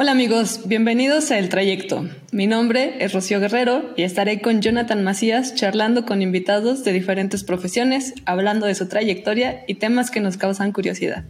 [0.00, 2.08] Hola amigos, bienvenidos a El Trayecto.
[2.30, 7.42] Mi nombre es Rocío Guerrero y estaré con Jonathan Macías charlando con invitados de diferentes
[7.42, 11.24] profesiones, hablando de su trayectoria y temas que nos causan curiosidad.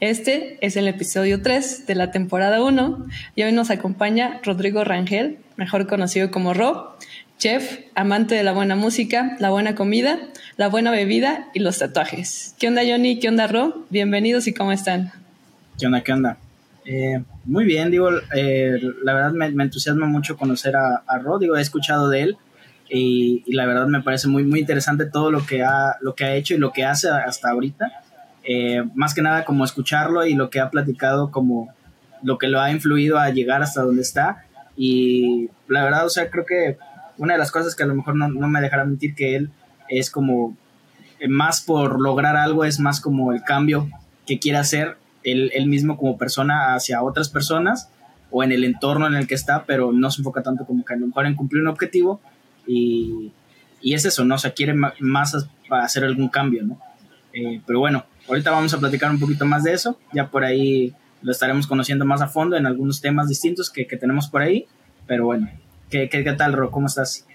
[0.00, 3.06] Este es el episodio 3 de la temporada 1
[3.36, 6.96] y hoy nos acompaña Rodrigo Rangel, mejor conocido como Ro,
[7.38, 10.18] chef, amante de la buena música, la buena comida,
[10.56, 12.56] la buena bebida y los tatuajes.
[12.58, 13.20] ¿Qué onda Johnny?
[13.20, 13.86] ¿Qué onda Ro?
[13.88, 15.12] Bienvenidos y cómo están.
[15.78, 16.02] ¿Qué onda?
[16.02, 16.38] ¿Qué onda?
[16.92, 21.56] Eh, muy bien, digo, eh, la verdad me, entusiasma mucho conocer a, a Rod, digo,
[21.56, 22.36] he escuchado de él
[22.88, 26.34] y, la verdad me parece muy, muy interesante todo lo que, ha, lo que ha
[26.34, 27.92] hecho y lo que hace hasta ahorita.
[28.42, 31.72] Eh, más que nada como escucharlo y lo que ha platicado como
[32.24, 34.46] lo que lo ha influido a llegar hasta donde está
[34.76, 36.76] y la verdad, o sea, creo que
[37.18, 39.50] una de las cosas que a lo mejor no, no me dejará mentir que él
[39.88, 40.56] es como
[41.28, 43.88] más por lograr algo, es más como el cambio
[44.26, 47.90] que quiere hacer él, mismo como persona hacia otras personas
[48.30, 50.94] o en el entorno en el que está, pero no se enfoca tanto como que
[50.94, 52.20] a lo mejor en cumplir un objetivo
[52.66, 53.32] y,
[53.80, 54.36] y es eso, ¿no?
[54.36, 56.80] O sea, quiere más para hacer algún cambio, ¿no?
[57.32, 60.94] Eh, pero bueno, ahorita vamos a platicar un poquito más de eso, ya por ahí
[61.22, 64.66] lo estaremos conociendo más a fondo en algunos temas distintos que, que tenemos por ahí,
[65.06, 65.50] pero bueno,
[65.90, 66.70] ¿qué, qué, qué tal, Ro?
[66.70, 67.26] ¿Cómo estás?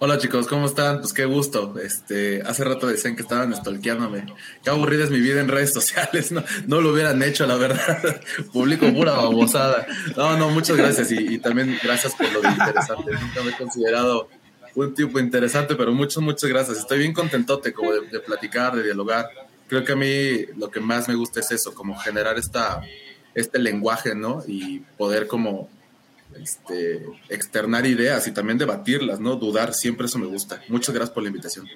[0.00, 1.00] Hola chicos, ¿cómo están?
[1.00, 1.74] Pues qué gusto.
[1.82, 4.26] Este, hace rato decían que estaban stalkeándome.
[4.62, 6.30] Qué aburrida es mi vida en redes sociales.
[6.30, 8.20] No, no lo hubieran hecho, la verdad.
[8.52, 9.88] Publico pura babosada.
[10.16, 11.10] No, no, muchas gracias.
[11.10, 13.10] Y, también gracias por lo interesante.
[13.10, 14.28] Nunca me he considerado
[14.76, 16.78] un tipo interesante, pero muchas, muchas gracias.
[16.78, 19.28] Estoy bien contentote como de, de platicar, de dialogar.
[19.66, 22.82] Creo que a mí lo que más me gusta es eso, como generar esta,
[23.34, 24.44] este lenguaje, ¿no?
[24.46, 25.68] Y poder como
[26.40, 29.36] este, externar ideas y también debatirlas, ¿no?
[29.36, 30.60] Dudar, siempre eso me gusta.
[30.68, 31.66] Muchas gracias por la invitación.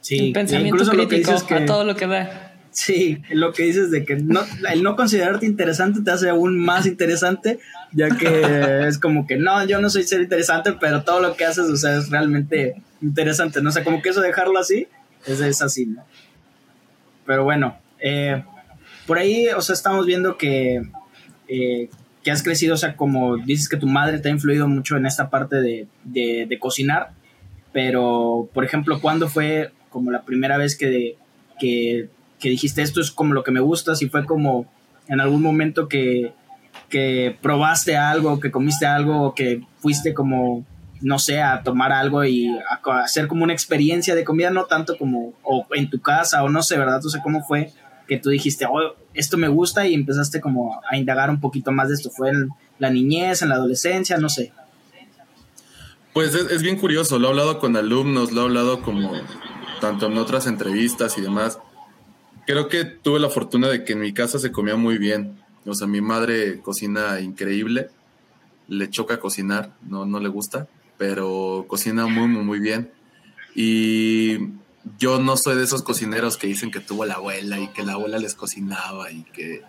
[0.00, 2.50] Sí, pensamiento crítico a todo lo que da.
[2.72, 4.40] Sí, lo que dices de que no,
[4.70, 7.58] el no considerarte interesante te hace aún más interesante,
[7.92, 11.44] ya que es como que no, yo no soy ser interesante, pero todo lo que
[11.44, 13.70] haces, o sea, es realmente interesante, ¿no?
[13.70, 14.86] O sea, como que eso dejarlo así,
[15.26, 16.04] es, es así, ¿no?
[17.26, 18.42] Pero bueno, eh,
[19.06, 20.82] por ahí, o sea, estamos viendo que
[21.52, 21.90] eh,
[22.22, 25.04] que has crecido, o sea, como dices que tu madre te ha influido mucho en
[25.04, 27.10] esta parte de, de, cocinar,
[27.72, 31.16] pero, por ejemplo, ¿cuándo fue como la primera vez que,
[31.58, 32.08] que,
[32.38, 33.96] que, dijiste esto es como lo que me gusta?
[33.96, 34.66] Si fue como
[35.08, 36.32] en algún momento que,
[36.88, 40.64] que probaste algo, que comiste algo, que fuiste como,
[41.00, 44.96] no sé, a tomar algo y a, hacer como una experiencia de comida, no tanto
[44.98, 47.04] como o en tu casa o no sé, ¿verdad?
[47.04, 47.72] O sea, ¿cómo fue
[48.10, 51.86] que tú dijiste, oh, esto me gusta y empezaste como a indagar un poquito más
[51.86, 52.10] de esto?
[52.10, 52.48] ¿Fue en
[52.80, 54.16] la niñez, en la adolescencia?
[54.16, 54.52] No sé.
[56.12, 59.12] Pues es, bien curioso, lo he hablado con alumnos, lo he hablado como
[59.80, 61.60] tanto en otras entrevistas y demás.
[62.48, 65.38] Creo que tuve la fortuna de que en mi casa se comía muy bien.
[65.64, 67.90] O sea, mi madre cocina increíble,
[68.66, 70.66] le choca cocinar, no, no le gusta,
[70.98, 72.90] pero cocina muy, muy, muy bien.
[73.54, 74.38] Y
[74.98, 77.92] yo no soy de esos cocineros que dicen que tuvo la abuela y que la
[77.92, 79.62] abuela les cocinaba y que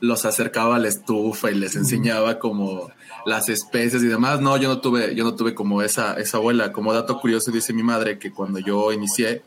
[0.00, 2.90] los acercaba a la estufa y les enseñaba como
[3.26, 4.40] las especies y demás.
[4.40, 6.72] No, yo no tuve, yo no tuve como esa, esa abuela.
[6.72, 9.42] Como dato curioso dice mi madre que cuando yo inicié,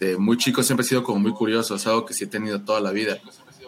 [0.00, 2.62] de muy chico siempre he sido como muy curioso, es algo que sí he tenido
[2.62, 3.18] toda la vida.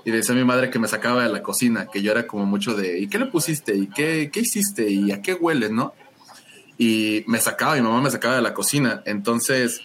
[0.05, 2.75] Y decía mi madre que me sacaba de la cocina, que yo era como mucho
[2.75, 3.75] de, ¿y qué le pusiste?
[3.75, 4.89] ¿Y qué, qué hiciste?
[4.89, 5.69] ¿Y a qué huele?
[5.69, 5.95] ¿No?
[6.79, 9.03] Y me sacaba, mi mamá me sacaba de la cocina.
[9.05, 9.81] Entonces,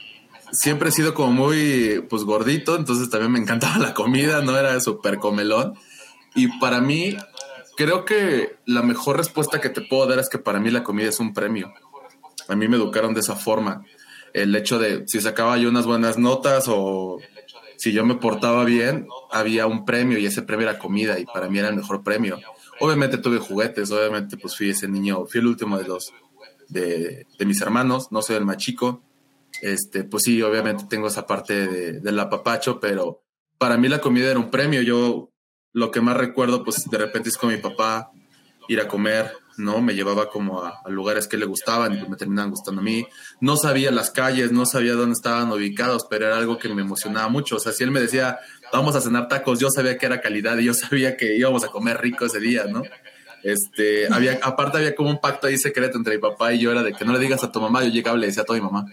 [0.51, 4.79] siempre he sido como muy, pues gordito, entonces también me encantaba la comida, no era
[4.79, 5.75] súper comelón.
[6.35, 7.17] Y para mí,
[7.75, 11.09] creo que la mejor respuesta que te puedo dar es que para mí la comida
[11.09, 11.73] es un premio.
[12.47, 13.85] A mí me educaron de esa forma.
[14.33, 17.19] El hecho de si sacaba yo unas buenas notas o
[17.77, 21.49] si yo me portaba bien, había un premio y ese premio era comida y para
[21.49, 22.39] mí era el mejor premio.
[22.79, 26.13] Obviamente tuve juguetes, obviamente pues fui ese niño, fui el último de los
[26.69, 29.01] de, de mis hermanos, no soy el más chico,
[29.61, 33.23] este, pues sí, obviamente tengo esa parte de, del apapacho, pero
[33.57, 34.81] para mí la comida era un premio.
[34.81, 35.31] Yo
[35.73, 38.11] lo que más recuerdo, pues de repente es con mi papá
[38.67, 39.81] ir a comer, ¿no?
[39.81, 43.05] Me llevaba como a, lugares que le gustaban y me terminaban gustando a mí.
[43.39, 47.27] No sabía las calles, no sabía dónde estaban ubicados, pero era algo que me emocionaba
[47.29, 47.57] mucho.
[47.57, 48.39] O sea, si él me decía,
[48.73, 51.67] vamos a cenar tacos, yo sabía que era calidad y yo sabía que íbamos a
[51.67, 52.81] comer rico ese día, ¿no?
[53.43, 56.83] Este, había, aparte había como un pacto ahí secreto entre mi papá y yo, era
[56.83, 58.59] de que no le digas a tu mamá, yo llegaba y le decía a toda
[58.59, 58.85] mi mamá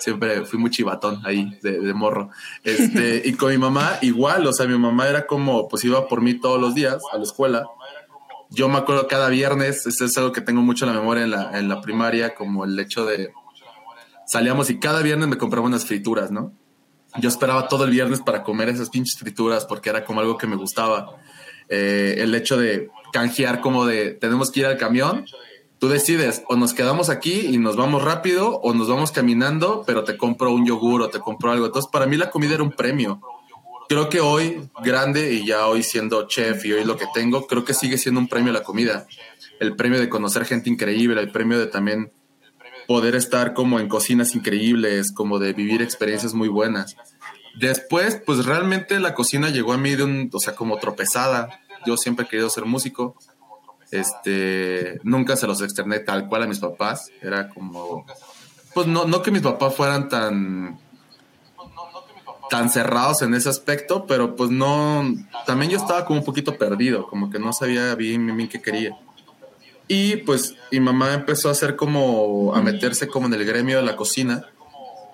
[0.00, 2.30] siempre fui muy chivatón ahí de, morro.
[2.64, 6.20] Este, y con mi mamá igual, o sea, mi mamá era como, pues iba por
[6.20, 7.66] mí todos los días a la escuela.
[8.50, 11.30] Yo me acuerdo cada viernes, eso es algo que tengo mucho en la memoria en
[11.30, 13.30] la, en la primaria, como el hecho de
[14.26, 16.52] salíamos y cada viernes me compraba unas frituras, ¿no?
[17.18, 20.46] Yo esperaba todo el viernes para comer esas pinches frituras porque era como algo que
[20.46, 21.16] me gustaba.
[21.68, 25.24] eh, el hecho de canjear como de tenemos que ir al camión,
[25.80, 30.04] tú decides o nos quedamos aquí y nos vamos rápido o nos vamos caminando, pero
[30.04, 31.66] te compro un yogur o te compro algo.
[31.66, 33.20] Entonces, para mí la comida era un premio.
[33.88, 37.64] Creo que hoy, grande y ya hoy siendo chef y hoy lo que tengo, creo
[37.64, 39.06] que sigue siendo un premio la comida.
[39.58, 42.12] El premio de conocer gente increíble, el premio de también
[42.86, 46.94] poder estar como en cocinas increíbles, como de vivir experiencias muy buenas.
[47.58, 51.48] Después, pues realmente la cocina llegó a mí de un, o sea, como tropezada.
[51.86, 53.16] Yo siempre he querido ser músico
[53.90, 57.10] este, nunca se los externé tal cual a mis papás.
[57.20, 58.06] Era como,
[58.74, 60.78] pues no, no que mis papás fueran tan,
[62.48, 65.04] tan cerrados en ese aspecto, pero pues no,
[65.46, 68.96] también yo estaba como un poquito perdido, como que no sabía bien, bien qué quería.
[69.88, 73.82] Y pues mi mamá empezó a hacer como, a meterse como en el gremio de
[73.82, 74.46] la cocina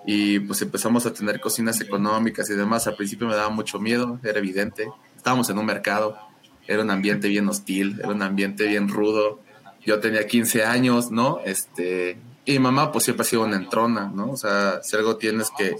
[0.05, 2.85] y pues empezamos a tener cocinas económicas y demás.
[2.85, 4.87] Al principio me daba mucho miedo, era evidente.
[5.15, 6.26] Estábamos en un mercado
[6.67, 9.39] era un ambiente bien hostil, era un ambiente bien rudo.
[9.85, 11.39] Yo tenía 15 años, ¿no?
[11.45, 14.31] Este, y mi mamá pues siempre ha sido una entrona, ¿no?
[14.31, 15.75] O sea, si algo tienes que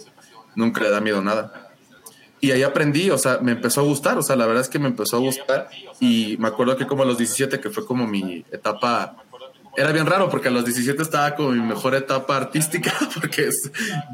[0.55, 1.71] nunca le da miedo nada.
[2.39, 4.77] Y ahí aprendí, o sea, me empezó a gustar, o sea, la verdad es que
[4.77, 5.69] me empezó a gustar
[5.99, 9.23] y me acuerdo que como a los 17, que fue como mi etapa
[9.77, 13.47] era bien raro porque a los 17 estaba como mi mejor etapa artística porque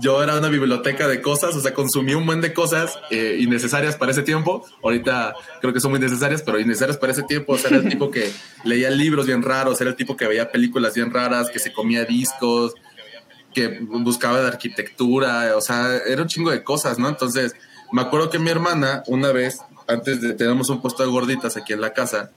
[0.01, 3.95] yo era una biblioteca de cosas, o sea, consumí un buen de cosas eh, innecesarias
[3.95, 4.65] para ese tiempo.
[4.83, 7.53] Ahorita creo que son muy necesarias, pero innecesarias para ese tiempo.
[7.53, 8.29] O sea, era el tipo que
[8.65, 12.03] leía libros bien raros, era el tipo que veía películas bien raras, que se comía
[12.03, 12.73] discos,
[13.53, 17.07] que buscaba de arquitectura, o sea, era un chingo de cosas, ¿no?
[17.07, 17.55] Entonces,
[17.93, 21.71] me acuerdo que mi hermana una vez, antes de tener un puesto de gorditas aquí
[21.71, 22.31] en la casa,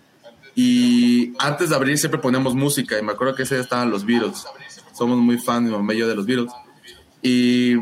[0.58, 4.06] y antes de abrir siempre poníamos música y me acuerdo que ese día estaban los
[4.06, 4.46] Beatles.
[4.94, 6.50] Somos muy fan, mi mamá y yo, de los Beatles.
[7.20, 7.74] Y,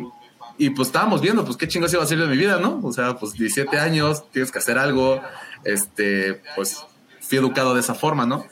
[0.59, 2.81] y pues estábamos viendo, pues qué chingos iba a ser de mi vida, ¿no?
[2.83, 5.23] O sea, pues 17 años, tienes que hacer algo.
[5.63, 6.85] Este, pues
[7.21, 8.45] fui educado de esa forma, ¿no?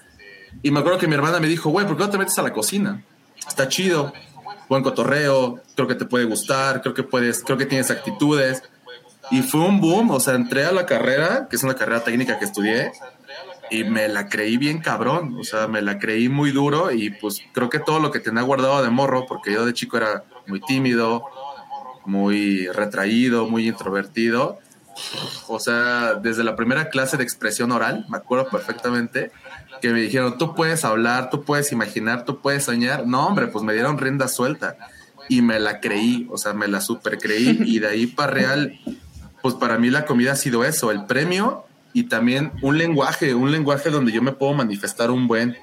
[0.62, 2.42] Y me acuerdo que mi hermana me dijo, güey, ¿por qué no te metes a
[2.42, 3.02] la cocina?
[3.48, 4.12] Está chido,
[4.68, 8.62] buen cotorreo, creo que te puede gustar, creo que puedes, creo que tienes actitudes.
[9.32, 12.38] Y fue un boom, o sea, entré a la carrera, que es una carrera técnica
[12.38, 12.92] que estudié,
[13.72, 17.42] y me la creí bien cabrón, o sea, me la creí muy duro y pues
[17.52, 20.60] creo que todo lo que tenía guardado de morro, porque yo de chico era muy
[20.60, 21.24] tímido,
[22.04, 24.58] muy retraído, muy introvertido,
[25.48, 29.32] o sea, desde la primera clase de expresión oral, me acuerdo perfectamente,
[29.80, 33.06] que me dijeron, tú puedes hablar, tú puedes imaginar, tú puedes soñar.
[33.06, 34.76] No, hombre, pues me dieron rienda suelta
[35.28, 38.78] y me la creí, o sea, me la super creí y de ahí para real,
[39.40, 43.52] pues para mí la comida ha sido eso, el premio y también un lenguaje, un
[43.52, 45.56] lenguaje donde yo me puedo manifestar un buen,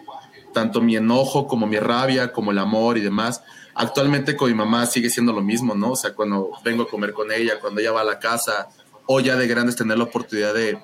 [0.53, 3.43] tanto mi enojo como mi rabia, como el amor y demás.
[3.73, 5.91] Actualmente con mi mamá sigue siendo lo mismo, ¿no?
[5.91, 8.67] O sea, cuando vengo a comer con ella, cuando ella va a la casa,
[9.05, 10.77] o ya de grandes tener la oportunidad de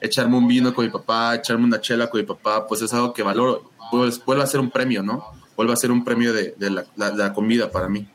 [0.00, 3.12] echarme un vino con mi papá, echarme una chela con mi papá, pues es algo
[3.12, 3.70] que valoro.
[3.90, 5.24] Pues vuelve a ser un premio, ¿no?
[5.56, 8.08] Vuelve a ser un premio de, la, la comida para mí.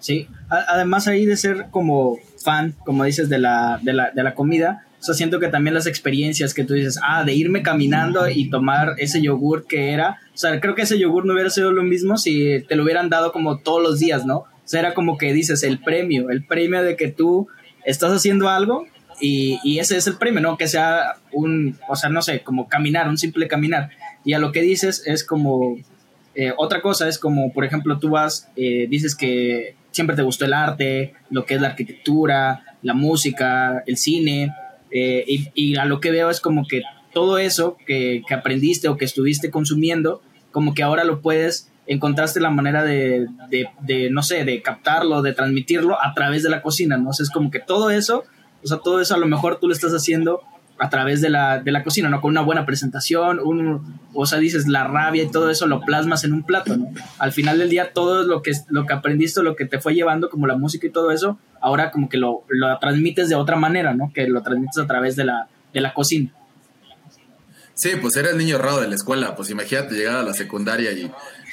[0.00, 4.34] Sí, además ahí de ser como fan, como dices, de la, de la, de la
[4.34, 8.50] comida, o siento que también las experiencias que tú dices, ah, de irme caminando y
[8.50, 11.82] tomar ese yogur que era, o sea, creo que ese yogur no hubiera sido lo
[11.82, 14.38] mismo si te lo hubieran dado como todos los días, ¿no?
[14.38, 17.48] O sea, era como que dices, el premio, el premio de que tú
[17.84, 18.86] estás haciendo algo
[19.20, 20.58] y, y ese es el premio, ¿no?
[20.58, 23.90] Que sea un, o sea, no sé, como caminar, un simple caminar.
[24.24, 25.76] Y a lo que dices es como,
[26.34, 30.44] eh, otra cosa es como, por ejemplo, tú vas, eh, dices que siempre te gustó
[30.44, 34.54] el arte, lo que es la arquitectura, la música, el cine,
[34.92, 39.04] eh, y, a lo que veo es como que todo eso que, aprendiste o que
[39.04, 44.62] estuviste consumiendo, como que ahora lo puedes, encontraste la manera de, de, no sé, de
[44.62, 47.10] captarlo, de transmitirlo a través de la cocina, ¿no?
[47.10, 48.22] Es como que todo eso,
[48.62, 50.42] o sea, todo eso a lo mejor tú lo estás haciendo
[50.78, 52.20] a través de la, de la cocina, ¿no?
[52.20, 56.24] Con una buena presentación, un, o sea, dices la rabia y todo eso lo plasmas
[56.24, 56.90] en un plato, ¿no?
[57.18, 60.30] Al final del día todo lo que, lo que aprendiste, lo que te fue llevando,
[60.30, 63.94] como la música y todo eso, ahora como que lo, lo transmites de otra manera,
[63.94, 64.12] ¿no?
[64.14, 66.30] Que lo transmites a través de la, de la cocina.
[67.74, 70.90] Sí, pues era el niño raro de la escuela, pues imagínate llegar a la secundaria
[70.90, 71.10] y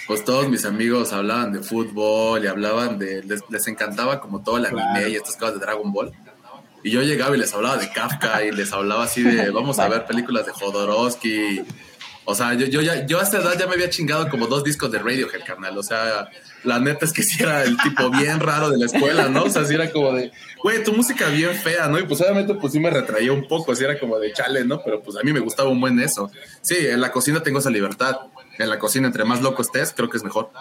[0.07, 4.65] pues todos mis amigos hablaban de fútbol y hablaban de, les, encantaba como todo el
[4.65, 6.11] anime y estas cosas de Dragon Ball.
[6.85, 9.89] Y yo llegaba y les hablaba de Kafka y les hablaba así de vamos a
[9.89, 11.63] ver películas de Jodorowsky.
[12.25, 14.63] O sea, yo, yo, ya, yo a esta edad ya me había chingado como dos
[14.63, 15.75] discos de Radiohead, carnal.
[15.79, 16.29] O sea,
[16.63, 19.45] la neta es que sí era el tipo bien raro de la escuela, ¿no?
[19.45, 21.97] O sea, sí era como de, güey, tu música bien fea, ¿no?
[21.97, 24.83] Y pues obviamente pues sí me retraía un poco, así era como de chale, ¿no?
[24.83, 26.29] Pero pues a mí me gustaba un buen eso.
[26.61, 28.15] Sí, en la cocina tengo esa libertad.
[28.59, 30.51] En la cocina, entre más loco estés, creo que es mejor.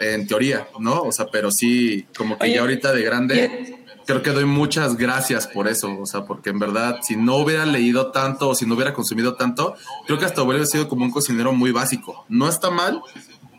[0.00, 1.02] En teoría, ¿no?
[1.02, 5.46] O sea, pero sí, como que ya ahorita de grande creo que doy muchas gracias
[5.46, 8.74] por eso, o sea, porque en verdad, si no hubiera leído tanto o si no
[8.74, 9.74] hubiera consumido tanto,
[10.06, 12.24] creo que hasta hubiera sido como un cocinero muy básico.
[12.28, 13.00] No está mal,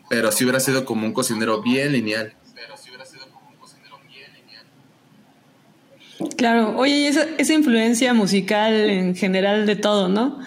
[0.08, 2.34] pero sí hubiera sido como un cocinero bien lineal.
[6.36, 10.40] Claro, oye, esa, esa influencia musical en general de todo, ¿no?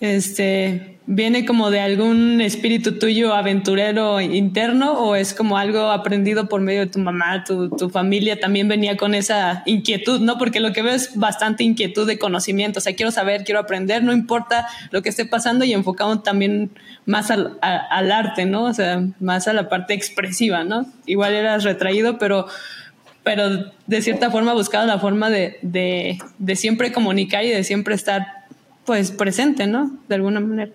[0.00, 6.60] Este, ¿viene como de algún espíritu tuyo aventurero interno o es como algo aprendido por
[6.60, 10.36] medio de tu mamá, tu, tu, familia también venía con esa inquietud, ¿no?
[10.36, 14.02] Porque lo que veo es bastante inquietud de conocimiento, o sea, quiero saber, quiero aprender,
[14.02, 16.70] no importa lo que esté pasando y enfocado también
[17.04, 18.64] más al, al arte, ¿no?
[18.64, 20.86] O sea, más a la parte expresiva, ¿no?
[21.06, 22.46] Igual eras retraído, pero
[23.22, 27.96] pero de cierta forma buscaba la forma de, de, de, siempre comunicar y de siempre
[27.96, 28.24] estar
[28.84, 29.90] pues presente, ¿no?
[30.08, 30.70] De alguna manera.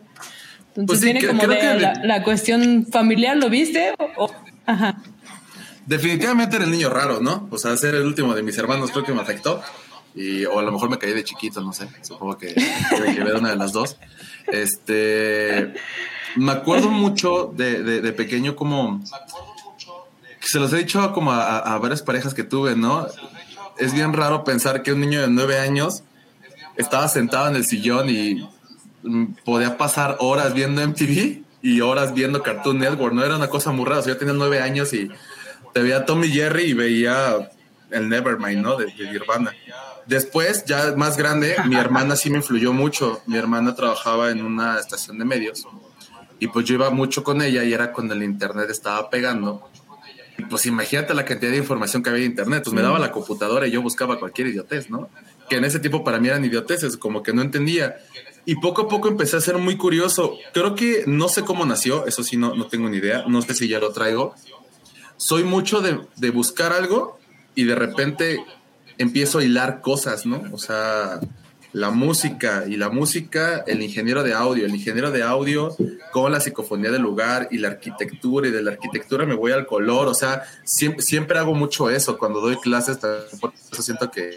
[0.76, 3.94] Entonces pues sí, viene como de la, la, cuestión familiar, ¿lo viste?
[4.18, 4.32] O,
[4.66, 5.02] ajá.
[5.86, 7.48] Definitivamente era el niño raro, ¿no?
[7.52, 9.62] O sea, ser el último de mis hermanos creo que me afectó.
[10.16, 11.88] Y, o a lo mejor me caí de chiquito, no sé.
[12.02, 12.54] Supongo que
[12.90, 13.98] tiene que ver una de las dos.
[14.48, 15.74] Este.
[16.38, 19.02] Me acuerdo mucho de, de, de pequeño como
[20.52, 23.08] se los he dicho como a, a, varias parejas que tuve, ¿no?
[23.78, 26.04] Es bien raro pensar que un niño de nueve años
[26.78, 28.48] estaba sentado en el sillón y
[29.46, 33.24] podía pasar horas viendo MTV y horas viendo Cartoon Network, ¿no?
[33.24, 34.00] Era una cosa muy rara.
[34.00, 35.10] O sea, yo tenía nueve años y
[35.74, 37.50] te veía Tommy Jerry y veía
[37.92, 38.78] el Nevermind, ¿no?
[38.78, 39.54] De, de Nirvana.
[40.08, 43.22] Después, ya más grande, mi hermana sí me influyó mucho.
[43.28, 45.66] Mi hermana trabajaba en una estación de medios
[46.40, 49.70] y pues yo iba mucho con ella y era cuando el internet estaba pegando
[50.50, 52.64] pues imagínate la cantidad de información que había en internet.
[52.64, 55.10] Pues me daba la computadora y yo buscaba cualquier idiotez, ¿no?
[55.50, 57.98] Que en ese tiempo para mí eran idioteces, como que no entendía.
[58.46, 60.38] Y poco a poco empecé a ser muy curioso.
[60.54, 63.24] Creo que no sé cómo nació, eso sí, no, no tengo ni idea.
[63.28, 64.34] No sé si ya lo traigo.
[65.18, 67.20] Soy mucho de, de buscar algo
[67.54, 68.44] y de repente
[68.98, 70.44] empiezo a hilar cosas, ¿no?
[70.52, 71.20] O sea,
[71.74, 75.76] la música y la música, el ingeniero de audio, el ingeniero de audio
[76.12, 79.66] con la psicofonía del lugar y la arquitectura y de la arquitectura me voy al
[79.66, 82.98] color, o sea, siempre, siempre hago mucho eso cuando doy clases,
[83.40, 84.36] por eso siento que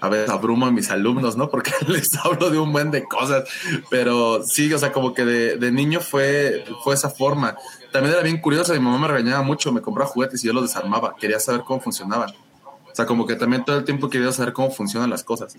[0.00, 1.50] a veces abrumo a mis alumnos, ¿no?
[1.50, 3.48] Porque les hablo de un buen de cosas,
[3.90, 7.56] pero sí, o sea, como que de, de niño fue, fue esa forma.
[7.92, 10.62] También era bien curioso, mi mamá me regañaba mucho, me compraba juguetes y yo los
[10.62, 12.30] desarmaba, quería saber cómo funcionaban.
[12.90, 15.54] O sea, como que también todo el tiempo quería saber cómo funcionan las cosas.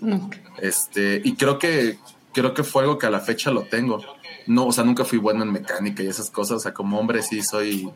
[0.58, 1.98] Este, y creo que,
[2.32, 4.00] creo que fue algo que a la fecha lo tengo.
[4.46, 6.56] No, o sea, nunca fui bueno en mecánica y esas cosas.
[6.58, 7.90] O sea, como hombre sí soy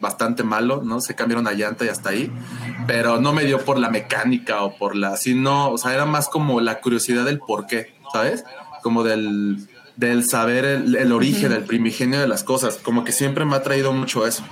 [0.00, 1.00] bastante malo, ¿no?
[1.00, 2.32] Se cambiaron a llanta y hasta ahí.
[2.86, 6.28] Pero no me dio por la mecánica o por la, sino, o sea, era más
[6.28, 8.44] como la curiosidad del por qué, ¿sabes?
[8.82, 12.76] Como del, del saber el, el origen, el primigenio de las cosas.
[12.76, 14.44] Como que siempre me ha traído mucho eso.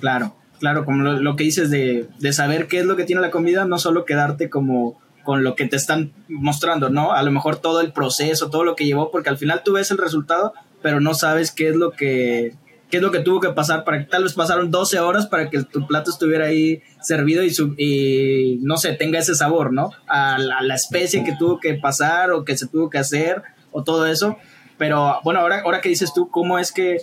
[0.00, 3.22] Claro, claro, como lo, lo que dices de, de, saber qué es lo que tiene
[3.22, 7.12] la comida, no solo quedarte como con lo que te están mostrando, ¿no?
[7.12, 9.90] A lo mejor todo el proceso, todo lo que llevó, porque al final tú ves
[9.90, 12.54] el resultado, pero no sabes qué es lo que
[12.90, 15.64] qué es lo que tuvo que pasar para tal vez pasaron 12 horas para que
[15.64, 19.90] tu plato estuviera ahí servido y, su, y no sé, tenga ese sabor, ¿no?
[20.06, 23.42] A la, a la, especie que tuvo que pasar o que se tuvo que hacer
[23.72, 24.36] o todo eso.
[24.78, 26.98] Pero bueno, ahora, ahora que dices tú, ¿cómo es que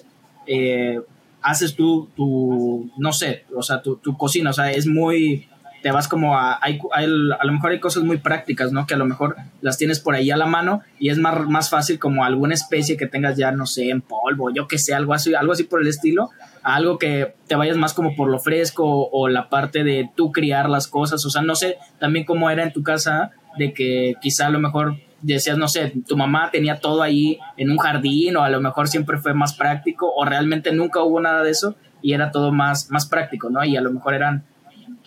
[0.48, 1.02] eh,
[1.42, 5.50] haces tú tu, no sé, o sea, tu, tu, cocina, o sea, es muy,
[5.84, 8.88] te vas como a, hay, hay, a lo mejor hay cosas muy prácticas, ¿no?
[8.88, 11.70] Que a lo mejor las tienes por ahí a la mano y es más, más
[11.70, 15.14] fácil como alguna especie que tengas ya, no sé, en polvo, yo que sé, algo
[15.14, 16.30] así, algo así por el estilo,
[16.64, 20.70] algo que te vayas más como por lo fresco o, la parte de tú criar
[20.70, 24.48] las cosas, o sea, no sé también cómo era en tu casa de que quizá
[24.48, 28.44] a lo mejor decías, no sé, tu mamá tenía todo ahí en un jardín o
[28.44, 32.14] a lo mejor siempre fue más práctico o realmente nunca hubo nada de eso y
[32.14, 33.66] era todo más, más práctico, ¿no?
[33.66, 34.46] Y a lo mejor eran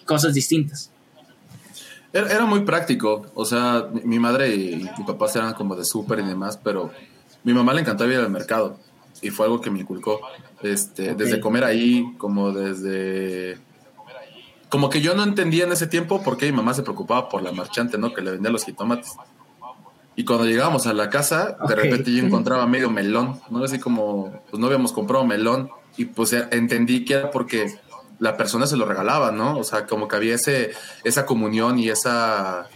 [0.06, 0.90] cosas distintas.
[2.12, 5.84] Era, era muy práctico, o sea, mi, mi madre y mi papá eran como de
[5.84, 6.90] súper y demás, pero
[7.44, 8.78] mi mamá le encantaba ir al mercado
[9.20, 10.20] y fue algo que me inculcó,
[10.62, 11.14] este, okay.
[11.14, 13.58] desde comer ahí, como desde
[14.68, 17.42] como que yo no entendía en ese tiempo por qué mi mamá se preocupaba por
[17.42, 18.12] la marchante, ¿no?
[18.12, 19.12] Que le vendía los jitomates.
[20.16, 21.76] Y cuando llegábamos a la casa, okay.
[21.76, 23.62] de repente yo encontraba medio melón, ¿no?
[23.62, 25.70] Así como, pues no habíamos comprado melón.
[25.96, 27.78] Y pues entendí que era porque
[28.18, 29.58] la persona se lo regalaba, ¿no?
[29.58, 30.72] O sea, como que había ese,
[31.04, 32.68] esa comunión y esa,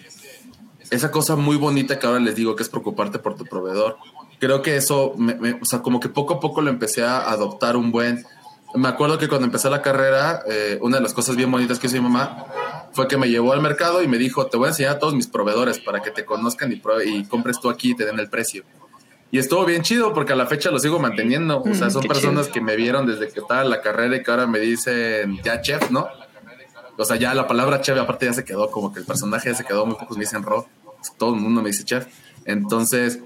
[0.90, 3.96] esa cosa muy bonita que ahora les digo que es preocuparte por tu proveedor.
[4.38, 7.30] Creo que eso, me, me, o sea, como que poco a poco lo empecé a
[7.30, 8.24] adoptar un buen
[8.74, 11.88] me acuerdo que cuando empecé la carrera, eh, una de las cosas bien bonitas que
[11.88, 12.46] hizo mi mamá
[12.92, 15.14] fue que me llevó al mercado y me dijo, te voy a enseñar a todos
[15.14, 18.28] mis proveedores para que te conozcan y, y compres tú aquí y te den el
[18.28, 18.64] precio.
[19.32, 21.60] Y estuvo bien chido porque a la fecha lo sigo manteniendo.
[21.62, 22.54] O sea, Mm, son qué personas chido.
[22.54, 25.60] que me vieron desde que estaba en la carrera y que ahora me dicen ya
[25.60, 26.08] chef, ¿no?
[26.96, 29.54] O sea, ya la palabra chef aparte ya se quedó, como que el personaje ya
[29.54, 30.66] se quedó, muy pocos me dicen ro,
[31.16, 32.06] todo el mundo me dice chef.
[32.44, 33.20] Entonces,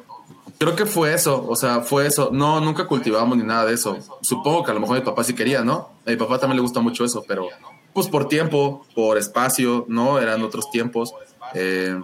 [0.58, 2.28] creo que fue eso, o sea, fue eso.
[2.32, 3.98] No, nunca cultivamos ni nada de eso.
[4.20, 5.88] Supongo que a lo mejor mi papá sí quería, ¿no?
[6.06, 7.48] A mi papá también le gusta mucho eso, pero
[7.94, 10.18] pues por tiempo, por espacio, ¿no?
[10.18, 11.14] Eran otros tiempos.
[11.54, 11.98] Eh,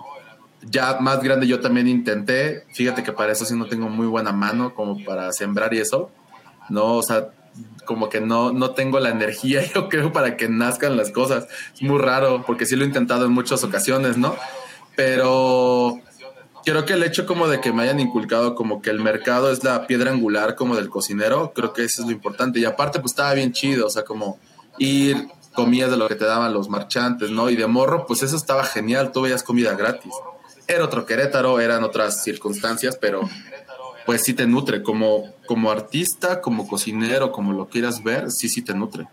[0.63, 4.33] ya más grande yo también intenté, fíjate que para eso sí no tengo muy buena
[4.33, 6.11] mano como para sembrar y eso,
[6.69, 7.31] no, o sea,
[7.85, 11.83] como que no, no tengo la energía yo creo para que nazcan las cosas, es
[11.83, 14.37] muy raro porque sí lo he intentado en muchas ocasiones, ¿no?
[14.97, 15.99] Pero
[16.65, 19.65] creo que el hecho como de que me hayan inculcado como que el mercado es
[19.65, 23.13] la piedra angular como del cocinero, creo que eso es lo importante y aparte pues
[23.13, 24.39] estaba bien chido, o sea, como
[24.79, 27.51] ir comías de lo que te daban los marchantes, ¿no?
[27.51, 30.13] Y de morro, pues eso estaba genial, tú veías comida gratis.
[30.71, 33.29] Era otro Querétaro, eran otras circunstancias, pero
[34.07, 38.63] pues sí te nutre, como, como artista, como cocinero, como lo quieras ver, sí, sí
[38.63, 39.09] te nutre.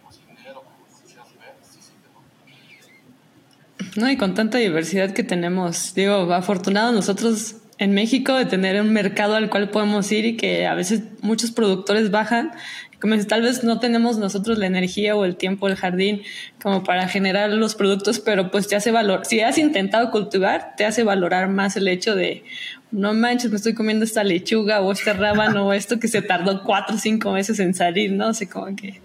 [3.95, 8.93] No, y con tanta diversidad que tenemos, digo, afortunados nosotros en México de tener un
[8.93, 12.51] mercado al cual podemos ir y que a veces muchos productores bajan,
[12.99, 16.23] como dices, tal vez no tenemos nosotros la energía o el tiempo, el jardín
[16.61, 20.85] como para generar los productos, pero pues te hace valor, si has intentado cultivar, te
[20.85, 22.43] hace valorar más el hecho de,
[22.91, 26.63] no manches, me estoy comiendo esta lechuga o este rábano o esto que se tardó
[26.63, 28.29] cuatro o cinco meses en salir, ¿no?
[28.29, 29.01] O sea, como que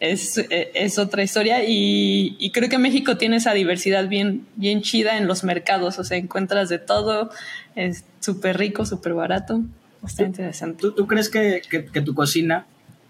[0.00, 5.18] es, es otra historia y, y, creo que México tiene esa diversidad bien, bien chida
[5.18, 7.30] en los mercados, o sea, encuentras de todo,
[7.76, 9.62] es súper rico, súper barato,
[10.04, 10.80] está interesante.
[10.80, 12.66] ¿Tú, tú crees que, que, que, tu cocina,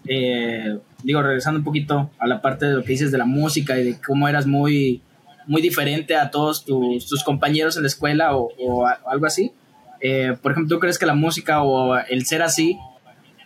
[0.07, 3.77] eh, digo, regresando un poquito a la parte de lo que dices de la música
[3.79, 5.01] y de cómo eras muy,
[5.47, 9.51] muy diferente a todos tus, tus compañeros en la escuela o, o algo así?
[9.99, 12.77] Eh, por ejemplo, ¿tú crees que la música o el ser así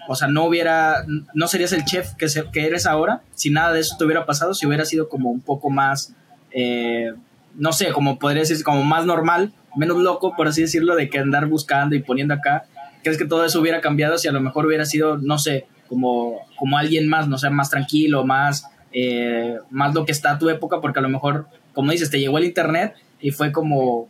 [0.07, 3.73] o sea, no hubiera, no serías el chef que, se, que eres ahora si nada
[3.73, 6.13] de eso te hubiera pasado, si hubiera sido como un poco más,
[6.51, 7.13] eh,
[7.55, 11.19] no sé, como podría decir, como más normal, menos loco, por así decirlo, de que
[11.19, 12.65] andar buscando y poniendo acá.
[13.03, 16.41] ¿Crees que todo eso hubiera cambiado si a lo mejor hubiera sido, no sé, como,
[16.57, 20.81] como alguien más, no sé, más tranquilo, más, eh, más lo que está tu época?
[20.81, 24.07] Porque a lo mejor, como dices, te llegó el internet y fue como,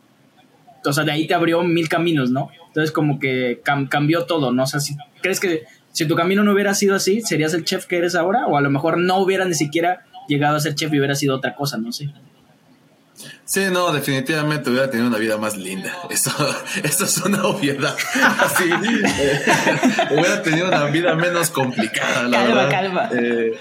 [0.86, 2.50] o sea, de ahí te abrió mil caminos, ¿no?
[2.68, 4.64] Entonces como que cam cambió todo, ¿no?
[4.64, 7.86] O sea, si crees que si tu camino no hubiera sido así, ¿serías el chef
[7.86, 8.48] que eres ahora?
[8.48, 11.36] O a lo mejor no hubiera ni siquiera llegado a ser chef y hubiera sido
[11.36, 12.10] otra cosa, no sé.
[13.72, 15.94] No, definitivamente hubiera tenido una vida más linda.
[16.10, 16.32] Eso,
[16.84, 17.96] eso es una obviedad.
[18.40, 19.46] Así, eh,
[20.12, 22.70] hubiera tenido una vida menos complicada, la calma, verdad.
[22.70, 23.10] Calma.
[23.14, 23.60] Eh,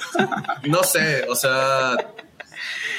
[0.65, 1.97] no sé, o sea,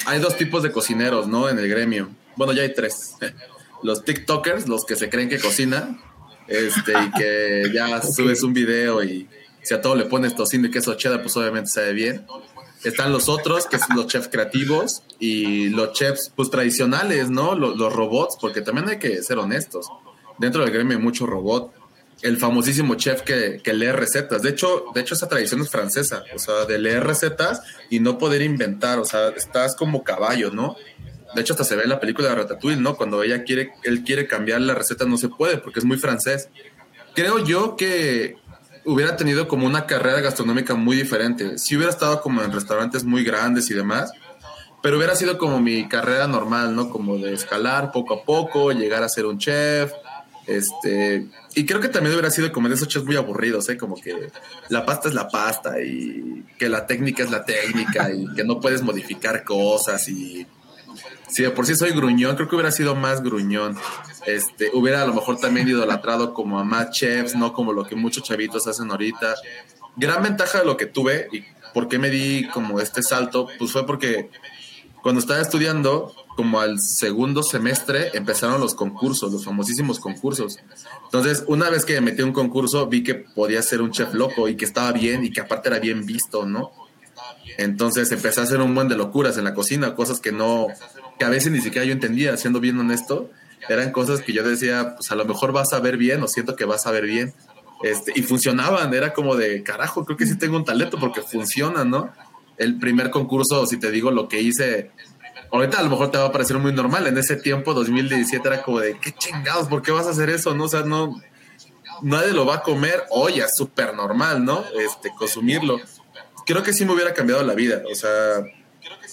[0.06, 1.50] hay dos tipos de cocineros, ¿no?
[1.50, 2.10] En el gremio.
[2.36, 3.16] Bueno, ya hay tres.
[3.82, 6.00] Los TikTokers, los que se creen que cocinan,
[6.48, 8.12] este, y que ya okay.
[8.12, 9.28] subes un video y
[9.64, 12.26] si a todo le pones tocino y queso cheddar, pues obviamente sabe bien.
[12.86, 17.56] Están los otros, que son los chefs creativos y los chefs pues tradicionales, ¿no?
[17.56, 19.88] Los, robots, porque también hay que ser honestos.
[20.38, 21.74] Dentro del gremio hay mucho robot.
[22.22, 24.42] El famosísimo chef que, que lee recetas.
[24.42, 28.18] De hecho, de hecho, esa tradición es francesa, o sea, de leer recetas y no
[28.18, 30.76] poder inventar, o sea, estás como caballo, ¿no?
[31.36, 32.96] De hecho, hasta se ve en la película de Ratatouille, ¿no?
[32.96, 36.50] Cuando ella quiere, él quiere cambiar la receta, no se puede porque es muy francés.
[37.14, 38.38] Creo yo que
[38.86, 41.58] hubiera tenido como una carrera gastronómica muy diferente.
[41.58, 44.12] Si hubiera estado como en restaurantes muy grandes y demás,
[44.82, 46.90] pero hubiera sido como mi carrera normal, ¿no?
[46.90, 49.92] Como de escalar poco a poco, llegar a ser un chef.
[50.46, 53.78] Este, y creo que también hubiera sido como de esos chefs muy aburridos, ¿eh?
[53.78, 54.30] Como que
[54.70, 58.60] la pasta es la pasta y que la técnica es la técnica y que no
[58.60, 60.46] puedes modificar cosas y
[61.28, 63.78] si de por sí soy gruñón, creo que hubiera sido más gruñón.
[64.26, 67.96] Este, hubiera a lo mejor también idolatrado como a más chefs, no como lo que
[67.96, 69.36] muchos chavitos hacen ahorita.
[69.96, 73.72] Gran ventaja de lo que tuve y por qué me di como este salto, pues
[73.72, 74.30] fue porque
[75.02, 80.58] cuando estaba estudiando, como al segundo semestre, empezaron los concursos, los famosísimos concursos.
[81.04, 84.14] Entonces, una vez que me metí a un concurso, vi que podía ser un chef
[84.14, 86.72] loco y que estaba bien y que aparte era bien visto, ¿no?
[87.58, 90.68] Entonces empecé a hacer un buen de locuras en la cocina, cosas que no,
[91.18, 93.30] que a veces ni siquiera yo entendía, siendo bien honesto,
[93.70, 96.56] eran cosas que yo decía, pues a lo mejor vas a ver bien o siento
[96.56, 97.34] que vas a ver bien.
[97.84, 101.84] Este, y funcionaban, era como de carajo, creo que sí tengo un talento porque funciona,
[101.84, 102.10] ¿no?
[102.58, 104.92] El primer concurso, si te digo lo que hice,
[105.52, 108.62] ahorita a lo mejor te va a parecer muy normal, en ese tiempo, 2017, era
[108.62, 110.56] como de, qué chingados, ¿por qué vas a hacer eso?
[110.56, 111.22] No, o sea, no,
[112.02, 114.64] nadie lo va a comer, oye, es súper normal, ¿no?
[114.80, 115.80] Este, consumirlo.
[116.46, 118.46] Creo que sí me hubiera cambiado la vida, o sea,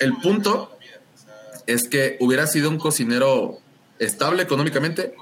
[0.01, 0.77] el punto
[1.67, 3.59] es que hubiera sido un cocinero
[3.99, 5.15] estable económicamente,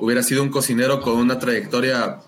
[0.00, 2.20] hubiera sido un cocinero con una trayectoria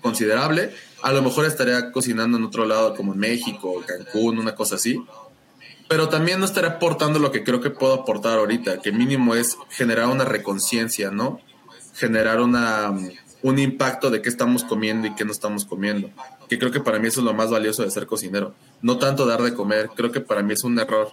[0.00, 0.74] considerable.
[1.02, 5.02] A lo mejor estaría cocinando en otro lado, como en México, Cancún, una cosa así.
[5.88, 9.56] Pero también no estaría aportando lo que creo que puedo aportar ahorita, que mínimo es
[9.70, 11.40] generar una reconciencia, ¿no?
[11.94, 12.94] Generar una,
[13.42, 16.10] un impacto de qué estamos comiendo y qué no estamos comiendo.
[16.48, 18.54] Que creo que para mí eso es lo más valioso de ser cocinero.
[18.82, 21.12] No tanto dar de comer, creo que para mí es un error.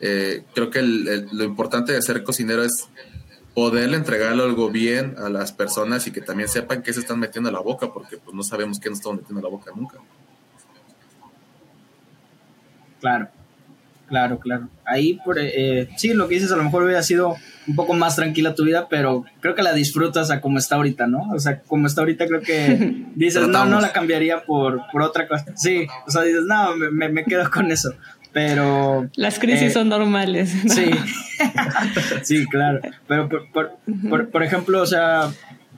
[0.00, 2.88] Eh, creo que lo importante de ser cocinero es
[3.54, 7.50] poderle entregarle algo bien a las personas y que también sepan qué se están metiendo
[7.50, 9.98] a la boca, porque pues no sabemos qué nos estamos metiendo a la boca nunca.
[13.00, 13.28] Claro,
[14.08, 14.68] claro, claro.
[14.84, 17.36] Ahí, por, eh, sí, lo que dices a lo mejor hubiera sido
[17.66, 21.06] un poco más tranquila tu vida, pero creo que la disfrutas a como está ahorita,
[21.06, 21.30] ¿no?
[21.32, 25.26] O sea, como está ahorita creo que dices, no, no la cambiaría por, por otra
[25.26, 25.46] cosa.
[25.56, 27.94] Sí, o sea, dices, no, me, me quedo con eso
[28.34, 29.08] pero...
[29.14, 30.52] Las crisis eh, son normales.
[30.66, 30.90] Sí,
[32.22, 32.80] sí, claro.
[33.06, 35.30] Pero por, ejemplo, o sea,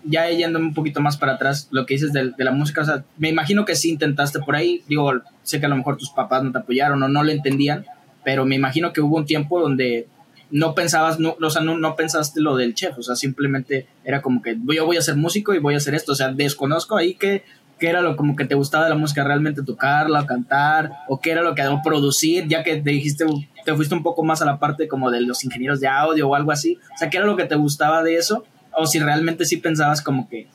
[0.03, 3.05] ya yendo un poquito más para atrás, lo que dices de, la música, o sea,
[3.19, 5.12] me imagino que sí intentaste por ahí, digo,
[5.43, 7.85] sé que a lo mejor tus papás no te apoyaron o no lo entendían,
[8.27, 10.09] pero me imagino que hubo un tiempo donde
[10.51, 14.21] no pensabas, no, o sea, no, no pensaste lo del chef, o sea, simplemente era
[14.21, 16.97] como que yo voy a ser músico y voy a hacer esto, o sea, desconozco
[16.97, 17.45] ahí que
[17.79, 21.43] era lo como que te gustaba de la música realmente tocarla, cantar, o qué era
[21.43, 23.27] lo que o producir, ya que te dijiste,
[23.65, 26.35] te fuiste un poco más a la parte como de los ingenieros de audio o
[26.35, 29.45] algo así, o sea, qué era lo que te gustaba de eso, o si realmente
[29.45, 30.49] sí pensabas como que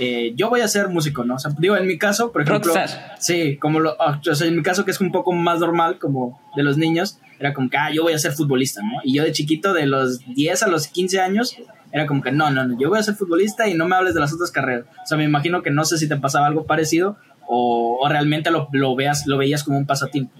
[0.00, 1.34] eh, yo voy a ser músico, ¿no?
[1.34, 2.72] O sea, digo, en mi caso, por ejemplo,
[3.18, 5.98] sí, como lo, ah, o sea, en mi caso que es un poco más normal,
[5.98, 9.00] como de los niños, era como que, ah, yo voy a ser futbolista, ¿no?
[9.02, 11.56] Y yo de chiquito, de los 10 a los 15 años,
[11.90, 14.14] era como que no, no, no, yo voy a ser futbolista y no me hables
[14.14, 14.84] de las otras carreras.
[15.02, 17.16] O sea, me imagino que no sé si te pasaba algo parecido
[17.48, 20.32] o, realmente lo, lo, veas, lo veías como un pasatiempo.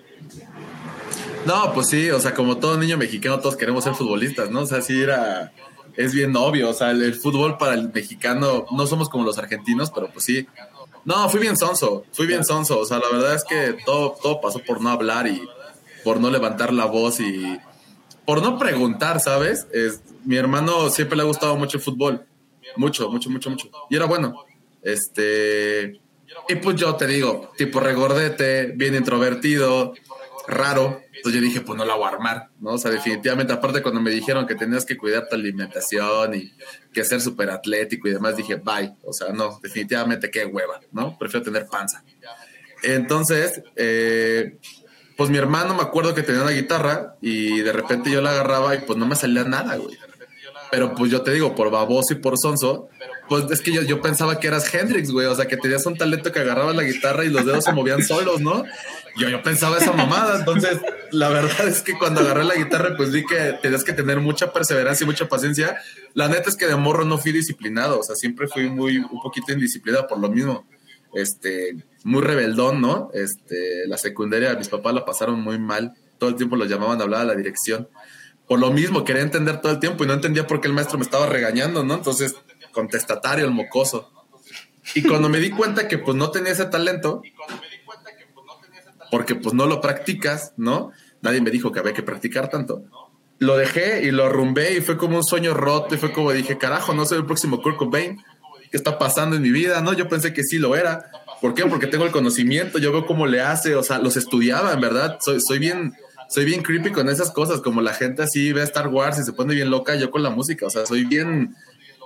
[1.47, 4.61] No, pues sí, o sea, como todo niño mexicano, todos queremos ser futbolistas, ¿no?
[4.61, 5.53] O sea, sí era,
[5.99, 9.91] es bien obvio, o sea, el, fútbol para el mexicano, no somos como los argentinos,
[9.91, 10.47] pero pues sí.
[11.05, 14.41] No, fui bien sonso, fui bien sonso, o sea, la verdad es que todo, todo
[14.41, 15.43] pasó por no hablar y
[16.05, 17.59] por no levantar la voz y
[18.25, 19.67] por no preguntar, ¿sabes?
[19.73, 22.25] Es, mi hermano siempre le ha gustado mucho el fútbol.
[22.77, 23.69] Mucho, mucho, mucho, mucho.
[23.91, 24.45] Y era bueno.
[24.83, 26.01] Este.
[26.49, 29.95] Y pues yo te digo, tipo regordete, bien introvertido,
[30.47, 31.01] raro.
[31.19, 32.71] Entonces yo dije, pues no la voy a armar, ¿no?
[32.71, 36.53] O sea, definitivamente, aparte cuando me dijeron que tenías que cuidar tu alimentación y
[36.93, 38.95] que ser súper atlético y demás, dije, bye.
[39.03, 41.19] O sea, no, definitivamente qué hueva, ¿no?
[41.19, 42.05] Prefiero tener panza.
[42.83, 44.59] Entonces, eh,
[45.17, 48.77] pues mi hermano me acuerdo que tenía una guitarra y de repente yo la agarraba
[48.77, 49.97] y pues no me salía nada, güey.
[50.71, 52.89] Pero pues yo te digo, por baboso y por sonso,
[53.29, 55.27] pues es que yo, yo pensaba que eras Hendrix, güey.
[55.27, 58.03] O sea, que tenías un talento que agarrabas la guitarra y los dedos se movían
[58.03, 58.65] solos, ¿no?
[59.17, 60.39] Yo, yo pensaba esa mamada.
[60.39, 60.79] Entonces,
[61.11, 64.53] la verdad es que cuando agarré la guitarra, pues vi que tenías que tener mucha
[64.53, 65.77] perseverancia y mucha paciencia.
[66.15, 68.01] La neta es que de morro no fui disciplinado.
[68.01, 70.67] O sea, siempre fui muy, un poquito indisciplinado por lo mismo.
[71.15, 73.11] Este, muy rebeldón, ¿no?
[73.13, 75.95] Este, la secundaria, mis papás la pasaron muy mal.
[76.19, 77.89] Todo el tiempo los llamaban a hablar a la dirección.
[78.47, 80.97] Por lo mismo, quería entender todo el tiempo y no entendía por qué el maestro
[80.99, 81.95] me estaba regañando, ¿no?
[81.95, 82.35] Entonces,
[82.73, 84.13] contestatario, el mocoso.
[84.95, 87.23] Y cuando me di cuenta que pues no tenía ese talento,
[89.11, 90.93] porque pues no lo practicas, ¿no?
[91.21, 92.83] Nadie me dijo que había que practicar tanto.
[93.39, 96.59] Lo dejé y lo rumbé y fue como un sueño roto y fue como dije,
[96.59, 98.23] carajo, no soy el próximo Kurt Cobain.
[98.71, 99.81] ¿Qué está pasando en mi vida?
[99.81, 101.11] No, yo pensé que sí lo era.
[101.41, 101.65] ¿Por qué?
[101.65, 105.19] Porque tengo el conocimiento, yo veo cómo le hace, o sea, los estudiaba, en verdad.
[105.21, 105.95] Soy, soy bien,
[106.29, 109.33] soy bien creepy con esas cosas, como la gente así ve Star Wars y se
[109.33, 111.55] pone bien loca, yo con la música, o sea, soy bien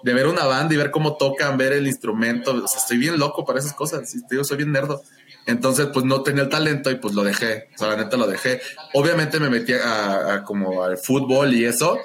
[0.03, 3.19] de ver una banda y ver cómo tocan, ver el instrumento, o sea, estoy bien
[3.19, 5.03] loco para esas cosas, digo, soy bien nerdo.
[5.47, 8.29] Entonces, pues no tenía el talento y pues lo dejé, o sea, la neta lo
[8.29, 8.61] dejé.
[8.95, 11.99] Obviamente me metí a como al fútbol y eso,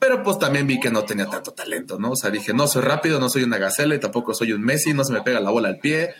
[0.00, 2.12] pero pues también vi que no tenía tanto talento, ¿no?
[2.12, 4.94] O sea, dije, no soy rápido, no soy una gacela y tampoco soy un Messi,
[4.94, 6.14] no se me pega la bola al pie,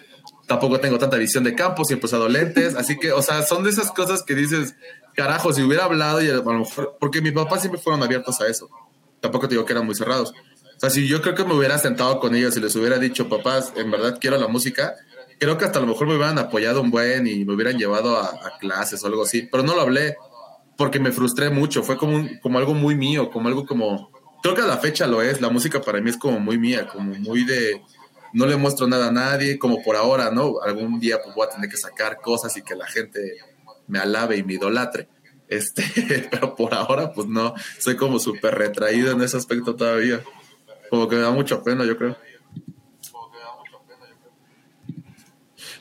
[0.47, 3.65] tampoco tengo tanta visión de campo, siempre he usado lentes, así que, o sea, son
[3.65, 4.75] de esas cosas que dices,
[5.15, 8.49] carajo, si hubiera hablado y a lo mejor, porque mis papás siempre fueron abiertos a
[8.49, 8.69] eso,
[9.21, 10.35] tampoco te digo que eran muy cerrados.
[10.81, 13.29] O sea, si yo creo que me hubiera sentado con ellos y les hubiera dicho,
[13.29, 14.97] papás, en verdad quiero la música,
[15.39, 18.17] creo que hasta a lo mejor me hubieran apoyado un buen y me hubieran llevado
[18.17, 20.17] a, clases o algo así, pero no lo hablé
[20.79, 24.11] porque me frustré mucho, fue como, como algo muy mío, como algo como,
[24.43, 26.89] creo que a la fecha lo es, la música para mí es como muy mía,
[26.89, 27.83] como muy de,
[28.33, 30.63] no le muestro nada a nadie, como por ahora, ¿no?
[30.63, 33.21] Algún día pues voy a tener que sacar cosas y que la gente
[33.87, 35.09] me alabe y me idolatre.
[35.47, 35.83] Este,
[36.31, 40.23] pero por ahora, pues no, soy como súper retraído en ese aspecto todavía.
[40.91, 42.17] Como que me da mucha pena, yo creo.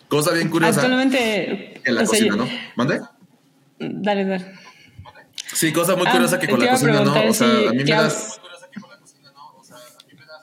[0.07, 0.81] Cosa bien curiosa.
[0.81, 1.81] Actualmente.
[1.83, 2.47] En la cocina, ¿no?
[2.75, 3.01] ¿Mande?
[3.79, 4.53] Dale, dale.
[5.53, 7.29] Sí, cosa muy curiosa ah, que con la cocina, ¿no?
[7.29, 8.39] O sea, a mí me das.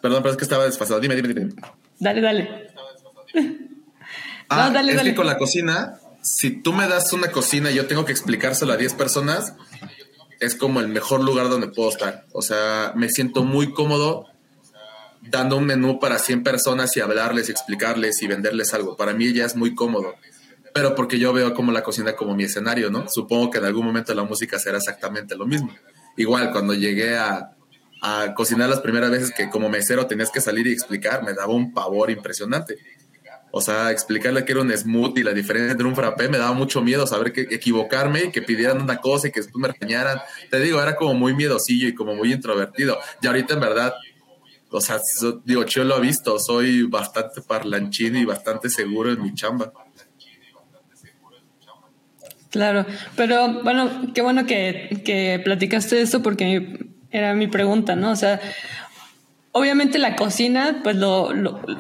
[0.03, 1.01] Perdón, pero es que estaba desfasado.
[1.01, 1.53] Dime, dime, dime.
[1.99, 2.71] Dale, dale.
[4.49, 8.05] Ah, es que con la cocina, si tú me das una cocina y yo tengo
[8.05, 9.55] que explicárselo a 10 personas,
[10.39, 12.27] es como el mejor lugar donde puedo estar.
[12.33, 14.29] O sea, me siento muy cómodo
[15.31, 18.97] dando un menú para 100 personas y hablarles, explicarles y venderles algo.
[18.97, 20.15] Para mí ya es muy cómodo.
[20.75, 23.09] Pero porque yo veo como la cocina como mi escenario, ¿no?
[23.09, 25.75] Supongo que en algún momento la música será exactamente lo mismo.
[26.17, 27.57] Igual, cuando llegué a,
[28.03, 31.53] a cocinar las primeras veces que como mesero tenías que salir y explicar, me daba
[31.53, 32.77] un pavor impresionante.
[33.59, 36.83] O sea, explicarle que era un smoothie, la diferencia entre un frappé, me daba mucho
[36.83, 40.21] miedo saber que equivocarme y que pidieran una cosa y que después me regañaran.
[40.51, 42.99] Te digo, era como muy miedosillo y como muy introvertido.
[43.23, 43.95] Y ahorita en verdad,
[44.77, 45.01] o sea,
[45.45, 49.73] digo, yo lo he visto, soy bastante parlanchín y bastante seguro en mi chamba.
[52.51, 52.85] Claro,
[53.17, 58.11] pero bueno, qué bueno que, que platicaste esto porque era mi pregunta, ¿no?
[58.11, 58.39] O sea,
[59.57, 61.31] obviamente la cocina, pues lo,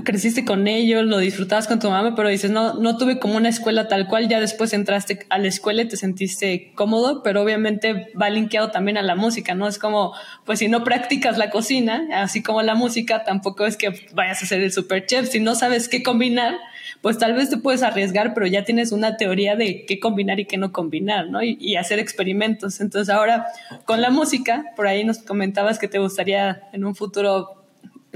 [0.03, 3.51] creciste con ello, lo disfrutabas con tu mamá, pero dices, no, no tuve como una
[3.51, 8.11] escuela tal cual, ya después entraste a la escuela y te sentiste cómodo, pero obviamente
[8.19, 9.69] va linkeado también a la música, ¿no?
[9.69, 10.15] Es como,
[10.47, 14.47] pues si no practicas la cocina, así como la música, tampoco es que vayas a
[14.47, 16.57] ser el super chef, si no sabes qué combinar,
[17.03, 20.47] pues tal vez te puedes arriesgar, pero ya tienes una teoría de qué combinar y
[20.47, 21.43] qué no combinar, ¿no?
[21.43, 22.81] Y, y, hacer experimentos.
[22.81, 23.49] Entonces ahora
[23.85, 27.66] con la música, por ahí nos comentabas que te gustaría en un futuro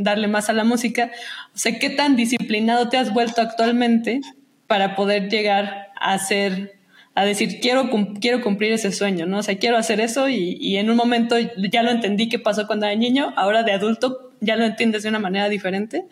[0.03, 1.11] darle más a la música.
[1.55, 4.21] O sea, ¿qué tan disciplinado te has vuelto actualmente
[4.67, 6.79] para poder llegar a hacer,
[7.15, 9.39] a decir, quiero, quiero cumplir ese sueño, ¿no?
[9.39, 12.67] O sea, quiero hacer eso y, y en un momento ya lo entendí qué pasó
[12.67, 16.07] cuando era niño, ahora de adulto ya lo entiendes de una manera diferente.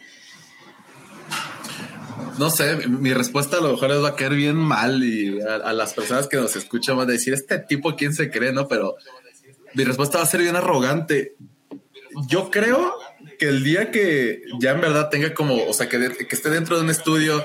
[2.38, 5.92] No sé, mi respuesta a lo mejor va a caer bien mal y a las
[5.94, 8.52] personas que nos escuchan van a decir, este tipo, ¿quién se cree?
[8.52, 8.94] No, pero
[9.74, 11.34] mi respuesta va a ser bien arrogante.
[12.28, 12.92] Yo creo
[13.38, 16.76] que el día que ya en verdad tenga como, o sea, que, que esté dentro
[16.76, 17.44] de un estudio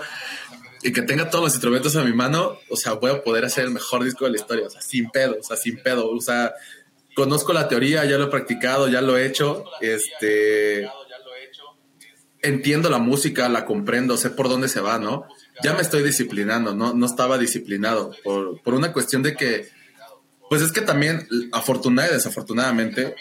[0.84, 3.66] y que tenga todos los instrumentos a mi mano, o sea, voy a poder hacer
[3.66, 6.22] el mejor disco de la historia, o sea, sin pedo, o sea, sin pedo, o
[6.22, 6.54] sea,
[7.16, 10.90] conozco la teoría, ya lo he practicado, ya lo he hecho, este,
[12.42, 15.26] entiendo la música, la comprendo, sé por dónde se va, ¿no?
[15.64, 16.94] Ya me estoy disciplinando, ¿no?
[16.94, 19.70] No estaba disciplinado por, por una cuestión de que,
[20.50, 23.16] pues es que también, afortunadamente y desafortunadamente,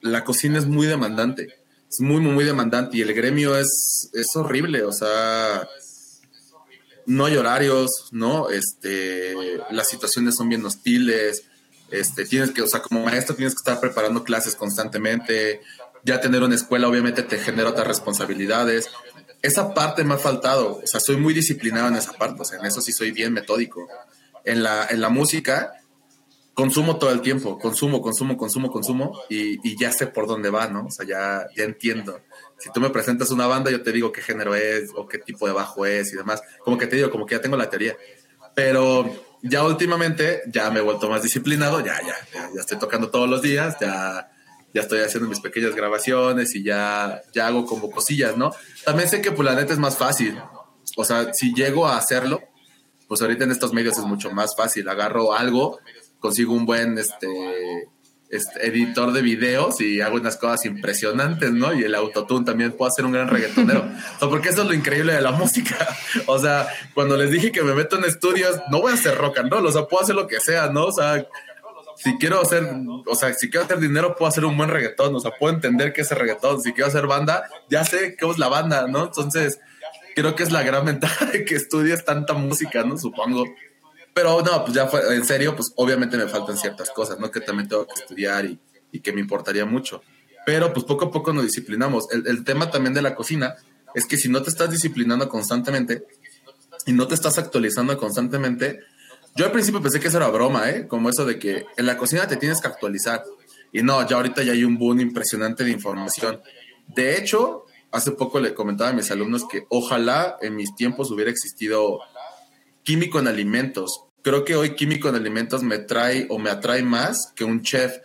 [0.00, 4.36] la cocina es muy demandante es muy, muy, muy demandante y el gremio es, es
[4.36, 5.66] horrible, o sea,
[7.06, 8.50] no hay horarios, ¿no?
[8.50, 9.34] Este,
[9.70, 11.44] las situaciones son bien hostiles,
[11.90, 15.62] este, tienes que, o sea, como maestro tienes que estar preparando clases constantemente,
[16.04, 18.88] ya tener una escuela obviamente te genera otras responsabilidades.
[19.40, 22.58] Esa parte me ha faltado, o sea, soy muy disciplinado en esa parte, o sea,
[22.58, 23.88] en eso sí soy bien metódico.
[24.44, 25.77] En la, en la música,
[26.58, 30.86] consumo todo el tiempo, consumo, consumo, consumo, consumo y, ya sé por dónde va, ¿no?
[30.86, 32.20] O sea, ya, ya entiendo.
[32.58, 35.46] Si tú me presentas una banda, yo te digo qué género es o qué tipo
[35.46, 36.42] de bajo es y demás.
[36.64, 37.96] Como que te digo, como que ya tengo la teoría.
[38.56, 39.08] Pero
[39.40, 43.40] ya últimamente ya me he vuelto más disciplinado, ya, ya, ya, estoy tocando todos los
[43.40, 44.28] días, ya,
[44.74, 48.50] ya estoy haciendo mis pequeñas grabaciones y ya, ya hago como cosillas, ¿no?
[48.84, 50.36] También sé que pues la neta es más fácil.
[50.96, 52.42] O sea, si llego a hacerlo,
[53.06, 54.88] pues ahorita en estos medios es mucho más fácil.
[54.88, 55.78] Agarro algo
[56.18, 57.28] consigo un buen este,
[58.30, 61.72] este, editor de videos y hago unas cosas impresionantes, ¿no?
[61.72, 63.88] Y el autotune también puedo hacer un gran reggaetonero.
[64.20, 65.76] o porque eso es lo increíble de la música.
[66.26, 69.38] O sea, cuando les dije que me meto en estudios, no voy a hacer rock
[69.38, 70.86] and roll, o sea, puedo hacer lo que sea, ¿no?
[70.86, 71.26] O sea,
[71.96, 72.64] si quiero hacer,
[73.06, 75.92] o sea, si quiero hacer dinero, puedo hacer un buen reggaetón, o sea, puedo entender
[75.92, 76.60] qué es el reggaetón.
[76.60, 79.04] Si quiero hacer banda, ya sé qué es la banda, ¿no?
[79.04, 79.58] Entonces,
[80.14, 82.98] creo que es la gran ventaja de que estudies tanta música, ¿no?
[82.98, 83.44] Supongo.
[84.14, 87.30] Pero no, pues ya fue, en serio, pues obviamente me faltan ciertas cosas, ¿no?
[87.30, 88.58] Que también tengo que estudiar y,
[88.92, 90.02] y que me importaría mucho.
[90.44, 92.10] Pero pues poco a poco nos disciplinamos.
[92.10, 93.56] El, el, tema también de la cocina
[93.94, 96.04] es que si no te estás disciplinando constantemente
[96.86, 98.80] y no te estás actualizando constantemente,
[99.36, 100.88] yo al principio pensé que eso era broma, ¿eh?
[100.88, 103.22] Como eso de que en la cocina te tienes que actualizar.
[103.72, 106.40] Y no, ya ahorita ya hay un boom impresionante de información.
[106.88, 111.30] De hecho, hace poco le comentaba a mis alumnos que ojalá en mis tiempos hubiera
[111.30, 112.00] existido
[112.88, 117.34] químico en alimentos, creo que hoy químico en alimentos me trae o me atrae más
[117.36, 117.98] que un chef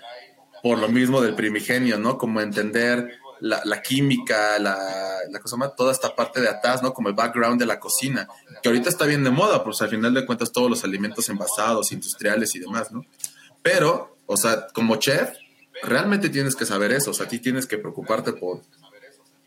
[0.62, 2.18] por lo mismo del primigenio, ¿no?
[2.18, 4.78] Como entender la, química, la,
[5.30, 6.94] la, cosa más, toda esta parte de atrás, ¿no?
[6.94, 8.28] Como el background de la cocina,
[8.62, 11.94] que ahorita está bien de moda, pues al final de cuentas todos los alimentos envasados,
[11.94, 13.06] industriales y demás, ¿no?
[13.62, 15.30] Pero, o sea, como chef,
[15.82, 18.64] realmente tienes que saber eso, o sea, a ti tienes que preocuparte por,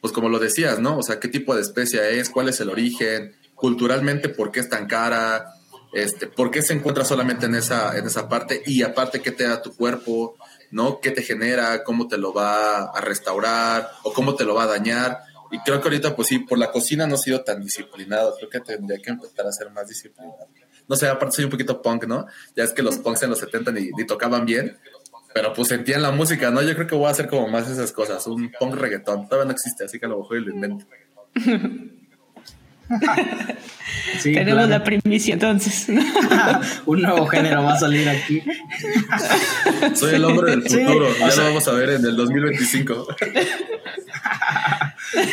[0.00, 0.96] pues como lo decías, ¿no?
[0.96, 4.68] O sea, qué tipo de especia es, cuál es el origen, culturalmente, por qué es
[4.68, 5.56] tan cara,
[5.96, 8.62] este, ¿Por qué se encuentra solamente en esa, en esa parte?
[8.66, 10.36] Y aparte, ¿qué te da tu cuerpo?
[10.70, 11.00] ¿No?
[11.00, 11.84] ¿Qué te genera?
[11.84, 13.90] ¿Cómo te lo va a restaurar?
[14.02, 15.20] ¿O cómo te lo va a dañar?
[15.50, 18.34] Y creo que ahorita, pues sí, por la cocina no he sido tan disciplinado.
[18.36, 20.48] Creo que tendría que empezar a ser más disciplinado.
[20.86, 22.26] No sé, aparte soy un poquito punk, ¿no?
[22.54, 24.76] Ya es que los punks en los 70 ni, tocaban bien,
[25.32, 26.60] pero pues sentían la música, ¿no?
[26.60, 29.28] Yo creo que voy a hacer como más esas cosas, un punk reggaetón.
[29.28, 30.84] Todavía no existe, así que a lo mejor lo invento.
[34.22, 35.88] Tenemos la primicia entonces.
[36.86, 38.42] un nuevo género va a salir aquí.
[39.94, 43.06] Soy el hombre del futuro, ya lo vamos a ver en el 2025.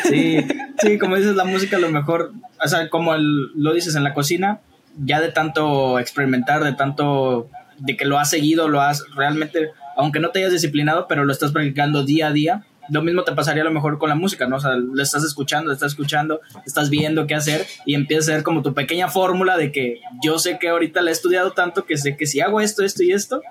[0.10, 0.38] sí,
[0.82, 4.14] sí, como dices, la música a lo mejor, o sea, como lo dices en la
[4.14, 4.60] cocina,
[4.98, 10.20] ya de tanto experimentar, de tanto de que lo has seguido, lo has realmente, aunque
[10.20, 13.62] no te hayas disciplinado, pero lo estás practicando día a día, lo mismo te pasaría
[13.62, 14.58] a lo mejor con la música, ¿no?
[14.58, 18.36] O sea, lo estás escuchando, lo estás escuchando, estás viendo qué hacer y empieza a
[18.36, 21.86] ser como tu pequeña fórmula de que yo sé que ahorita la he estudiado tanto
[21.86, 23.42] que sé que si hago esto, esto y esto,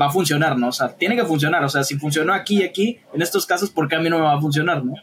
[0.00, 0.68] va a funcionar, ¿no?
[0.68, 1.64] O sea, tiene que funcionar.
[1.64, 4.18] O sea, si funcionó aquí y aquí, en estos casos, ¿por qué a mí no
[4.18, 4.94] me va a funcionar, no?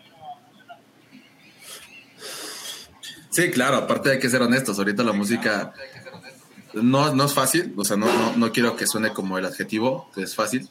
[3.29, 4.77] Sí, claro, aparte hay que ser honestos.
[4.77, 5.73] Ahorita la música
[6.73, 10.09] no, no es fácil, o sea, no, no, no quiero que suene como el adjetivo,
[10.13, 10.69] que es fácil,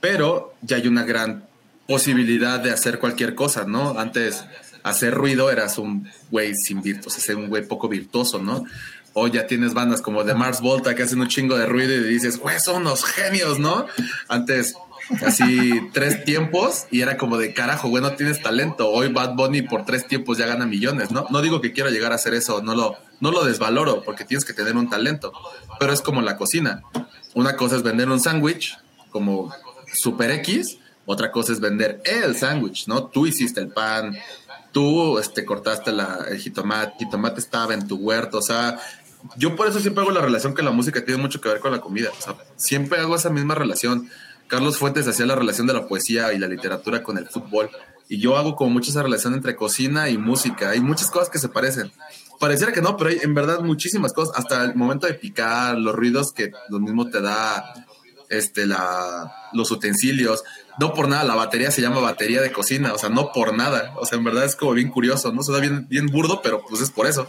[0.00, 1.47] pero ya hay una gran
[1.88, 3.98] posibilidad de hacer cualquier cosa, ¿no?
[3.98, 4.44] Antes
[4.82, 8.64] hacer ruido eras un güey sin virtuos, o sea, un güey poco virtuoso, ¿no?
[9.14, 12.02] O ya tienes bandas como de Mars Volta que hacen un chingo de ruido y
[12.02, 13.86] dices, güey, son unos genios, ¿no?
[14.28, 14.74] Antes
[15.24, 18.90] así tres tiempos y era como de carajo, güey, no tienes talento.
[18.90, 21.26] Hoy Bad Bunny por tres tiempos ya gana millones, ¿no?
[21.30, 24.44] No digo que quiero llegar a hacer eso, no lo, no lo desvaloro porque tienes
[24.44, 25.32] que tener un talento,
[25.80, 26.82] pero es como la cocina.
[27.34, 28.78] Una cosa es vender un sándwich
[29.10, 29.54] como
[29.94, 30.76] Super X
[31.10, 33.06] otra cosa es vender el sándwich, ¿no?
[33.06, 34.14] Tú hiciste el pan,
[34.72, 38.78] tú este, cortaste la, el jitomate, el jitomate estaba en tu huerto, o sea,
[39.38, 41.72] yo por eso siempre hago la relación que la música tiene mucho que ver con
[41.72, 44.10] la comida, o sea, siempre hago esa misma relación.
[44.48, 47.70] Carlos Fuentes hacía la relación de la poesía y la literatura con el fútbol,
[48.06, 51.38] y yo hago como mucho esa relación entre cocina y música, hay muchas cosas que
[51.38, 51.90] se parecen.
[52.38, 55.94] Pareciera que no, pero hay en verdad muchísimas cosas, hasta el momento de picar, los
[55.94, 57.64] ruidos que lo mismo te da
[58.28, 60.44] este, la, los utensilios,
[60.78, 63.94] no por nada, la batería se llama batería de cocina, o sea, no por nada.
[63.96, 65.42] O sea, en verdad es como bien curioso, ¿no?
[65.42, 67.26] Suena bien, bien burdo, pero pues es por eso.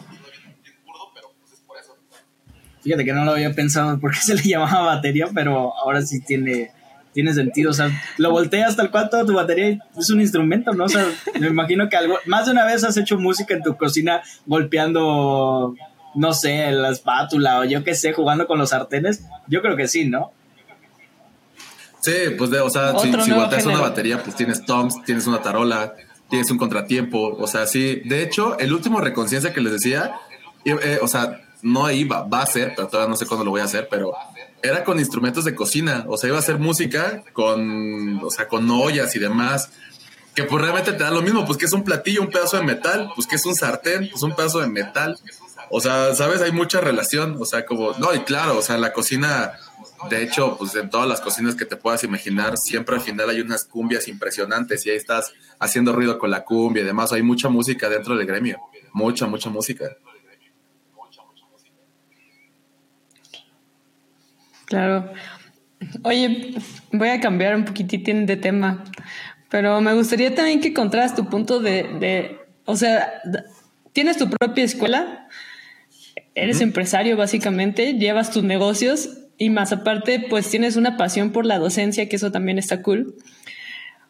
[2.81, 6.21] Fíjate que no lo había pensado por qué se le llamaba batería, pero ahora sí
[6.21, 6.71] tiene,
[7.13, 7.71] tiene sentido.
[7.71, 10.85] O sea, lo volteas tal cual toda tu batería es un instrumento, ¿no?
[10.85, 11.05] O sea,
[11.39, 15.75] me imagino que algo, más de una vez has hecho música en tu cocina golpeando,
[16.15, 19.25] no sé, la espátula o yo qué sé, jugando con los sartenes.
[19.47, 20.31] Yo creo que sí, ¿no?
[22.01, 25.41] Sí, pues de, o sea, si, si volteas una batería, pues tienes toms, tienes una
[25.41, 25.95] tarola,
[26.29, 28.01] tienes un contratiempo, o sea, sí.
[28.05, 30.13] De hecho, el último reconciencia que les decía,
[30.65, 33.61] eh, o sea, no iba, va a ser, pero todavía no sé cuándo lo voy
[33.61, 34.13] a hacer, pero
[34.61, 38.69] era con instrumentos de cocina, o sea, iba a ser música con, o sea, con
[38.69, 39.71] ollas y demás,
[40.35, 42.63] que pues realmente te da lo mismo, pues que es un platillo, un pedazo de
[42.63, 45.17] metal, pues que es un sartén, pues un pedazo de metal.
[45.71, 48.93] O sea, sabes, hay mucha relación, o sea, como, no, y claro, o sea, la
[48.93, 49.53] cocina
[50.09, 53.41] de hecho, pues en todas las cocinas que te puedas imaginar, siempre al final hay
[53.41, 57.11] unas cumbias impresionantes y ahí estás haciendo ruido con la cumbia y demás.
[57.11, 58.59] Hay mucha música dentro del gremio.
[58.93, 59.85] Mucha, mucha música.
[64.65, 65.11] Claro.
[66.03, 66.53] Oye,
[66.91, 68.83] voy a cambiar un poquitín de tema,
[69.49, 73.21] pero me gustaría también que contaras tu punto de, de o sea,
[73.93, 75.27] tienes tu propia escuela,
[76.35, 81.57] eres empresario básicamente, llevas tus negocios y más aparte, pues tienes una pasión por la
[81.57, 83.15] docencia, que eso también está cool.
[83.17, 83.21] O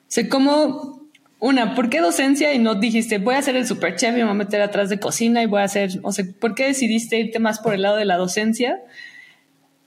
[0.07, 1.07] sea, ¿cómo,
[1.39, 4.23] una, ¿por qué docencia y no dijiste, voy a ser el super chef y me
[4.23, 7.19] voy a meter atrás de cocina y voy a hacer, o sea, ¿por qué decidiste
[7.19, 8.81] irte más por el lado de la docencia?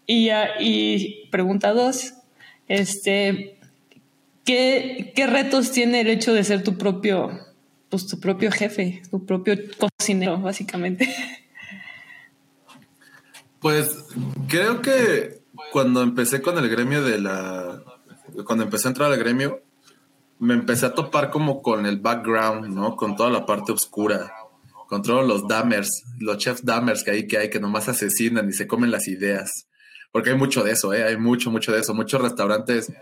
[0.07, 2.15] Y, y pregunta dos,
[2.69, 3.57] este,
[4.45, 7.33] ¿qué, ¿qué retos tiene el hecho de ser tu propio,
[7.89, 11.09] pues tu propio jefe, tu propio cocinero, básicamente?
[13.63, 13.97] Pues
[14.49, 17.81] creo que cuando empecé con el gremio de la...
[18.45, 19.63] Cuando empecé a entrar al gremio,
[20.39, 22.97] me empecé a topar como con el background, ¿no?
[22.97, 24.33] Con toda la parte oscura,
[24.89, 28.53] con todos los dammers, los chefs dammers que hay, que hay, que nomás asesinan y
[28.53, 29.69] se comen las ideas.
[30.11, 31.05] Porque hay mucho de eso, ¿eh?
[31.05, 31.95] Hay mucho, mucho de eso.
[31.95, 32.93] Muchos restaurantes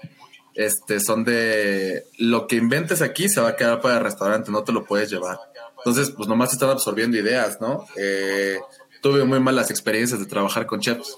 [0.55, 4.65] este, son de lo que inventes aquí se va a quedar para el restaurante, no
[4.65, 5.39] te lo puedes llevar.
[5.79, 7.87] Entonces, pues nomás están absorbiendo ideas, ¿no?
[7.97, 8.59] Eh,
[9.01, 11.17] tuve muy malas experiencias de trabajar con chefs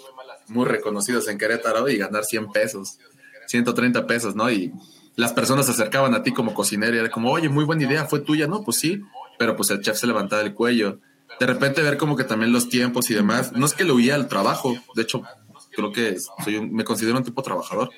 [0.49, 2.99] muy reconocidos en Querétaro y ganar 100 pesos,
[3.47, 4.51] 130 pesos, ¿no?
[4.51, 4.72] Y
[5.16, 8.07] las personas se acercaban a ti como cocinero y era como, oye, muy buena idea,
[8.07, 8.62] fue tuya, ¿no?
[8.62, 9.01] Pues sí,
[9.39, 10.99] pero pues el chef se levantaba el cuello.
[11.41, 14.14] De repente ver como que también los tiempos y demás, no es que le huía
[14.14, 15.22] al trabajo, de hecho,
[15.70, 17.91] creo que soy me considero un tipo trabajador.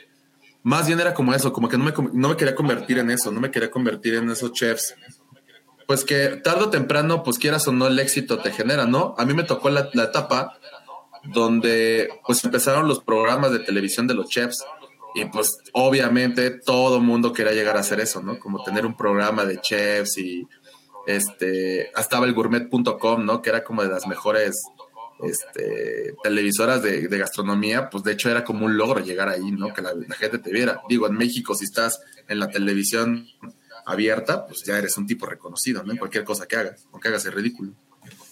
[0.62, 3.30] Más bien era como eso, como que no me, no me quería convertir en eso,
[3.30, 4.94] no me quería convertir en esos chefs
[5.86, 9.14] pues que tarde o temprano, pues quieras o no, el éxito te genera, ¿no?
[9.18, 10.58] A mí me tocó la, la etapa
[11.24, 14.64] donde pues empezaron los programas de televisión de los chefs
[15.14, 18.38] y pues obviamente todo mundo quería llegar a hacer eso, ¿no?
[18.38, 20.46] Como tener un programa de chefs y
[21.06, 23.40] este, estaba el gourmet.com, ¿no?
[23.40, 24.64] Que era como de las mejores
[25.22, 29.72] este, televisoras de, gastronomía, pues de hecho era como un logro llegar ahí, ¿no?
[29.72, 30.80] Que la, gente te viera.
[30.88, 33.26] Digo, en México, si estás en la televisión
[33.86, 35.92] abierta, pues ya eres un tipo reconocido, ¿no?
[35.92, 37.72] En cualquier cosa que hagas, aunque hagas el ridículo.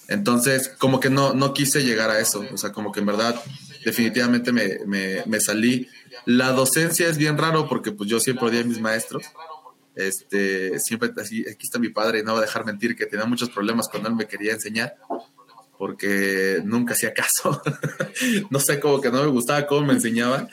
[0.09, 3.41] Entonces, como que no, no quise llegar a eso, o sea, como que en verdad,
[3.85, 5.89] definitivamente me, me, me salí.
[6.27, 9.25] La docencia es bien raro porque pues yo siempre odié a mis maestros,
[9.95, 13.27] este, siempre así, aquí está mi padre y no va a dejar mentir que tenía
[13.27, 14.97] muchos problemas cuando él me quería enseñar
[15.83, 17.61] porque nunca hacía caso.
[18.51, 20.49] no sé, como que no me gustaba cómo me enseñaba,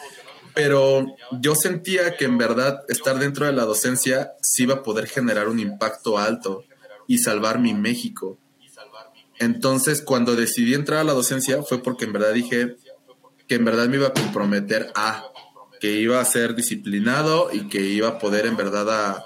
[0.59, 5.07] pero yo sentía que en verdad estar dentro de la docencia sí iba a poder
[5.07, 6.65] generar un impacto alto
[7.07, 8.37] y salvar mi México.
[9.37, 12.75] Entonces, cuando decidí entrar a la docencia fue porque en verdad dije
[13.47, 15.23] que en verdad me iba a comprometer a
[15.79, 19.23] que iba a ser disciplinado y que iba a poder en verdad a,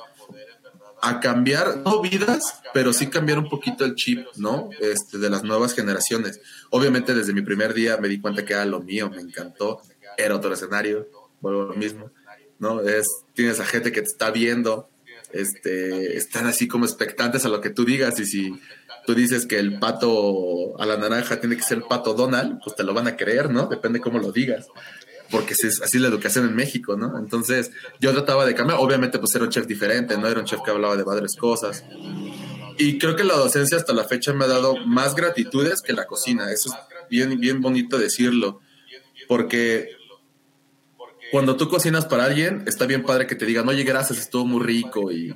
[1.02, 4.70] a cambiar, no vidas, pero sí cambiar un poquito el chip, ¿no?
[4.80, 6.42] Este, de las nuevas generaciones.
[6.70, 9.82] Obviamente desde mi primer día me di cuenta que era lo mío, me encantó,
[10.16, 11.10] era otro escenario,
[11.44, 12.10] vuelvo lo mismo,
[12.58, 12.82] ¿no?
[12.82, 14.90] Es, tienes a gente que te está viendo,
[15.32, 18.60] este, están así como expectantes a lo que tú digas y si
[19.06, 22.76] tú dices que el pato a la naranja tiene que ser el pato Donald, pues
[22.76, 23.68] te lo van a creer, ¿no?
[23.68, 24.68] Depende cómo lo digas
[25.34, 27.18] porque es así la educación en México, ¿no?
[27.18, 30.28] Entonces yo trataba de cambiar, obviamente pues era un chef diferente, ¿no?
[30.28, 31.84] Era un chef que hablaba de varias cosas.
[32.78, 36.06] Y creo que la docencia hasta la fecha me ha dado más gratitudes que la
[36.06, 36.76] cocina, eso es
[37.10, 38.62] bien, bien bonito decirlo,
[39.28, 39.90] porque
[41.34, 44.64] cuando tú cocinas para alguien, está bien padre que te digan, oye, gracias, estuvo muy
[44.64, 45.34] rico y,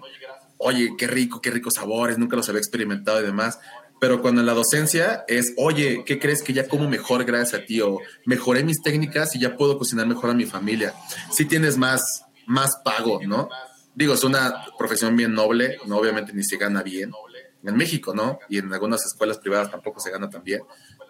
[0.60, 3.58] oye, qué rico, qué ricos sabores, nunca los había experimentado y demás.
[4.00, 7.66] Pero cuando en la docencia es, oye, ¿qué crees que ya como mejor gracias a
[7.66, 7.82] ti?
[7.82, 10.94] O mejoré mis técnicas y ya puedo cocinar mejor a mi familia.
[11.32, 13.50] Si tienes más, más pago, ¿no?
[13.96, 17.12] Digo, es una profesión bien noble, no obviamente ni se gana bien.
[17.64, 18.38] En México, ¿no?
[18.50, 20.62] Y en algunas escuelas privadas tampoco se gana tan bien.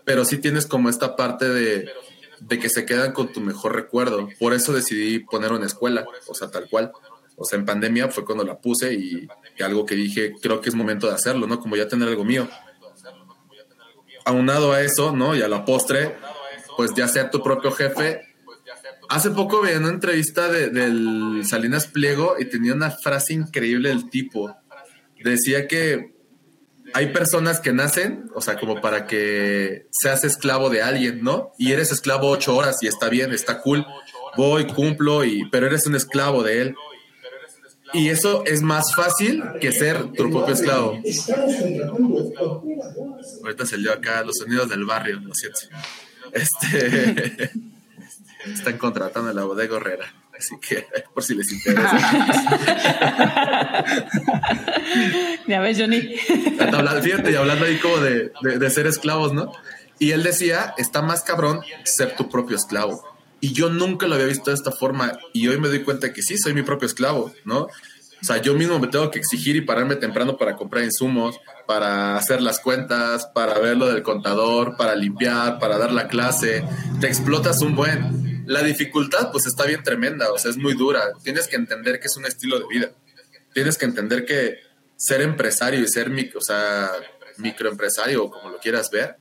[0.06, 1.92] Pero sí tienes como esta parte de,
[2.40, 4.30] de que se quedan con tu mejor recuerdo.
[4.40, 6.92] Por eso decidí poner una escuela, o sea, tal cual.
[7.36, 9.28] O sea, en pandemia fue cuando la puse y,
[9.64, 11.60] algo que dije, creo que es momento de hacerlo, ¿no?
[11.60, 12.48] Como ya tener algo mío
[14.28, 15.36] aunado a eso, ¿no?
[15.36, 16.16] Y a la postre,
[16.76, 18.22] pues ya sea tu propio jefe.
[19.08, 24.10] Hace poco veía una entrevista de, del Salinas Pliego y tenía una frase increíble del
[24.10, 24.54] tipo.
[25.24, 26.17] Decía que
[26.94, 31.52] hay personas que nacen, o sea, como para que seas esclavo de alguien, ¿no?
[31.58, 33.86] Y eres esclavo ocho horas y está bien, está cool.
[34.36, 36.76] Voy, cumplo, y, pero eres un esclavo de él.
[37.94, 41.00] Y eso es más fácil que ser tu propio esclavo.
[43.44, 45.60] Ahorita salió acá los sonidos del barrio, lo siento.
[46.34, 47.52] Este.
[48.54, 50.14] Están contratando a la bodega Herrera.
[50.38, 51.98] Así que, por si les interesa.
[55.48, 56.02] ya ves, Johnny.
[57.02, 59.52] Fíjate, y hablando ahí como de, de ser esclavos, ¿no?
[60.00, 64.28] Y él decía: está más cabrón ser tu propio esclavo y yo nunca lo había
[64.28, 67.32] visto de esta forma y hoy me doy cuenta que sí, soy mi propio esclavo,
[67.46, 67.68] ¿no?
[68.20, 72.18] O sea, yo mismo me tengo que exigir y pararme temprano para comprar insumos, para
[72.18, 76.64] hacer las cuentas, para ver lo del contador, para limpiar, para dar la clase.
[77.00, 78.37] Te explotas un buen.
[78.48, 81.14] La dificultad pues está bien tremenda, o sea, es muy dura.
[81.24, 82.92] Tienes que entender que es un estilo de vida.
[83.54, 84.60] Tienes que entender que
[84.96, 86.92] ser empresario y ser, o sea,
[87.38, 89.18] microempresario, como lo quieras ver,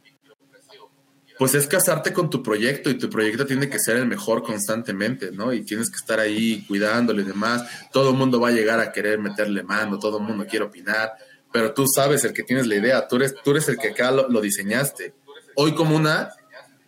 [1.38, 5.30] pues es casarte con tu proyecto y tu proyecto tiene que ser el mejor constantemente,
[5.32, 5.52] ¿no?
[5.52, 7.62] Y tienes que estar ahí cuidándole y demás.
[7.92, 11.12] Todo el mundo va a llegar a querer meterle mano, todo el mundo quiere opinar,
[11.52, 14.10] pero tú sabes el que tienes la idea, tú eres, tú eres el que acá
[14.10, 15.14] lo, diseñaste.
[15.54, 16.30] Hoy como una,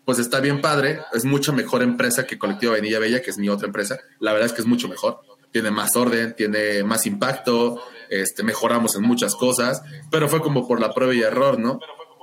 [0.08, 3.50] pues está bien padre, es mucho mejor empresa que Colectivo Vainilla Bella, que es mi
[3.50, 4.00] otra empresa.
[4.20, 5.20] La verdad es que es mucho mejor.
[5.52, 7.78] Tiene más orden, tiene más impacto,
[8.08, 11.78] este, mejoramos en muchas cosas, pero fue como por la prueba y error, ¿no?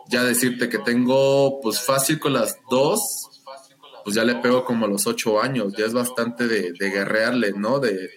[0.08, 3.00] ya decirte que tengo pues fácil con las dos,
[4.04, 7.54] pues ya le pego como a los ocho años, ya es bastante de, de guerrearle,
[7.54, 7.80] ¿no?
[7.80, 8.10] De,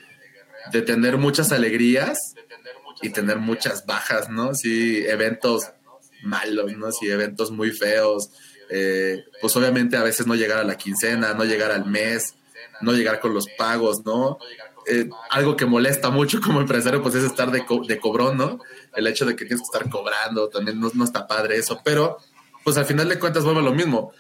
[0.73, 2.17] de tener muchas alegrías
[3.03, 4.55] y tener muchas bajas, ¿no?
[4.55, 5.65] Sí, eventos
[6.23, 6.91] malos, ¿no?
[6.91, 8.31] Sí, eventos muy feos.
[8.71, 12.35] Eh, pues obviamente a veces no llegar a la quincena, no llegar al mes,
[12.81, 14.39] no llegar con los pagos, ¿no?
[14.87, 18.59] Eh, algo que molesta mucho como empresario, pues es estar de, de cobrón, ¿no?
[18.99, 22.19] el hecho de que tienes que estar cobrando, también no, está padre eso, pero
[22.65, 24.13] pues al final de cuentas vuelve lo mismo.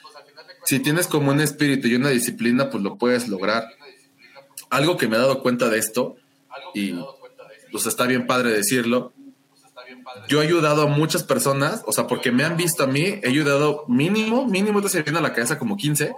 [0.64, 3.68] Si tienes como un espíritu y una disciplina, pues lo puedes lograr.
[4.70, 6.16] Algo que me he dado cuenta de esto,
[6.74, 6.94] y
[7.72, 9.12] pues está bien padre decirlo,
[10.28, 13.28] yo he ayudado a muchas personas, o sea, porque me han visto a mí, he
[13.28, 16.12] ayudado mínimo, mínimo, te viene a la cabeza como 15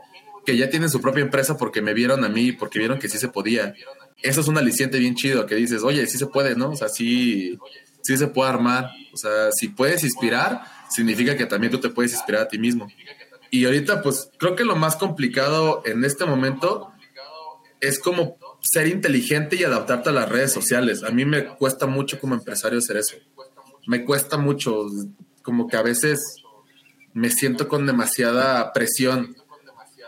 [0.44, 3.18] que ya tienen su propia empresa porque me vieron a mí, porque vieron que sí
[3.18, 3.74] se podía.
[4.22, 6.70] Eso es un aliciente bien chido, que dices, oye, sí se puede, ¿no?
[6.70, 7.58] O sea, sí,
[8.02, 8.90] sí se puede armar.
[9.12, 12.88] O sea, si puedes inspirar, significa que también tú te puedes inspirar a ti mismo.
[13.50, 16.92] Y ahorita, pues, creo que lo más complicado en este momento
[17.80, 21.02] es como ser inteligente y adaptarte a las redes sociales.
[21.02, 23.16] A mí me cuesta mucho como empresario hacer eso.
[23.90, 24.86] Me cuesta mucho,
[25.42, 26.36] como que a veces
[27.12, 29.34] me siento con demasiada presión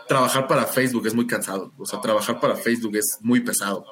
[0.07, 1.73] trabajar para Facebook es muy cansado.
[1.77, 3.85] O sea, trabajar para Facebook es muy pesado.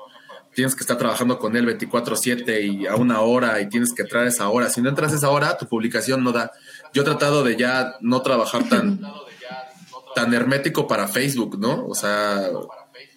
[0.56, 4.26] Tienes que estar trabajando con él 24/7 y a una hora y tienes que entrar
[4.26, 4.70] esa hora.
[4.70, 6.54] Si no entras esa hora, tu publicación no da.
[6.94, 9.02] Yo he tratado de ya no trabajar tan,
[10.16, 11.86] tan hermético para Facebook, ¿no?
[11.86, 12.48] O sea,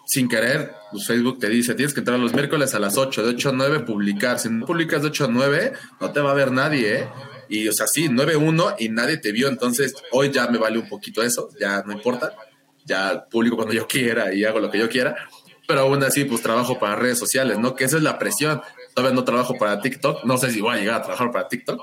[0.07, 3.29] sin querer, pues Facebook te dice, tienes que entrar los miércoles a las 8, de
[3.31, 4.39] 8 a 9 publicar.
[4.39, 7.09] Si no publicas de 8 a 9, no te va a ver nadie, ¿eh?
[7.49, 9.49] Y, o sea, sí, 9-1 y nadie te vio.
[9.49, 12.35] Entonces, hoy ya me vale un poquito eso, ya no importa
[12.85, 15.17] ya publico cuando yo quiera y hago lo que yo quiera,
[15.67, 17.75] pero aún así pues trabajo para redes sociales, ¿no?
[17.75, 18.61] Que esa es la presión.
[18.95, 21.81] Todavía no trabajo para TikTok, no sé si voy a llegar a trabajar para TikTok,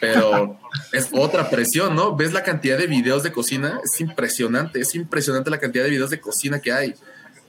[0.00, 0.58] pero
[0.92, 2.16] es otra presión, ¿no?
[2.16, 6.10] Ves la cantidad de videos de cocina, es impresionante, es impresionante la cantidad de videos
[6.10, 6.94] de cocina que hay.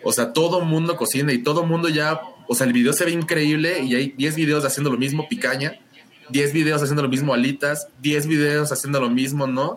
[0.06, 3.12] O sea, todo mundo cocina y todo mundo ya, o sea, el video se ve
[3.12, 5.78] increíble y hay 10 videos haciendo lo mismo picaña,
[6.30, 9.76] 10 videos haciendo lo mismo alitas, 10 videos haciendo lo mismo, ¿no?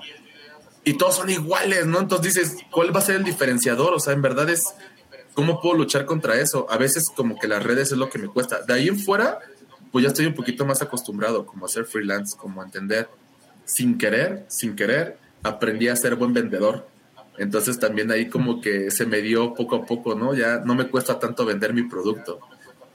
[0.89, 2.01] y todos son iguales, ¿no?
[2.01, 3.93] Entonces dices, ¿cuál va a ser el diferenciador?
[3.93, 4.75] O sea, en verdad es,
[5.35, 6.67] ¿cómo puedo luchar contra eso?
[6.71, 8.63] A veces como que las redes es lo que me cuesta.
[8.63, 9.39] De ahí en fuera,
[9.93, 13.07] pues ya estoy un poquito más acostumbrado como a ser freelance, como a entender,
[13.67, 16.89] sin querer, sin querer, aprendí a ser buen vendedor.
[17.39, 20.35] Entonces también ahí como que se me dio poco a poco, ¿no?
[20.35, 22.41] Ya no me cuesta tanto vender mi producto.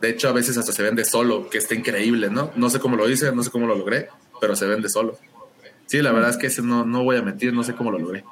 [0.02, 2.52] De hecho, a veces hasta se vende solo, que está increíble, ¿no?
[2.56, 4.10] No sé cómo lo hice, no sé cómo lo logré,
[4.41, 5.18] pero se vende solo.
[5.86, 8.00] Sí, la verdad es que ese no, no voy a mentir, no sé cómo lo
[8.00, 8.26] logré.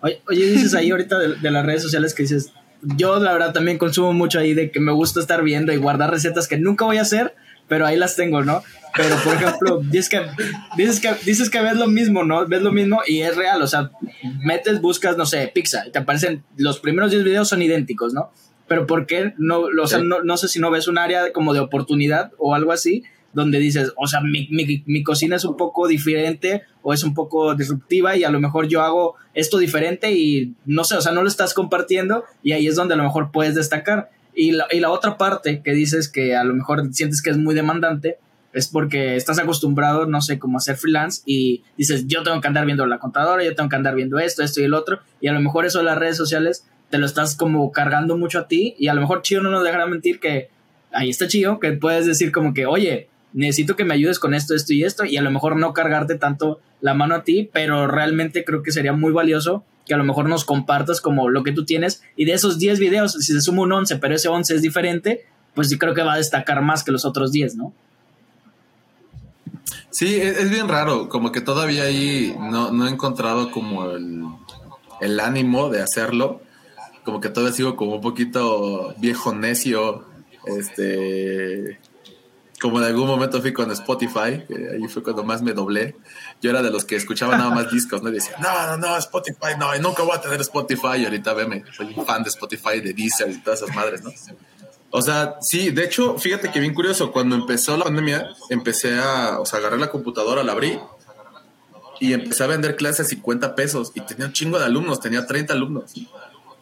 [0.00, 0.20] Oye,
[0.50, 4.38] dices ahí ahorita de, las redes sociales que dices, yo la verdad también consumo mucho
[4.38, 7.34] ahí de que me gusta estar viendo y guardar recetas que nunca voy a hacer,
[7.68, 8.62] pero ahí las tengo, ¿no?
[8.96, 10.22] Pero, por ejemplo, dices que,
[10.76, 12.46] dices, que, dices que ves lo mismo, ¿no?
[12.46, 13.90] Ves lo mismo y es real, o sea,
[14.44, 18.30] metes, buscas, no sé, pizza, y te aparecen, los primeros 10 videos son idénticos, ¿no?
[18.66, 21.52] Pero ¿por qué no, o sea, no, no sé si no ves un área como
[21.52, 23.02] de oportunidad o algo así
[23.34, 27.54] donde dices, o sea, mi, mi, cocina es un poco diferente o es un poco
[27.54, 31.22] disruptiva y a lo mejor yo hago esto diferente y no sé, o sea, no
[31.22, 34.10] lo estás compartiendo y ahí es donde a lo mejor puedes destacar.
[34.34, 37.36] Y la, y la otra parte que dices que a lo mejor sientes que es
[37.36, 38.18] muy demandante
[38.54, 42.46] es porque estás acostumbrado, no sé, como a hacer freelance y dices, yo tengo que
[42.46, 45.26] andar viendo la contadora, yo tengo que andar viendo esto, esto y el otro, y
[45.26, 48.48] a lo mejor eso de las redes sociales te lo estás como cargando mucho a
[48.48, 50.50] ti y a lo mejor Chío no nos dejará mentir que
[50.92, 54.54] ahí está Chío, que puedes decir como que, oye, necesito que me ayudes con esto,
[54.54, 57.88] esto y esto, y a lo mejor no cargarte tanto la mano a ti, pero
[57.88, 61.52] realmente creo que sería muy valioso que a lo mejor nos compartas como lo que
[61.52, 64.56] tú tienes, y de esos 10 videos, si se suma un 11, pero ese 11
[64.56, 67.72] es diferente, pues sí creo que va a destacar más que los otros 10, ¿no?
[69.90, 74.24] Sí, es, bien raro, como que todavía ahí no, no he encontrado como el,
[75.00, 76.40] el ánimo de hacerlo,
[77.04, 80.04] como que todavía sigo como un poquito viejo necio,
[80.46, 81.78] este
[82.60, 85.96] como en algún momento fui con Spotify, ahí fue cuando más me doblé.
[86.44, 88.10] Yo era de los que escuchaba nada más discos, ¿no?
[88.10, 90.98] Y decía, no, no, no, Spotify, no, nunca voy a tener Spotify.
[90.98, 94.10] Y ahorita veme, soy un fan de Spotify, de Deezer y todas esas madres, ¿no?
[94.90, 99.40] O sea, sí, de hecho, fíjate que bien curioso, cuando empezó la pandemia, empecé a,
[99.40, 100.78] o sea, agarré la computadora, la abrí
[101.98, 105.26] y empecé a vender clases a 50 pesos y tenía un chingo de alumnos, tenía
[105.26, 105.94] 30 alumnos.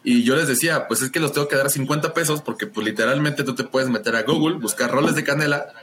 [0.05, 2.67] Y yo les decía, pues es que los tengo que dar a 50 pesos porque
[2.67, 5.73] pues literalmente tú te puedes meter a Google, buscar roles de canela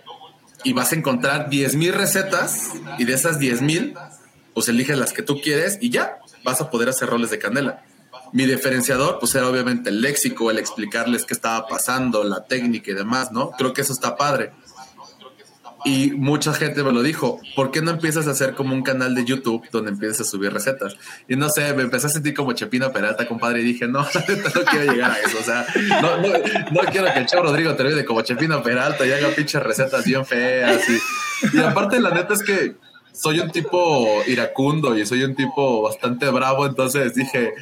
[0.65, 3.95] y vas a encontrar 10.000 recetas y de esas 10.000,
[4.55, 7.85] pues eliges las que tú quieres y ya vas a poder hacer roles de canela.
[8.33, 12.95] Mi diferenciador, pues era obviamente el léxico, el explicarles qué estaba pasando, la técnica y
[12.95, 13.51] demás, ¿no?
[13.53, 14.53] Creo que eso está padre.
[15.85, 19.15] Y mucha gente me lo dijo, ¿por qué no empiezas a hacer como un canal
[19.15, 20.97] de YouTube donde empieces a subir recetas?
[21.27, 24.01] Y no sé, me empecé a sentir como Chepina Peralta, compadre, y dije, no,
[24.55, 25.67] no quiero llegar a eso, o sea,
[26.03, 26.29] no, no,
[26.71, 30.27] no quiero que el chavo Rodrigo termine como Chepina Peralta y haga pinches recetas bien
[30.27, 30.83] feas.
[30.89, 32.75] Y, y aparte, la neta es que
[33.13, 37.55] soy un tipo iracundo y soy un tipo bastante bravo, entonces dije,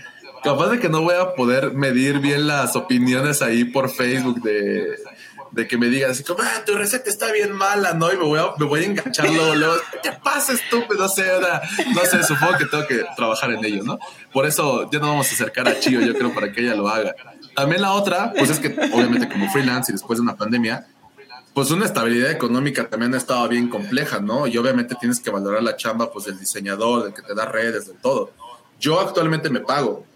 [0.43, 4.97] capaz de que no voy a poder medir bien las opiniones ahí por Facebook de
[5.53, 8.13] de que me digan así como, ah, tu receta está bien mala, ¿no?
[8.13, 11.01] Y me voy a, me voy a enganchar luego, ¿qué pasa, estúpido?
[11.01, 11.25] No sé,
[11.95, 13.99] no sé, supongo que tengo que trabajar en ello, ¿no?
[14.33, 16.89] Por eso ya no vamos a acercar a Chío, yo creo, para que ella lo
[16.89, 17.15] haga.
[17.55, 20.87] También la otra, pues es que obviamente como freelance y después de una pandemia,
[21.55, 24.47] pues una estabilidad económica también ha estado bien compleja, ¿no?
[24.47, 27.89] Y obviamente tienes que valorar la chamba, pues del diseñador, del que te da redes,
[27.89, 28.31] de todo.
[28.79, 30.07] Yo actualmente me pago,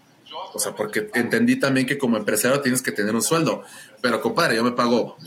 [0.53, 3.63] o sea, porque entendí también que como empresario tienes que tener un sueldo,
[4.03, 5.17] pero compadre, yo me pago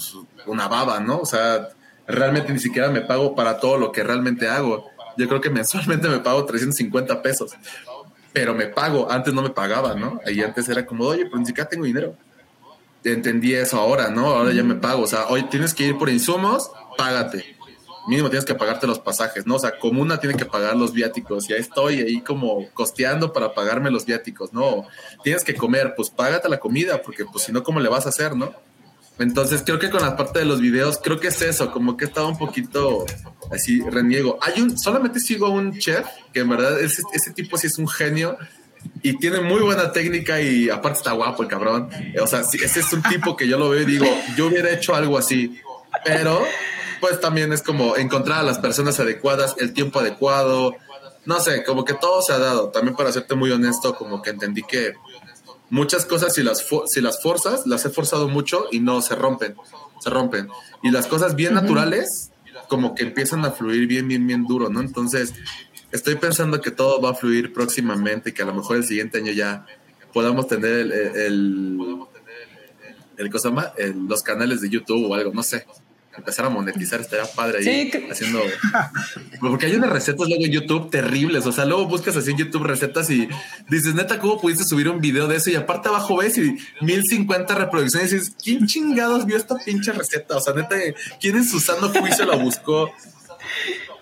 [0.46, 1.18] una baba, ¿no?
[1.18, 1.70] O sea,
[2.06, 4.90] realmente ni siquiera me pago para todo lo que realmente hago.
[5.16, 7.52] Yo creo que mensualmente me pago 350 pesos,
[8.32, 10.20] pero me pago, antes no me pagaba, ¿no?
[10.24, 12.14] Ahí antes era como, oye, pero ni siquiera tengo dinero
[13.12, 14.26] entendí eso ahora, ¿no?
[14.26, 15.02] Ahora ya me pago.
[15.02, 17.55] O sea, hoy tienes que ir por insumos, págate.
[18.06, 19.56] Mínimo tienes que pagarte los pasajes, ¿no?
[19.56, 21.48] O sea, Comuna tiene que pagar los viáticos.
[21.50, 24.86] Y ahí estoy ahí como costeando para pagarme los viáticos, ¿no?
[25.22, 28.10] Tienes que comer, pues págate la comida, porque pues si no, ¿cómo le vas a
[28.10, 28.52] hacer, no?
[29.18, 32.04] Entonces creo que con la parte de los videos, creo que es eso, como que
[32.04, 33.06] he estado un poquito
[33.50, 34.38] así reniego.
[34.42, 37.78] Hay un, solamente sigo a un chef que en verdad ese, ese tipo sí es
[37.78, 38.36] un genio
[39.02, 41.88] y tiene muy buena técnica y aparte está guapo el cabrón.
[42.20, 44.94] O sea, ese es un tipo que yo lo veo y digo, yo hubiera hecho
[44.94, 45.60] algo así,
[46.04, 46.44] pero
[47.00, 50.74] pues también es como encontrar a las personas adecuadas, el tiempo adecuado,
[51.24, 52.70] no sé, como que todo se ha dado.
[52.70, 54.94] También para serte muy honesto, como que entendí que
[55.70, 59.56] muchas cosas si las, si las forzas, las he forzado mucho y no se rompen,
[60.00, 60.48] se rompen.
[60.82, 62.30] Y las cosas bien naturales,
[62.68, 64.80] como que empiezan a fluir bien, bien, bien duro, ¿no?
[64.80, 65.34] Entonces,
[65.90, 69.32] estoy pensando que todo va a fluir próximamente, que a lo mejor el siguiente año
[69.32, 69.66] ya
[70.12, 71.78] podamos tener el, el,
[73.16, 73.72] el, cosa más,
[74.08, 75.66] los canales de YouTube o algo, no sé.
[76.16, 78.42] Empezar a monetizar estaría padre ahí haciendo.
[79.40, 81.46] Porque hay unas recetas luego en YouTube terribles.
[81.46, 83.28] O sea, luego buscas así en YouTube recetas y
[83.68, 85.50] dices, neta, ¿cómo pudiste subir un video de eso?
[85.50, 90.36] Y aparte abajo ves y 1050 reproducciones y dices, ¿quién chingados vio esta pinche receta?
[90.36, 90.76] O sea, neta,
[91.20, 92.90] ¿quién en su sano juicio la buscó?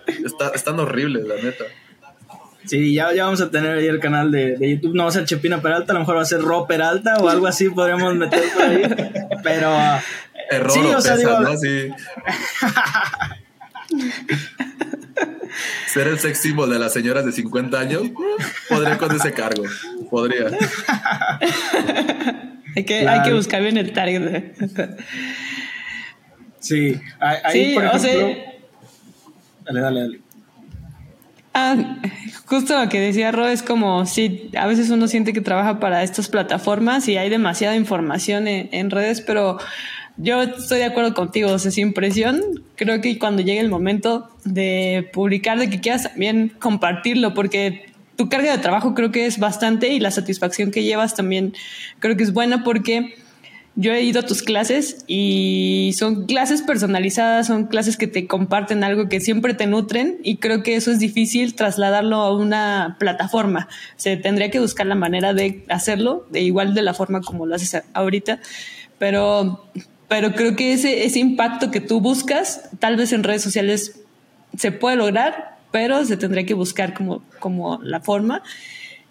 [0.07, 1.65] Está, están horribles, la neta.
[2.65, 4.95] Sí, ya, ya vamos a tener ahí el canal de, YouTube.
[4.95, 7.29] No va a ser Chepina Peralta, a lo mejor va a ser Ro Peralta o
[7.29, 8.83] algo así, podríamos meter por ahí.
[9.43, 9.71] Pero.
[10.49, 11.57] Error sí, o sea, digo, ¿no?
[11.57, 11.89] Sí.
[15.87, 18.03] Ser el sex symbol de las señoras de 50 años,
[18.67, 19.63] podría con ese cargo.
[20.09, 20.47] Podría.
[22.75, 24.53] hay, que, hay que buscar bien el target.
[26.59, 28.43] sí, ahí, por ejemplo.
[29.65, 30.25] Dale, dale, dale.
[31.57, 31.77] Ah,
[32.47, 36.03] justo lo que decía Ro es como, sí, a veces uno siente que trabaja para
[36.03, 39.57] estas plataformas y hay demasiada información en, redes, pero
[40.17, 42.41] yo estoy de acuerdo contigo, o sea, sin presión,
[42.75, 48.29] creo que cuando llegue el momento de publicar, de que quieras también compartirlo, porque tu
[48.29, 51.53] carga de trabajo creo que es bastante y la satisfacción que llevas también
[51.99, 53.15] creo que es buena porque
[53.77, 58.85] yo he ido a tus clases y son clases personalizadas, son clases que te comparten
[58.85, 63.67] algo que siempre te nutren y creo que eso es difícil trasladarlo a una plataforma.
[63.97, 67.55] Se tendría que buscar la manera de hacerlo, de igual de la forma como lo
[67.55, 68.39] haces ahorita,
[68.97, 69.65] pero,
[70.07, 73.99] pero creo que ese, ese impacto que tú buscas, tal vez en redes sociales
[74.57, 78.43] se puede lograr, pero se tendría que buscar como, como la forma.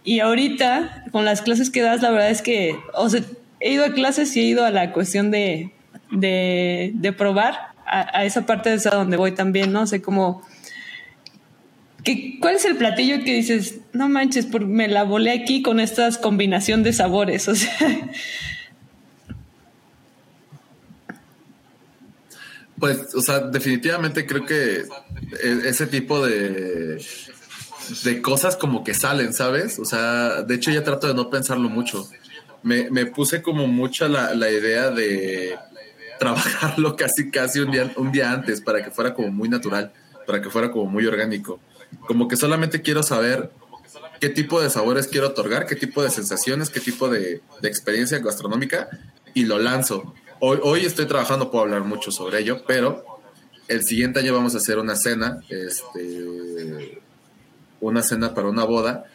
[0.05, 3.22] Y ahorita, con las clases que das, la verdad es que, o sea,
[3.61, 5.72] he ido a clases y he ido a la cuestión de,
[6.11, 7.55] de, probar
[7.86, 9.86] a, esa parte de esa donde voy también, ¿no?
[9.86, 10.42] sé cómo...
[12.38, 16.11] ¿Cuál es el platillo que dices, no manches, por, me la volé aquí con esta
[16.20, 17.49] combinación de sabores?
[17.55, 17.70] O sea.
[22.85, 24.85] Pues, o sea, definitivamente creo que
[25.43, 27.03] e, ese tipo de,
[28.05, 29.78] de cosas como que salen, ¿sabes?
[29.78, 32.09] O sea, de hecho ya trato de no pensarlo mucho
[32.64, 35.57] me, me puse como mucha la, la, idea de
[36.18, 39.93] trabajarlo casi casi un día, un día antes para que fuera como muy natural,
[40.26, 41.61] para que fuera como muy orgánico.
[42.09, 43.51] Como que solamente quiero saber
[44.18, 48.18] qué tipo de sabores quiero otorgar, qué tipo de sensaciones, qué tipo de, de experiencia
[48.18, 48.89] gastronómica
[49.35, 50.14] y lo lanzo.
[50.47, 53.03] Hoy, hoy estoy trabajando, puedo hablar mucho sobre ello, pero
[53.66, 57.01] el siguiente año vamos a hacer una cena, este,
[57.80, 59.07] una cena para una boda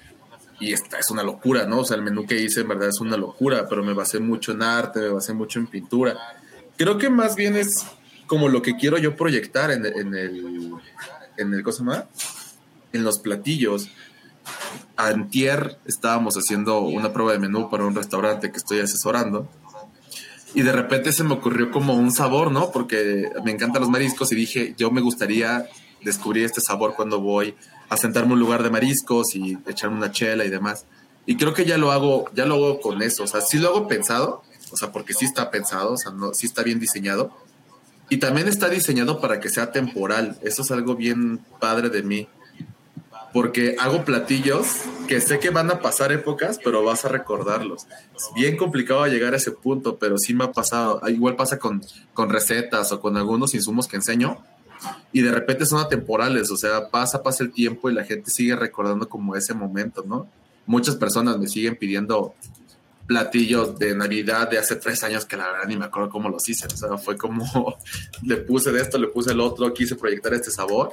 [0.59, 1.81] y esta es una locura, ¿no?
[1.81, 4.53] O sea, el menú que hice en verdad es una locura, pero me basé mucho
[4.53, 6.17] en arte, me basé mucho en pintura.
[6.77, 7.85] Creo que más bien es
[8.25, 10.73] como lo que quiero yo proyectar en, en el,
[11.37, 12.03] en el, ¿cómo se
[12.91, 13.87] En los platillos.
[14.95, 19.47] Antier estábamos haciendo una prueba de menú para un restaurante que estoy asesorando
[20.53, 22.71] y de repente se me ocurrió como un sabor, ¿no?
[22.71, 25.67] Porque me encantan los mariscos y dije, yo me gustaría
[26.01, 27.55] descubrir este sabor cuando voy
[27.89, 30.85] a sentarme un lugar de mariscos y echarme una chela y demás.
[31.25, 33.23] Y creo que ya lo hago, ya lo hago con eso.
[33.23, 36.33] O sea, sí lo hago pensado, o sea, porque sí está pensado, o sea, no,
[36.33, 37.31] sí está bien diseñado.
[38.09, 40.39] Y también está diseñado para que sea temporal.
[40.41, 42.27] Eso es algo bien padre de mí.
[43.33, 44.67] Porque hago platillos
[45.07, 47.87] que sé que van a pasar épocas, pero vas a recordarlos.
[48.15, 51.01] Es bien complicado llegar a ese punto, pero sí me ha pasado.
[51.07, 51.81] Igual pasa con,
[52.13, 54.43] con recetas o con algunos insumos que enseño
[55.11, 58.55] y de repente son atemporales, o sea, pasa, pasa el tiempo y la gente sigue
[58.55, 60.27] recordando como ese momento, ¿no?
[60.65, 62.35] Muchas personas me siguen pidiendo
[63.07, 66.47] platillos de Navidad de hace tres años que la verdad ni me acuerdo cómo los
[66.47, 67.75] hice, o sea, fue como
[68.23, 70.91] le puse de esto, le puse el otro, quise proyectar este sabor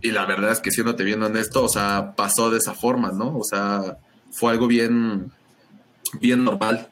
[0.00, 3.36] y la verdad es que siéndote bien honesto, o sea, pasó de esa forma, ¿no?
[3.36, 3.98] O sea,
[4.30, 5.32] fue algo bien,
[6.20, 6.88] bien normal.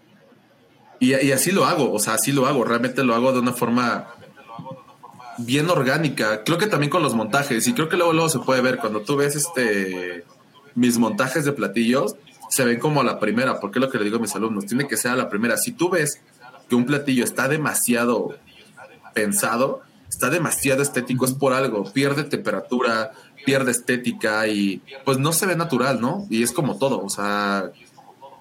[0.98, 4.08] Y, así lo hago, o sea, así lo hago, realmente lo hago de una forma
[5.38, 6.42] bien orgánica.
[6.42, 9.02] Creo que también con los montajes, y creo que luego, luego se puede ver cuando
[9.02, 10.24] tú ves este
[10.74, 12.16] mis montajes de platillos,
[12.50, 14.66] se ven como a la primera, porque es lo que le digo a mis alumnos,
[14.66, 15.56] tiene que ser a la primera.
[15.56, 16.20] Si tú ves
[16.68, 18.36] que un platillo está demasiado
[19.14, 23.12] pensado, está demasiado estético, es por algo, pierde temperatura,
[23.44, 26.26] pierde estética y pues no se ve natural, ¿no?
[26.30, 27.70] Y es como todo, o sea,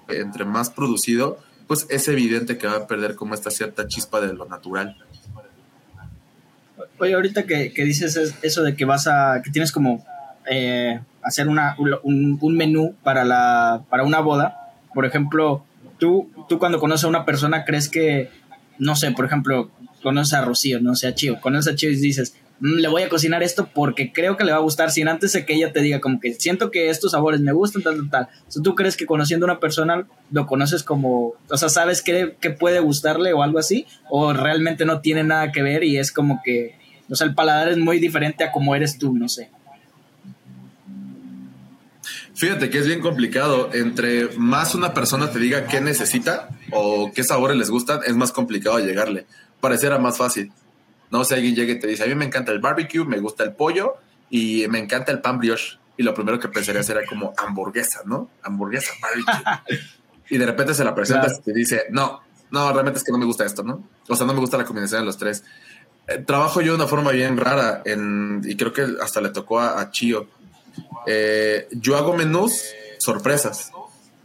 [0.08, 4.32] entre más producido, pues es evidente que va a perder como esta cierta chispa de
[4.32, 4.96] lo natural.
[6.98, 10.04] Oye, ahorita que, dices eso de que vas a, que tienes como
[10.50, 15.64] eh, hacer una, un, un, menú para, la, para una boda, por ejemplo,
[15.98, 18.30] tú, tú cuando conoces a una persona crees que,
[18.78, 19.70] no sé, por ejemplo,
[20.06, 23.02] conoces a Rocío, no sé, a Chío, conoces a Chío y dices, mm, le voy
[23.02, 25.72] a cocinar esto porque creo que le va a gustar, sin antes de que ella
[25.72, 28.28] te diga como que siento que estos sabores me gustan, tal, tal, tal.
[28.56, 32.36] O ¿Tú crees que conociendo a una persona lo conoces como, o sea, sabes qué,
[32.40, 33.84] qué puede gustarle o algo así?
[34.08, 36.76] ¿O realmente no tiene nada que ver y es como que
[37.08, 39.50] o sea, el paladar es muy diferente a como eres tú, no sé.
[42.34, 43.70] Fíjate que es bien complicado.
[43.72, 48.32] Entre más una persona te diga qué necesita o qué sabores les gustan, es más
[48.32, 49.26] complicado llegarle.
[49.66, 50.52] Pareciera más fácil.
[51.10, 53.42] No sé, alguien llega y te dice, a mí me encanta el barbecue, me gusta
[53.42, 53.94] el pollo
[54.30, 55.80] y me encanta el pan brioche.
[55.96, 58.30] Y lo primero que pensaría era como hamburguesa, ¿no?
[58.44, 59.78] Hamburguesa, barbecue.
[60.30, 62.20] y de repente se la presentas y te dice, no,
[62.52, 63.82] no, realmente es que no me gusta esto, ¿no?
[64.08, 65.42] O sea, no me gusta la combinación de los tres.
[66.06, 69.58] Eh, trabajo yo de una forma bien rara en, y creo que hasta le tocó
[69.58, 70.28] a, a Chío.
[71.08, 72.62] Eh, yo hago menús
[72.98, 73.72] sorpresas.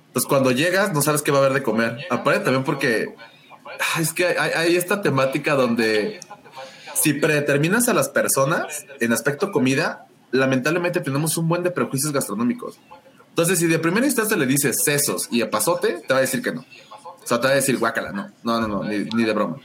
[0.06, 2.06] Entonces cuando llegas no sabes qué va a haber de comer.
[2.12, 3.16] Aparte también porque
[4.00, 6.20] es que hay, hay, esta temática donde
[6.94, 12.80] si predeterminas a las personas en aspecto comida, lamentablemente tenemos un buen de prejuicios gastronómicos.
[13.30, 16.42] Entonces si de primera instancia le dices sesos y a pasote, te va a decir
[16.42, 16.66] que no.
[17.24, 19.58] O sea, te va a decir guácala, no, no, no, no, ni de broma.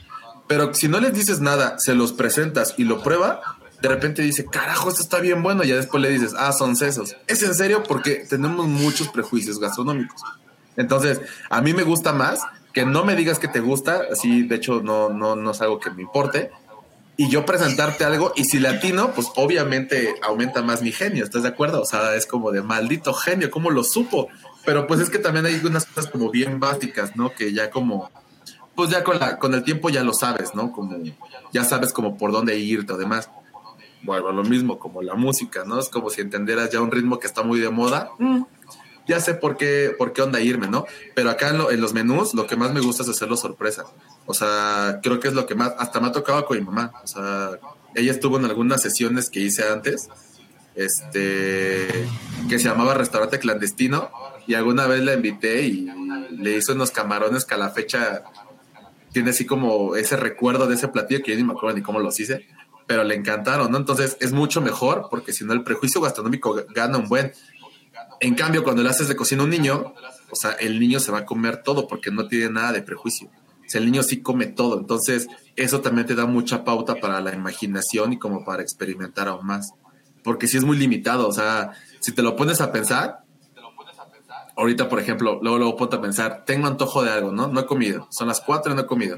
[0.47, 3.41] Pero si no les dices nada, se los presentas y lo prueba,
[3.81, 5.63] de repente dice, carajo, esto está bien bueno.
[5.63, 7.15] Y ya después le dices, ah, son sesos.
[7.27, 10.21] Es en serio porque tenemos muchos prejuicios gastronómicos.
[10.77, 12.39] Entonces, a mí me gusta más
[12.77, 15.79] que no me digas que te gusta, así de hecho no, no, no es algo
[15.79, 16.51] que me importe,
[17.17, 21.49] y yo presentarte algo, y si latino, pues obviamente aumenta más mi genio, ¿estás de
[21.49, 21.81] acuerdo?
[21.81, 24.27] O sea, es como de maldito genio, ¿cómo lo supo?
[24.63, 27.33] Pero pues es que también hay unas cosas como bien básicas, ¿no?
[27.33, 28.11] Que ya como
[28.75, 30.71] pues ya con, la, con el tiempo ya lo sabes, ¿no?
[30.71, 30.99] Como
[31.51, 33.31] ya sabes como por dónde irte o demás.
[34.03, 35.79] Bueno, lo mismo como la música, ¿no?
[35.79, 38.11] Es como si entendieras ya un ritmo que está muy de moda.
[38.19, 38.43] Mm,
[39.07, 40.85] ya sé por qué, por qué onda irme, ¿no?
[41.15, 43.85] Pero acá en, en los menús lo que más me gusta es hacerlo sorpresa.
[44.25, 46.93] O sea, creo que es lo que más, hasta me ha tocado con mi mamá.
[47.03, 47.51] O sea,
[47.95, 50.09] ella estuvo en algunas sesiones que hice antes,
[50.75, 51.87] este,
[52.49, 54.11] que se llamaba Restaurante Clandestino,
[54.45, 55.87] y alguna vez la invité y
[56.31, 58.23] le hizo unos camarones que a la fecha
[59.11, 61.99] tiene así como ese recuerdo de ese platillo que yo ni me acuerdo ni cómo
[61.99, 62.47] los hice,
[62.85, 63.77] pero le encantaron, ¿no?
[63.77, 67.33] Entonces es mucho mejor porque si no el prejuicio gastronómico gana un buen.
[68.19, 69.93] En cambio, cuando le haces de cocina a un niño,
[70.31, 73.29] o sea, el niño se va a comer todo porque no tiene nada de prejuicio.
[73.29, 74.79] O sea, el niño sí come todo.
[74.79, 79.45] Entonces, eso también te da mucha pauta para la imaginación y como para experimentar aún
[79.45, 79.71] más.
[80.23, 81.27] Porque si es muy limitado.
[81.27, 83.23] O sea, si te lo pones a pensar,
[84.55, 87.47] ahorita, por ejemplo, luego, luego ponte a pensar, tengo antojo de algo, ¿no?
[87.47, 89.17] No he comido, son las cuatro y no he comido.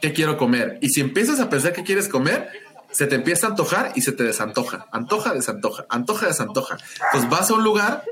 [0.00, 0.78] ¿Qué quiero comer?
[0.80, 2.48] Y si empiezas a pensar qué quieres comer,
[2.92, 4.86] se te empieza a antojar y se te desantoja.
[4.92, 6.78] Antoja, desantoja, antoja, desantoja.
[7.10, 8.04] Pues vas a un lugar,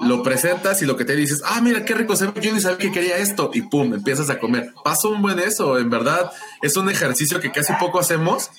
[0.00, 2.60] lo presentas y lo que te dices, ah, mira qué rico se ve, yo ni
[2.60, 4.72] sabía que quería esto, y pum, empiezas a comer.
[4.82, 8.50] Pasa un buen eso, en verdad, es un ejercicio que casi poco hacemos.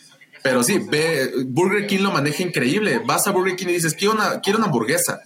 [0.43, 3.01] Pero sí, Burger King lo maneja increíble.
[3.03, 5.22] Vas a Burger King y dices, quiero una, quiero una hamburguesa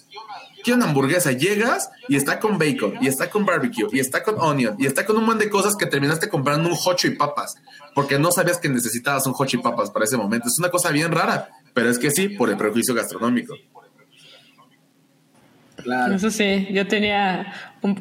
[0.63, 1.31] quiero una hamburguesa.
[1.31, 5.05] Llegas y está con bacon, y está con barbecue, y está con onion, y está
[5.05, 7.55] con un montón de cosas que terminaste comprando un hocho y papas,
[7.95, 10.47] porque no sabías que necesitabas un hocho y papas para ese momento.
[10.47, 13.55] Es una cosa bien rara, pero es que sí, por el prejuicio gastronómico.
[15.83, 16.15] Claro.
[16.15, 17.53] Eso sí, yo tenía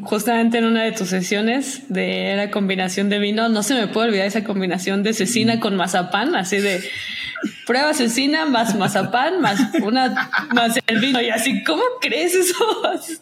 [0.03, 4.09] justamente en una de tus sesiones de la combinación de vino, no se me puede
[4.09, 6.81] olvidar esa combinación de cecina con mazapán, así de
[7.67, 12.55] prueba asesina más mazapán más una más el vino y así, ¿cómo crees eso?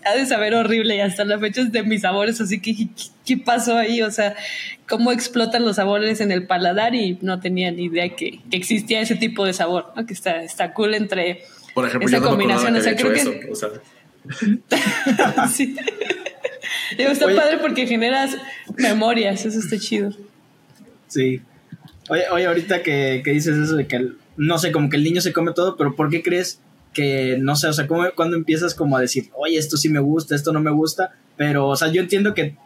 [0.04, 2.88] ha de saber horrible y hasta la fecha es de mis sabores, así que
[3.26, 4.00] ¿qué, pasó ahí?
[4.00, 4.34] O sea,
[4.88, 9.16] cómo explotan los sabores en el paladar y no tenía ni idea que, existía ese
[9.16, 11.42] tipo de sabor, que está, está cool entre
[11.74, 13.52] Por ejemplo, esa combinación, o sea, creo que...
[15.52, 15.76] sí.
[16.98, 18.36] está padre porque generas
[18.76, 20.10] memorias, eso está chido.
[21.08, 21.40] Sí.
[22.08, 25.04] Oye, oye ahorita que, que dices eso de que el, no sé, como que el
[25.04, 26.60] niño se come todo, pero ¿por qué crees
[26.92, 30.00] que, no sé, o sea, ¿cómo, cuando empiezas como a decir, oye, esto sí me
[30.00, 31.12] gusta, esto no me gusta?
[31.36, 32.56] Pero, o sea, yo entiendo que,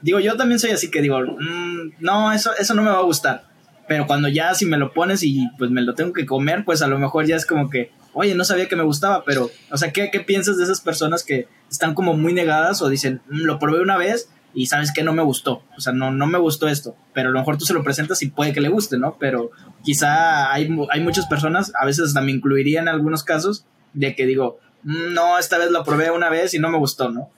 [0.00, 3.02] digo, yo también soy así que digo, mm, no, eso, eso no me va a
[3.02, 3.44] gustar.
[3.88, 6.82] Pero cuando ya si me lo pones y pues me lo tengo que comer, pues
[6.82, 9.76] a lo mejor ya es como que, oye, no sabía que me gustaba, pero, o
[9.76, 13.42] sea, ¿qué, qué piensas de esas personas que están como muy negadas o dicen, mm,
[13.42, 16.38] lo probé una vez y sabes que no me gustó, o sea, no, no me
[16.38, 18.98] gustó esto, pero a lo mejor tú se lo presentas y puede que le guste,
[18.98, 19.16] ¿no?
[19.18, 19.50] Pero
[19.82, 24.26] quizá hay, hay muchas personas, a veces hasta me incluiría en algunos casos, de que
[24.26, 27.30] digo, mm, no, esta vez lo probé una vez y no me gustó, ¿no?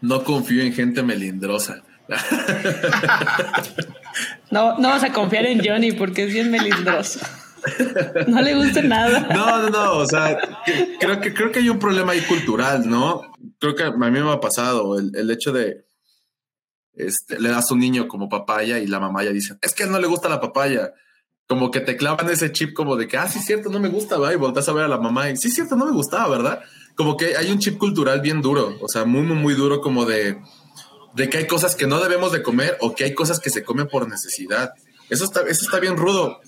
[0.00, 1.82] No confío en gente melindrosa.
[4.50, 7.20] no, no vas a confiar en Johnny porque es bien melindroso.
[8.26, 9.28] No le gusta nada.
[9.34, 9.92] No, no, no.
[9.98, 10.38] O sea,
[10.98, 13.22] creo que, creo que hay un problema ahí cultural, ¿no?
[13.58, 15.84] Creo que a mí me ha pasado el, hecho de
[16.94, 19.98] este, le das un niño como papaya y la mamá ya dice, es que no
[19.98, 20.92] le gusta la papaya.
[21.46, 24.16] Como que te clavan ese chip como de que, ah, sí, cierto, no me gusta,
[24.32, 26.60] y volteas a ver a la mamá y, sí, cierto, no me gustaba, ¿verdad?
[26.94, 30.04] Como que hay un chip cultural bien duro, o sea, muy, muy, muy duro como
[30.04, 30.38] de,
[31.14, 33.64] de que hay cosas que no debemos de comer o que hay cosas que se
[33.64, 34.74] comen por necesidad.
[35.08, 36.40] Eso está, eso está bien rudo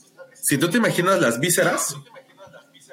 [0.43, 1.97] si tú te imaginas las vísceras,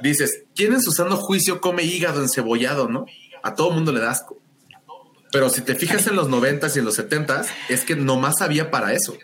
[0.01, 3.07] dices, ¿quién en su sano juicio come hígado encebollado, no?
[3.41, 4.37] A todo mundo le da asco.
[5.31, 8.69] Pero si te fijas en los noventas y en los setentas, es que nomás había
[8.69, 9.17] para eso.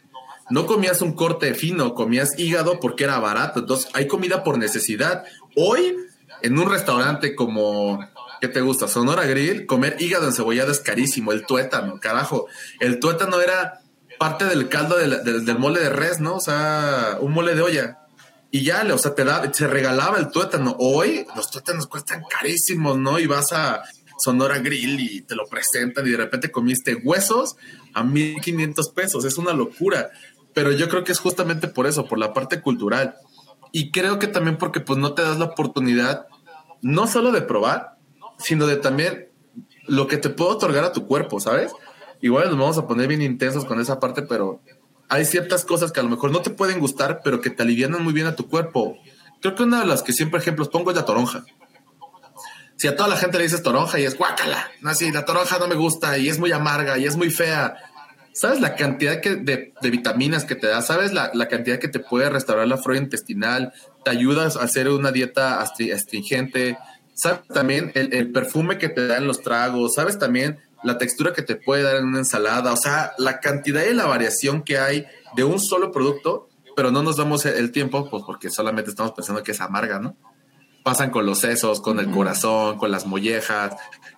[0.49, 3.59] No comías un corte fino, comías hígado porque era barato.
[3.59, 5.23] Entonces, hay comida por necesidad.
[5.55, 5.95] Hoy,
[6.41, 8.07] en un restaurante como,
[8.41, 8.87] ¿qué te gusta?
[8.87, 11.31] Sonora Grill, comer hígado encebollado es carísimo.
[11.31, 12.47] El tuétano, carajo.
[12.79, 13.81] El tuétano era
[14.17, 16.37] parte del caldo del mole de res, ¿no?
[16.37, 17.99] O sea, un mole de olla
[18.55, 20.77] y ya, o sea, te da, se regalaba el tuétano.
[20.79, 23.19] Hoy los tuétanos cuestan carísimos, ¿no?
[23.19, 23.83] Y vas a
[24.17, 27.57] Sonora Grill y te lo presentan y de repente comiste huesos
[27.93, 29.25] a 1500 pesos.
[29.25, 30.09] Es una locura.
[30.53, 33.15] Pero yo creo que es justamente por eso, por la parte cultural.
[33.73, 36.27] Y creo que también porque pues no te das la oportunidad
[36.81, 37.97] no solo de probar,
[38.37, 39.31] sino de también
[39.85, 41.73] lo que te puede otorgar a tu cuerpo, ¿sabes?
[42.21, 44.61] Igual nos vamos a poner bien intensos con esa parte, pero
[45.09, 48.03] hay ciertas cosas que a lo mejor no te pueden gustar, pero que te alivianan
[48.03, 48.97] muy bien a tu cuerpo.
[49.41, 51.45] Creo que una de las que siempre ejemplos pongo es la toronja.
[52.77, 55.59] Si a toda la gente le dices toronja y es guácala, no, sí, la toronja
[55.59, 57.75] no me gusta y es muy amarga y es muy fea.
[58.33, 60.81] ¿Sabes la cantidad de, vitaminas que te da?
[60.81, 63.71] ¿Sabes la, cantidad que te puede restaurar la flora intestinal?
[64.03, 66.77] ¿Te ayudas a hacer una dieta astringente?
[67.13, 69.93] ¿Sabes también el, el perfume que te da en los tragos?
[69.93, 73.83] ¿Sabes también la textura que te puede dar en una ensalada, o sea, la cantidad
[73.83, 75.05] y la variación que hay
[75.35, 79.41] de un solo producto, pero no nos damos el tiempo, pues porque solamente estamos pensando
[79.41, 80.15] que es amarga, ¿no?
[80.83, 83.73] Pasan con los sesos, con el corazón, con las mollejas,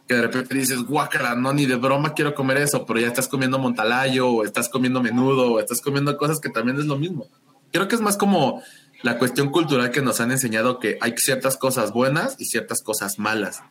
[0.08, 3.30] que de repente dices, guácala, no, ni de broma quiero comer eso, pero ya estás
[3.30, 7.28] comiendo montalayo, o estás comiendo menudo, o estás comiendo cosas que también es lo mismo.
[7.72, 8.62] Creo que es más como
[9.04, 13.20] la cuestión cultural que nos han enseñado que hay ciertas cosas buenas y ciertas cosas
[13.20, 13.62] malas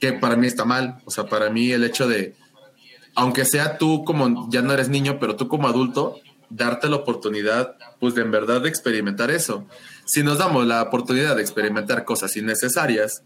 [0.00, 0.98] que para mí está mal.
[1.04, 2.34] O sea, para mí el hecho de,
[3.14, 6.16] aunque sea tú como ya no eres niño, pero tú como adulto,
[6.48, 9.66] darte la oportunidad, pues de en verdad de experimentar eso.
[10.06, 13.22] Si nos damos la oportunidad de experimentar cosas innecesarias,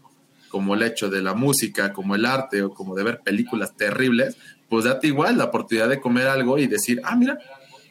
[0.49, 4.37] como el hecho de la música, como el arte o como de ver películas terribles,
[4.69, 7.39] pues date igual la oportunidad de comer algo y decir, ah, mira,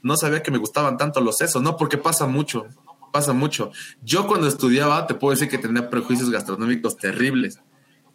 [0.02, 2.66] no sabía que me gustaban tanto los sesos, no, porque pasa mucho,
[3.12, 3.72] pasa mucho.
[4.02, 7.60] Yo cuando estudiaba, te puedo decir que tenía prejuicios gastronómicos terribles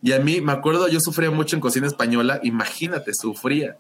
[0.02, 3.76] y a mí, me acuerdo, yo sufría mucho en cocina española, imagínate, sufría.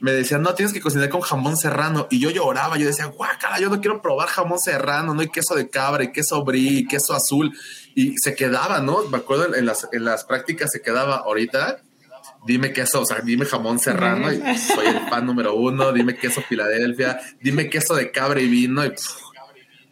[0.00, 2.08] Me decían, no, tienes que cocinar con jamón serrano.
[2.10, 5.54] Y yo lloraba, yo decía, guácala, yo no quiero probar jamón serrano, no hay queso
[5.54, 7.56] de cabra, y queso brie, queso azul.
[7.94, 9.04] Y se quedaba, ¿no?
[9.10, 11.78] Me acuerdo en las, en las prácticas se quedaba ahorita,
[12.44, 16.42] dime queso, o sea, dime jamón serrano, y soy el fan número uno, dime queso
[16.42, 18.92] Filadelfia, dime queso de cabra y vino, y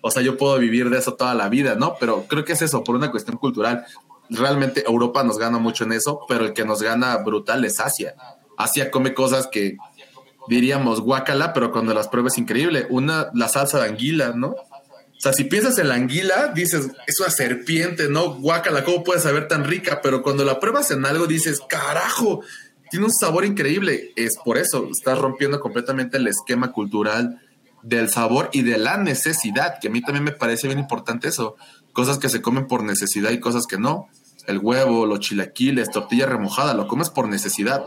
[0.00, 1.94] o sea, yo puedo vivir de eso toda la vida, ¿no?
[2.00, 3.84] Pero creo que es eso, por una cuestión cultural
[4.30, 8.14] realmente Europa nos gana mucho en eso, pero el que nos gana brutal es Asia.
[8.56, 9.76] Asia come cosas que
[10.48, 12.86] diríamos guacala, pero cuando las pruebas es increíble.
[12.90, 14.48] Una, la salsa de anguila, ¿no?
[14.48, 18.34] O sea, si piensas en la anguila, dices, es una serpiente, ¿no?
[18.36, 20.00] Guacala, ¿cómo puede saber tan rica?
[20.02, 22.40] Pero cuando la pruebas en algo, dices, carajo,
[22.90, 24.12] tiene un sabor increíble.
[24.16, 27.40] Es por eso, estás rompiendo completamente el esquema cultural
[27.82, 31.56] del sabor y de la necesidad, que a mí también me parece bien importante eso.
[31.92, 34.08] Cosas que se comen por necesidad y cosas que no.
[34.46, 37.84] El huevo, los chilaquiles, tortilla remojada, lo comes por necesidad.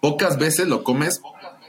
[0.00, 1.20] Pocas veces lo comes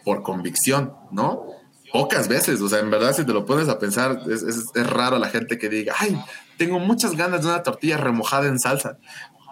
[0.03, 1.47] por convicción, ¿no?
[1.91, 5.19] Pocas veces, o sea, en verdad, si te lo pones a pensar, es, es, raro
[5.19, 6.17] la gente que diga, ay,
[6.57, 8.97] tengo muchas ganas de una tortilla remojada en salsa.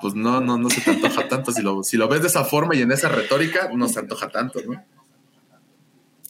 [0.01, 1.51] Pues no, no, no se te antoja tanto.
[1.51, 4.29] Si lo, si lo ves de esa forma y en esa retórica, no se antoja
[4.29, 4.85] tanto, ¿no?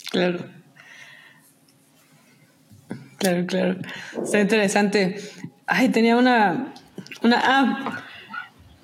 [0.10, 0.40] Claro.
[3.20, 3.76] Claro, claro.
[4.24, 5.22] Está interesante.
[5.68, 6.74] Ay, tenía una.
[7.22, 8.04] una ah,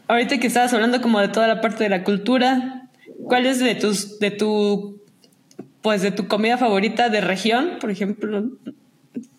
[0.07, 2.89] ahorita que estabas hablando como de toda la parte de la cultura,
[3.27, 5.01] ¿cuál es de tus, de tu,
[5.81, 8.49] pues de tu comida favorita de región, por ejemplo?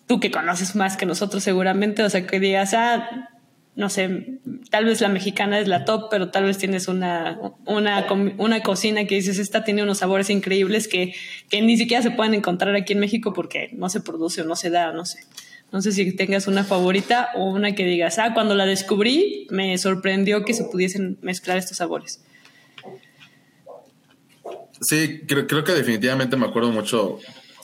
[0.07, 3.29] Tú que conoces más que nosotros seguramente, o sea, que digas, ah,
[3.77, 4.39] no sé,
[4.71, 8.07] tal vez la mexicana es la top, pero tal vez tienes una, una,
[8.37, 11.13] una cocina que dices, esta tiene unos sabores increíbles que,
[11.47, 14.55] que, ni siquiera se pueden encontrar aquí en México porque no se produce o no
[14.55, 15.19] se da, no sé.
[15.71, 19.77] No sé si tengas una favorita o una que digas, ah, cuando la descubrí me
[19.77, 22.21] sorprendió que se pudiesen mezclar estos sabores.
[24.81, 27.19] Sí, creo, creo que definitivamente me acuerdo mucho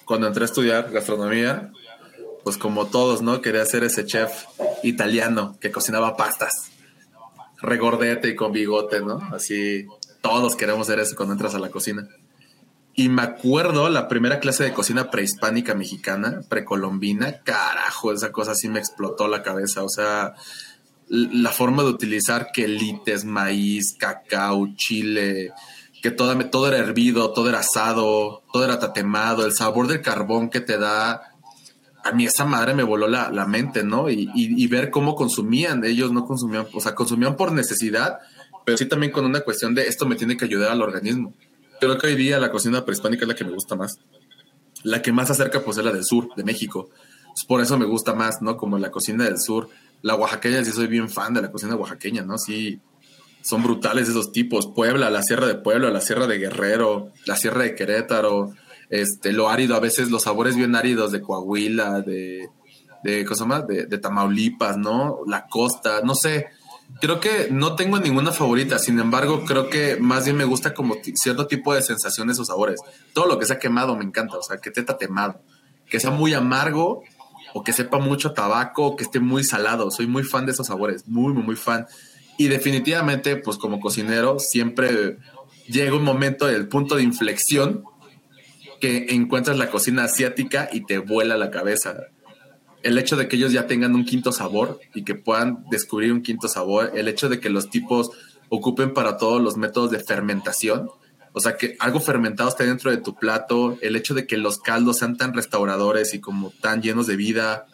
[0.06, 1.72] cuando entré a estudiar gastronomía,
[2.44, 3.42] pues como todos, ¿no?
[3.42, 4.46] Quería ser ese chef
[4.84, 6.72] italiano que cocinaba pastas,
[7.62, 9.20] regordete y con bigote, ¿no?
[9.32, 9.86] Así,
[10.22, 12.08] todos queremos ser eso cuando entras a la cocina.
[12.96, 18.70] Y me acuerdo la primera clase de cocina prehispánica mexicana, precolombina, carajo, esa cosa sí
[18.70, 19.84] me explotó la cabeza.
[19.84, 20.36] O sea,
[21.10, 25.52] la forma de utilizar quelites, maíz, cacao, chile,
[26.04, 30.60] que todo, era hervido, todo era asado, todo era tatemado, el sabor del carbón que
[30.60, 31.34] te da
[32.04, 34.10] a mí esa madre me voló la, mente, ¿no?
[34.10, 38.20] Y, ver cómo consumían, ellos no consumían, o sea, consumían por necesidad,
[38.66, 41.34] pero sí también con una cuestión de esto me tiene que ayudar al organismo.
[41.84, 44.00] Creo que hoy día la cocina prehispánica es la que me gusta más.
[44.84, 46.90] La que más acerca, pues, es la del sur, de México.
[47.46, 48.56] por eso me gusta más, ¿no?
[48.56, 49.68] Como la cocina del sur.
[50.02, 52.38] La oaxaqueña, sí soy bien fan de la cocina oaxaqueña, ¿no?
[52.38, 52.80] Sí,
[53.42, 54.68] son brutales esos tipos.
[54.68, 58.54] Puebla, la Sierra de Puebla, la Sierra de Guerrero, la Sierra de Querétaro,
[58.90, 62.48] este, lo árido, a veces los sabores bien áridos de Coahuila, de,
[63.04, 63.68] de, más?
[63.68, 65.20] De, de, Tamaulipas, ¿no?
[65.28, 66.48] La costa, no sé.
[67.02, 70.96] Creo que no tengo ninguna favorita, sin embargo, creo que más bien me gusta como
[71.16, 72.80] cierto tipo de sensaciones o sabores.
[73.14, 75.42] Todo lo que sea quemado me encanta, o sea, que esté tatemado,
[75.90, 77.04] que sea muy amargo
[77.54, 79.92] o que sepa mucho tabaco, o que esté muy salado.
[79.92, 81.86] Soy muy fan de esos sabores, muy, muy, muy fan.
[82.38, 85.18] Y definitivamente, pues como cocinero, siempre
[85.68, 87.84] llega un momento, el punto de inflexión
[88.82, 91.96] que encuentras la cocina asiática y te vuela la cabeza.
[92.84, 96.22] El hecho de que ellos ya tengan un quinto sabor y que puedan descubrir un
[96.22, 98.12] quinto sabor, el hecho de que los tipos
[98.50, 100.90] ocupen para todos los métodos de fermentación,
[101.34, 104.60] o sea, que algo fermentado esté dentro de tu plato, el hecho de que los
[104.60, 107.66] caldos sean tan restauradores y como tan llenos de vida,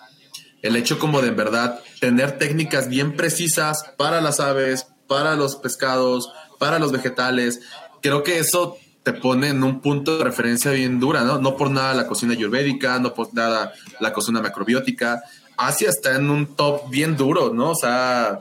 [0.62, 5.57] el hecho como de en verdad tener técnicas bien precisas para las aves, para los
[5.57, 7.62] pescados, para los vegetales,
[8.01, 11.39] creo que eso te pone en un punto de referencia bien dura, ¿no?
[11.39, 15.22] No por nada la cocina ayurvédica, no por nada la cocina macrobiótica.
[15.58, 17.72] Asia está en un top bien duro, ¿no?
[17.72, 18.39] O sea,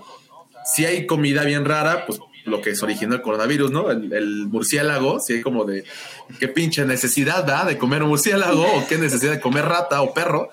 [0.64, 3.90] si hay comida bien rara, pues lo que es originó el coronavirus, ¿no?
[3.90, 5.84] El, murciélago, si hay como de
[6.38, 10.50] qué pinche necesidad da de comer murciélago o qué necesidad de comer rata o perro.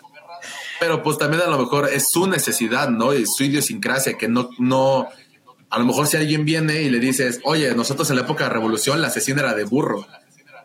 [0.79, 3.13] Pero pues también a lo mejor es su necesidad, ¿no?
[3.13, 5.07] Y su idiosincrasia, que no, no,
[5.69, 8.51] a lo mejor si alguien viene y le dices, oye, nosotros en la época de
[8.51, 10.07] revolución la asesina era de burro.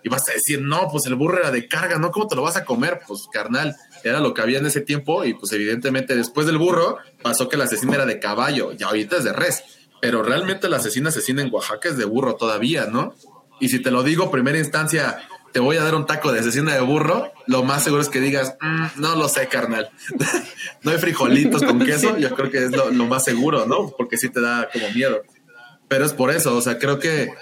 [0.02, 2.10] Y vas a decir, no, pues el burro era de carga, ¿no?
[2.10, 3.00] ¿Cómo te lo vas a comer?
[3.06, 6.98] Pues carnal, era lo que había en ese tiempo y pues evidentemente después del burro
[7.22, 9.62] pasó que la asesina era de caballo y ahorita es de res.
[10.00, 13.14] Pero realmente la asesina asesina en Oaxaca es de burro todavía, ¿no?
[13.60, 15.18] Y si te lo digo, primera instancia,
[15.52, 18.20] te voy a dar un taco de asesina de burro, lo más seguro es que
[18.20, 19.90] digas, mm, no lo sé, carnal.
[20.82, 23.88] no hay frijolitos con queso, yo creo que es lo, más seguro, ¿no?
[23.96, 25.22] Porque sí te da como miedo.
[25.88, 27.32] Pero es por eso, o sea, creo que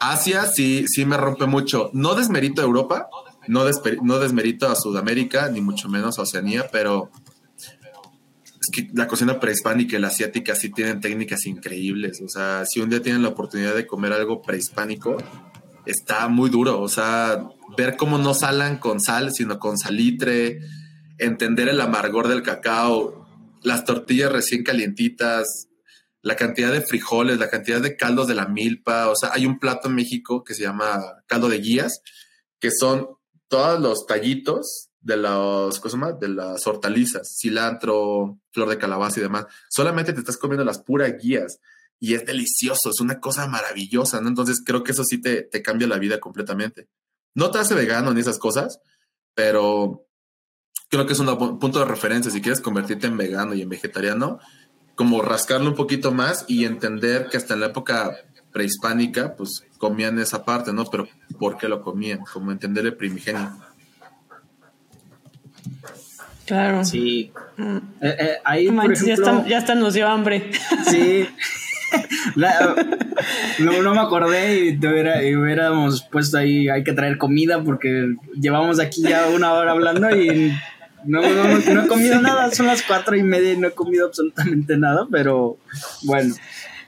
[0.00, 1.90] Asia sí, sí me rompe mucho.
[1.94, 3.08] No desmerito a Europa,
[3.46, 3.64] no,
[4.02, 7.10] no desmerito a Sudamérica, ni mucho menos a Oceanía, pero
[8.60, 12.20] es que la cocina prehispánica y la asiática sí tienen técnicas increíbles.
[12.20, 15.16] O sea, si un día tienen la oportunidad de comer algo prehispánico,
[15.88, 16.80] está muy duro.
[16.80, 20.60] O sea, ver cómo no salan con sal, sino con salitre,
[21.18, 23.26] entender el amargor del cacao,
[23.62, 25.68] las tortillas recién calientitas,
[26.22, 29.08] la cantidad de frijoles, la cantidad de caldos de la milpa.
[29.08, 32.02] O sea, hay un plato en México que se llama caldo de guías,
[32.60, 33.08] que son
[33.48, 39.46] todos los tallitos de los, ¿cómo De las hortalizas, cilantro, flor de calabaza y demás.
[39.70, 41.58] Solamente te estás comiendo las puras guías
[42.00, 44.28] y es delicioso, es una cosa maravillosa, ¿no?
[44.28, 46.88] Entonces creo que eso sí te, te cambia la vida completamente.
[47.34, 48.80] No te hace vegano ni esas cosas,
[49.34, 50.06] pero
[50.88, 52.30] creo que es un punto de referencia.
[52.30, 54.38] Si quieres convertirte en vegano y en vegetariano,
[54.94, 58.16] como rascarlo un poquito más y entender que hasta en la época
[58.52, 60.84] prehispánica, pues comían esa parte, ¿no?
[60.86, 62.20] Pero ¿por qué lo comían?
[62.32, 63.56] Como entender el primigenio.
[66.46, 66.84] Claro.
[66.84, 67.30] Sí.
[67.56, 67.76] Mm.
[68.00, 70.50] Eh, eh, ahí, por ejemplo, ya, está, nos dio hambre.
[70.88, 71.28] Sí.
[73.58, 74.88] no, no, me acordé y, te
[75.36, 80.52] hubiéramos puesto ahí, hay que traer comida porque llevamos aquí ya una hora hablando y
[81.04, 84.76] no, no, he comido nada, son las cuatro y media y no he comido absolutamente
[84.76, 85.56] nada, pero
[86.02, 86.34] bueno.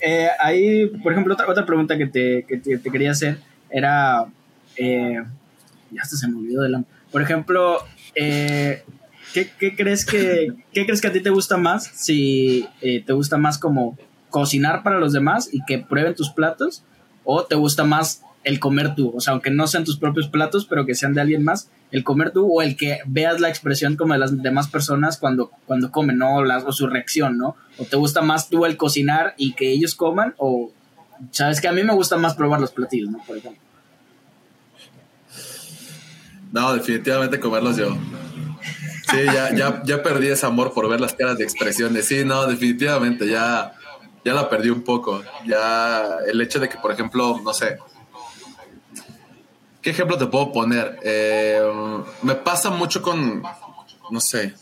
[0.01, 3.39] Eh, ahí, por ejemplo, otra, otra pregunta que te, que te, quería hacer
[3.71, 4.27] era,
[4.77, 5.23] eh,
[5.91, 6.85] ya hasta se me olvidó de la...
[7.13, 7.85] Por ejemplo,
[8.15, 8.83] eh,
[9.35, 11.91] ¿qué, ¿qué, crees que, ¿qué crees que a ti te gusta más?
[11.95, 13.99] Si te gusta más como
[14.31, 16.83] cocinar para los demás y que prueben tus platos,
[17.25, 20.65] o te gusta más el comer tú, o sea, aunque no sean tus propios platos,
[20.65, 23.97] pero que sean de alguien más, el comer tú o el que veas la expresión
[23.97, 26.37] como de las demás personas cuando, cuando comen, ¿no?
[26.37, 27.57] o su reacción, ¿no?
[27.77, 30.73] O te gusta más tú el cocinar y que ellos coman, o
[31.33, 33.19] sabes que a mí me gusta más probar los platillos, ¿no?
[33.27, 33.61] Por ejemplo.
[36.53, 37.97] No, definitivamente comerlos yo.
[39.11, 42.07] Sí, ya, ya, ya perdí ese amor por ver las caras de expresiones.
[42.07, 43.73] Sí, no, definitivamente ya,
[44.25, 45.23] ya la perdí un poco.
[45.47, 47.79] Ya el hecho de que, por ejemplo, no sé,
[49.83, 50.99] ¿Qué ejemplo te puedo poner?
[51.03, 51.63] Eh,
[52.23, 53.43] me pasa mucho con,
[54.11, 54.55] no sé.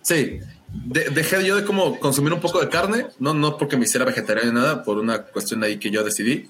[0.00, 0.38] Sí,
[0.84, 4.52] dejé yo de como consumir un poco de carne, no, no porque me hiciera vegetariano
[4.52, 6.48] ni nada, por una cuestión ahí que yo decidí.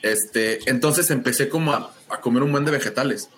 [0.00, 3.28] Este, entonces empecé como a, a comer un buen de vegetales.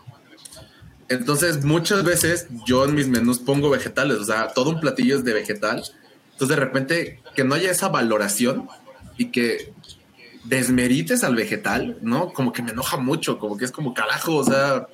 [1.08, 5.24] Entonces muchas veces yo en mis menús pongo vegetales, o sea, todo un platillo es
[5.24, 5.82] de vegetal.
[6.36, 8.68] Entonces de repente que no haya esa valoración
[9.16, 9.72] y que
[10.44, 12.34] desmerites al vegetal, ¿no?
[12.34, 14.86] Como que me enoja mucho, como que es como carajo, o sea,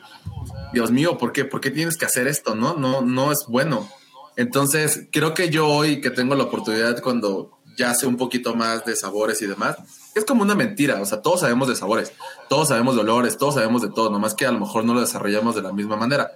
[0.72, 1.44] Dios mío, ¿por qué?
[1.44, 2.54] ¿Por qué tienes que hacer esto?
[2.54, 3.88] No, no, no es bueno.
[4.36, 8.84] Entonces, creo que yo hoy que tengo la oportunidad cuando ya sé un poquito más
[8.84, 9.76] de sabores y demás,
[10.14, 12.12] es como una mentira, o sea, todos sabemos de sabores,
[12.48, 15.00] todos sabemos de olores, todos sabemos de todo, nomás que a lo mejor no lo
[15.00, 16.30] desarrollamos de la misma manera.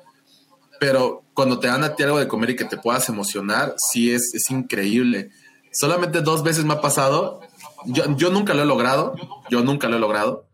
[0.78, 4.12] Pero cuando te dan a ti algo de comer y que te puedas emocionar, sí
[4.12, 5.30] es, es increíble.
[5.72, 7.40] Solamente dos veces me ha pasado
[7.86, 9.14] yo, nunca lo he logrado,
[9.50, 10.48] yo nunca lo he logrado.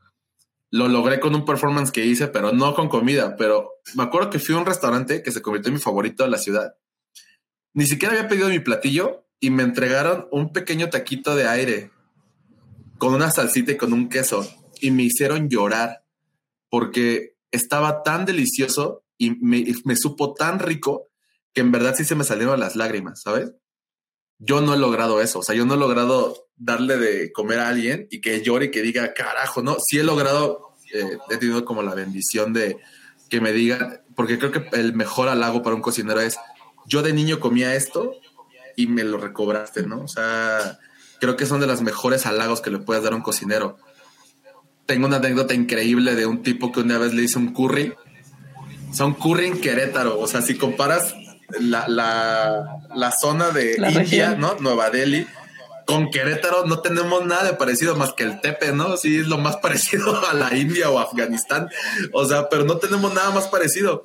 [0.70, 3.36] Lo logré con un performance que hice, pero no con comida.
[3.36, 6.30] Pero me acuerdo que fui a un restaurante que se convirtió en mi favorito de
[6.30, 6.74] la ciudad.
[7.74, 11.90] Ni siquiera había pedido mi platillo y me entregaron un pequeño taquito de aire
[12.98, 14.48] con una salsita y con un queso
[14.80, 16.04] y me hicieron llorar
[16.68, 21.08] porque estaba tan delicioso y me, me supo tan rico
[21.52, 23.52] que en verdad sí se me salieron las lágrimas, ¿sabes?
[24.44, 25.38] yo no he logrado eso.
[25.38, 28.70] O sea, yo no he logrado darle de comer a alguien y que llore y
[28.70, 29.76] que diga, carajo, no.
[29.86, 32.78] Sí he logrado, eh, he tenido como la bendición de
[33.30, 36.38] que me digan, porque creo que el mejor halago para un cocinero es,
[36.86, 38.16] yo de niño comía esto
[38.76, 40.02] y me lo recobraste, ¿no?
[40.02, 40.78] O sea,
[41.20, 43.78] creo que son de los mejores halagos que le puedes dar a un cocinero.
[44.86, 47.94] Tengo una anécdota increíble de un tipo que una vez le hice un curry.
[49.00, 50.18] Un curry en Querétaro.
[50.18, 51.14] O sea, si comparas
[51.60, 54.56] la, la, la zona de India, ¿no?
[54.60, 55.26] Nueva Delhi.
[55.86, 58.96] Con Querétaro no tenemos nada de parecido más que el Tepe, ¿no?
[58.96, 61.68] Sí, es lo más parecido a la India o Afganistán.
[62.12, 64.04] O sea, pero no tenemos nada más parecido.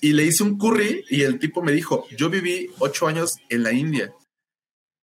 [0.00, 3.64] Y le hice un curry y el tipo me dijo, yo viví ocho años en
[3.64, 4.12] la India.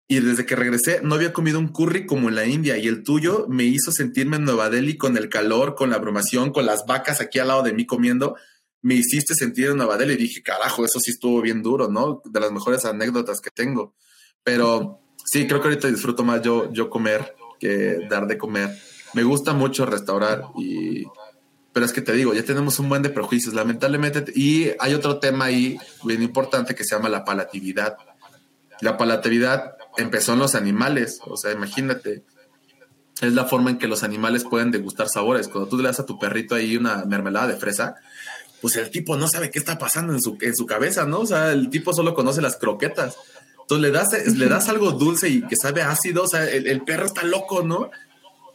[0.07, 3.03] Y desde que regresé no había comido un curry como en la India y el
[3.03, 6.85] tuyo me hizo sentirme en Nueva Delhi con el calor, con la abrumación, con las
[6.87, 8.37] vacas aquí al lado de mí comiendo
[8.85, 12.21] me hiciste sentir en Nueva Delhi y dije, carajo, eso sí estuvo bien duro, ¿no?
[12.27, 13.95] De las mejores anécdotas que tengo.
[14.43, 18.79] Pero sí, creo que ahorita disfruto más yo, yo comer que dar de comer.
[19.15, 21.05] Me gusta mucho restaurar y...
[21.73, 24.31] Pero es que te digo, ya tenemos un buen de prejuicios, lamentablemente.
[24.37, 27.97] Y hay otro tema ahí bien importante que se llama la palatividad.
[28.83, 32.23] La palatividad empezó en los animales, o sea, imagínate,
[33.23, 35.49] es la forma en que los animales pueden degustar sabores.
[35.49, 37.97] Cuando tú le das a tu perrito ahí una mermelada de fresa,
[38.65, 41.21] pues el tipo no sabe qué está pasando en su, en su cabeza, ¿no?
[41.21, 43.15] O sea, el tipo solo conoce las croquetas.
[43.61, 47.05] Entonces le das, le das algo dulce y que sabe ácido, o sea, el, perro
[47.05, 47.91] está loco, ¿no?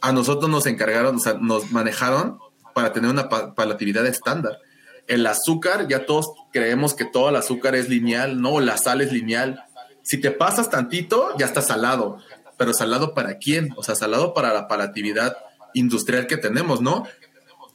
[0.00, 2.40] A nosotros nos encargaron, o sea, nos manejaron
[2.74, 4.58] para tener una palatividad estándar.
[5.06, 9.12] El azúcar, ya todos creemos que todo el azúcar es lineal, no, la sal es
[9.12, 9.62] lineal.
[10.02, 12.18] Si te pasas tantito, ya está salado.
[12.56, 13.72] Pero salado para quién?
[13.76, 15.36] O sea, salado para la palatividad
[15.72, 17.04] industrial que tenemos, ¿no?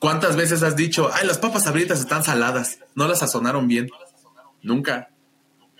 [0.06, 3.90] ¿Cuántas veces has dicho, ay, las papas abritas están saladas, no las sazonaron bien?
[4.62, 5.10] Nunca,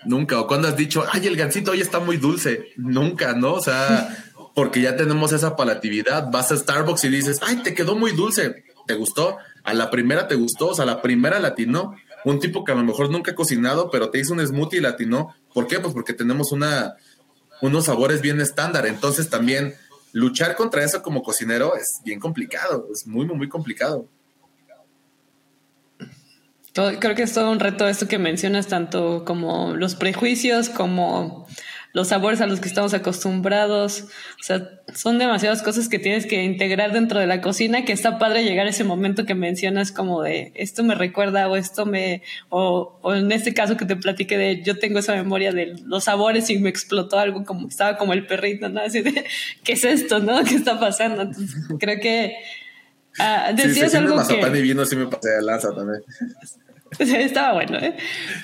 [0.04, 0.40] nunca.
[0.40, 3.52] O cuando has dicho, ay, el gansito hoy está muy dulce, nunca, ¿no?
[3.52, 6.28] O sea, porque ya tenemos esa palatividad.
[6.32, 9.36] Vas a Starbucks y dices, ay, te quedó muy dulce, ¿te gustó?
[9.62, 11.94] A la primera te gustó, o sea, la primera latino.
[12.24, 14.82] un tipo que a lo mejor nunca ha cocinado, pero te hizo un smoothie y
[14.82, 15.36] latinó.
[15.54, 15.78] ¿Por qué?
[15.78, 16.96] Pues porque tenemos una,
[17.62, 18.88] unos sabores bien estándar.
[18.88, 19.76] Entonces también
[20.10, 24.08] luchar contra eso como cocinero es bien complicado, es muy, muy, muy complicado.
[26.98, 31.46] Creo que es todo un reto esto que mencionas, tanto como los prejuicios, como
[31.96, 34.02] los sabores a los que estamos acostumbrados.
[34.38, 38.18] O sea, son demasiadas cosas que tienes que integrar dentro de la cocina que está
[38.18, 42.22] padre llegar a ese momento que mencionas como de esto me recuerda o esto me,
[42.50, 46.04] o, o en este caso que te platiqué de yo tengo esa memoria de los
[46.04, 48.82] sabores y me explotó algo como estaba como el perrito, ¿no?
[48.82, 49.24] Así de,
[49.64, 50.44] ¿qué es esto, no?
[50.44, 51.22] ¿Qué está pasando?
[51.22, 52.36] Entonces, creo que
[53.18, 54.58] uh, decías sí, algo que...
[54.58, 56.02] y vino sí me pasé de lanza también.
[56.98, 57.94] Estaba bueno, ¿eh?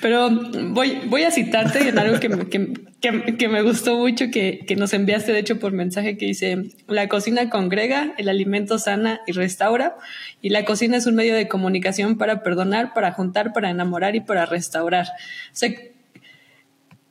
[0.01, 4.63] Pero voy, voy a citarte en algo que me, que, que, me gustó mucho, que,
[4.67, 9.21] que, nos enviaste de hecho por mensaje, que dice, la cocina congrega, el alimento sana
[9.27, 9.95] y restaura,
[10.41, 14.21] y la cocina es un medio de comunicación para perdonar, para juntar, para enamorar y
[14.21, 15.07] para restaurar.
[15.07, 15.69] O sea,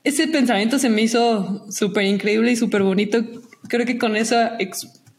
[0.04, 3.24] ese pensamiento se me hizo súper increíble y súper bonito.
[3.68, 4.36] Creo que con eso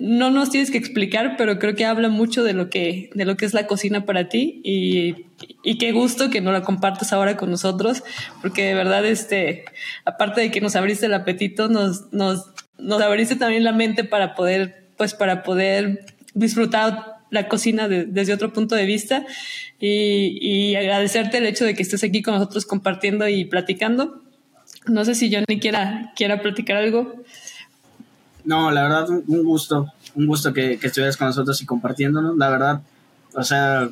[0.03, 3.37] no nos tienes que explicar, pero creo que habla mucho de lo que, de lo
[3.37, 5.27] que es la cocina para ti y,
[5.63, 8.03] y qué gusto que no la compartas ahora con nosotros,
[8.41, 9.63] porque de verdad, este,
[10.03, 14.35] aparte de que nos abriste el apetito, nos, nos, nos abriste también la mente para
[14.35, 19.25] poder, pues para poder disfrutar la cocina desde otro punto de vista
[19.79, 24.21] y, y, agradecerte el hecho de que estés aquí con nosotros compartiendo y platicando.
[24.85, 27.23] No sé si Johnny quiera, quiera platicar algo.
[28.45, 32.37] No, la verdad, un gusto, un gusto que, que estuvieras con nosotros y compartiéndonos.
[32.37, 32.81] La verdad,
[33.33, 33.89] o sea,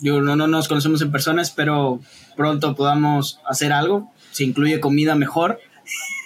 [0.00, 2.00] yo no, no nos conocemos en persona, espero
[2.36, 4.12] pronto podamos hacer algo.
[4.32, 5.60] Si incluye comida, mejor.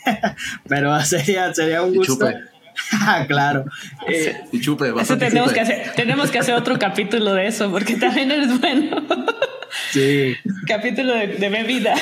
[0.69, 2.29] Pero sería, sería un gusto.
[3.29, 3.65] claro.
[4.07, 8.31] Eh, y chupe, tenemos, Que hacer, tenemos que hacer otro capítulo de eso, porque también
[8.31, 9.05] eres bueno.
[9.91, 10.35] Sí.
[10.67, 11.95] Capítulo de, bebida.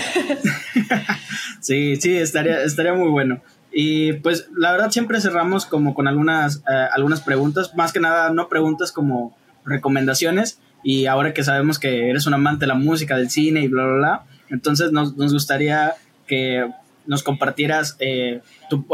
[1.60, 3.40] sí, sí, estaría, estaría muy bueno.
[3.78, 8.30] Y pues la verdad siempre cerramos como con algunas, eh, algunas preguntas, más que nada
[8.30, 9.36] no preguntas como
[9.66, 10.60] recomendaciones.
[10.82, 13.84] Y ahora que sabemos que eres un amante de la música, del cine y bla,
[13.84, 15.92] bla, bla, entonces nos, gustaría
[16.26, 16.66] que
[17.04, 18.40] nos compartieras eh,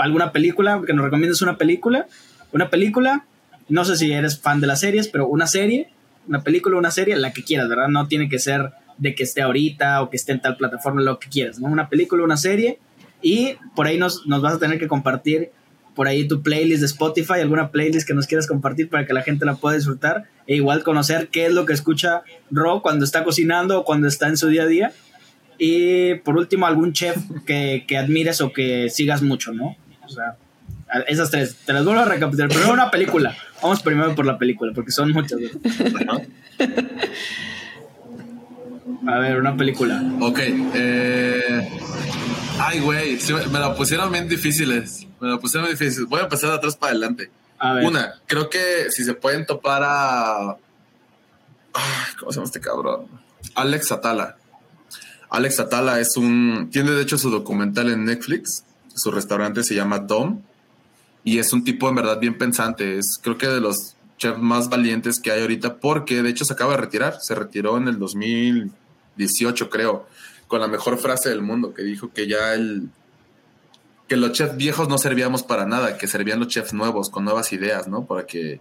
[0.00, 2.08] alguna película, que nos recomiendes una película,
[2.50, 3.24] una película,
[3.68, 5.90] no sé si eres fan de las series, pero una serie,
[6.26, 7.86] una película, una serie, la que quieras, ¿verdad?
[7.86, 11.20] No tiene que ser de que esté ahorita o que esté en tal plataforma, lo
[11.20, 11.68] que quieras, ¿no?
[11.68, 12.80] Una película, una serie
[13.22, 15.50] y por ahí nos, nos vas a tener que compartir
[15.94, 19.22] por ahí tu playlist de Spotify, alguna playlist que nos quieras compartir para que la
[19.22, 23.24] gente la pueda disfrutar e igual conocer qué es lo que escucha Ro cuando está
[23.24, 24.92] cocinando o cuando está en su día a día.
[25.58, 27.16] Y por último, algún chef
[27.46, 29.76] que, que admires o que sigas mucho, ¿no?
[30.04, 30.36] O sea,
[31.06, 31.56] esas tres.
[31.64, 32.48] Te las vuelvo a recapitular.
[32.48, 33.36] Primero una película.
[33.62, 35.38] Vamos primero por la película, porque son muchas.
[39.06, 40.02] A ver, una película.
[40.20, 40.40] Ok.
[40.74, 41.68] Eh,
[42.58, 43.18] Ay, güey,
[43.50, 45.06] me la pusieron bien difíciles.
[45.20, 46.08] Me la pusieron difíciles.
[46.08, 47.30] Voy a empezar de atrás para adelante.
[47.84, 50.56] Una, creo que si se pueden topar a.
[52.18, 53.06] ¿Cómo se llama este cabrón?
[53.54, 54.36] Alex Atala.
[55.30, 56.68] Alex Atala es un.
[56.72, 58.64] Tiene de hecho su documental en Netflix.
[58.94, 60.42] Su restaurante se llama Dom.
[61.24, 62.98] Y es un tipo en verdad bien pensante.
[62.98, 66.52] Es creo que de los chefs más valientes que hay ahorita, porque de hecho se
[66.52, 67.18] acaba de retirar.
[67.20, 70.06] Se retiró en el 2018, creo
[70.52, 72.90] con la mejor frase del mundo, que dijo que ya el
[74.06, 77.54] que los chefs viejos no servíamos para nada, que servían los chefs nuevos, con nuevas
[77.54, 78.04] ideas, ¿no?
[78.04, 78.60] Para que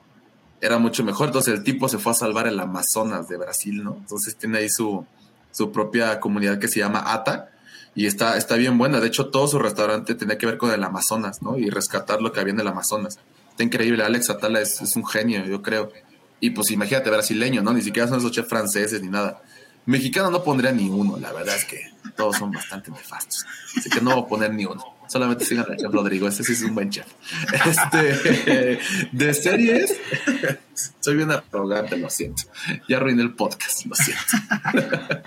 [0.62, 1.28] era mucho mejor.
[1.28, 3.98] Entonces el tipo se fue a salvar el Amazonas de Brasil, ¿no?
[4.00, 5.06] Entonces tiene ahí su,
[5.52, 7.50] su propia comunidad que se llama ATA
[7.94, 9.02] y está, está bien buena.
[9.02, 11.58] De hecho, todo su restaurante tenía que ver con el Amazonas, ¿no?
[11.58, 13.20] Y rescatar lo que había en el Amazonas.
[13.50, 14.02] Está increíble.
[14.06, 15.92] Alex Atala es, es un genio, yo creo.
[16.40, 17.74] Y pues imagínate, brasileño, ¿no?
[17.74, 19.42] Ni siquiera son esos chefs franceses ni nada.
[19.86, 23.46] Mexicano no pondría ni uno, la verdad es que todos son bastante nefastos.
[23.78, 24.84] Así que no voy a poner ni uno.
[25.08, 27.06] Solamente sigan chef Rodrigo, ese sí es un buen chef.
[27.66, 28.80] Este,
[29.12, 30.00] de series,
[31.00, 32.44] soy bien arrogante, lo siento.
[32.88, 34.24] Ya arruiné el podcast, lo siento.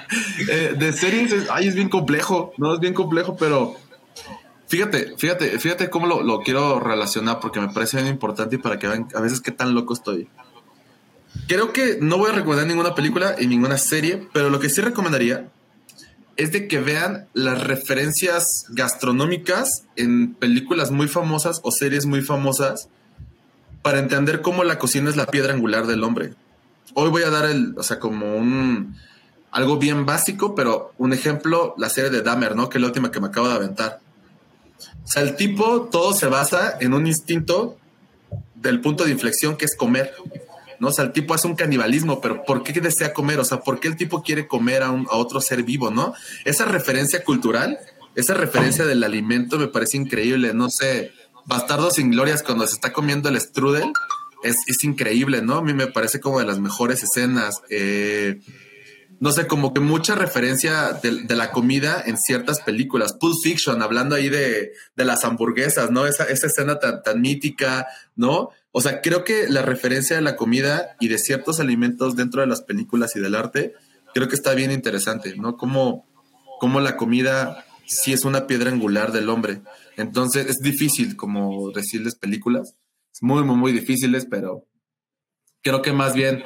[0.48, 3.76] Eh, de series, es, ay, es bien complejo, no es bien complejo, pero
[4.68, 8.78] fíjate, fíjate, fíjate cómo lo, lo quiero relacionar porque me parece bien importante y para
[8.78, 10.28] que vean a veces qué tan loco estoy.
[11.46, 14.80] Creo que no voy a recomendar ninguna película y ninguna serie, pero lo que sí
[14.80, 15.48] recomendaría
[16.36, 22.88] es de que vean las referencias gastronómicas en películas muy famosas o series muy famosas
[23.82, 26.32] para entender cómo la cocina es la piedra angular del hombre.
[26.94, 28.96] Hoy voy a dar el, o sea, como un
[29.50, 32.68] algo bien básico, pero un ejemplo, la serie de Dahmer, ¿no?
[32.68, 34.00] Que es la última que me acabo de aventar.
[35.04, 37.78] O sea, el tipo todo se basa en un instinto
[38.54, 40.12] del punto de inflexión que es comer.
[40.80, 40.88] ¿No?
[40.88, 43.40] O sea, el tipo hace un canibalismo, pero ¿por qué desea comer?
[43.40, 46.14] O sea, ¿por qué el tipo quiere comer a, un, a otro ser vivo, ¿no?
[46.44, 47.78] Esa referencia cultural,
[48.14, 51.12] esa referencia del alimento me parece increíble, no sé,
[51.46, 53.92] Bastardos sin Glorias cuando se está comiendo el strudel,
[54.42, 55.56] es, es increíble, ¿no?
[55.56, 57.62] A mí me parece como de las mejores escenas.
[57.70, 58.40] Eh,
[59.20, 63.15] no sé, como que mucha referencia de, la comida en ciertas películas.
[63.15, 66.07] Pulp Fiction, hablando ahí de, de las hamburguesas, ¿no?
[66.07, 67.86] Esa, esa escena tan, mítica,
[68.16, 68.51] ¿no?
[68.73, 72.47] O sea, creo que la referencia de la comida y de ciertos alimentos dentro de
[72.47, 73.74] las películas y del arte,
[74.15, 75.57] creo que está bien interesante, ¿no?
[75.57, 76.07] Como,
[76.61, 79.61] como la comida sí es una piedra angular del hombre.
[79.97, 82.74] Entonces es difícil como decirles películas.
[83.12, 84.66] Es muy, muy, muy difíciles, pero
[85.62, 86.43] creo que más bien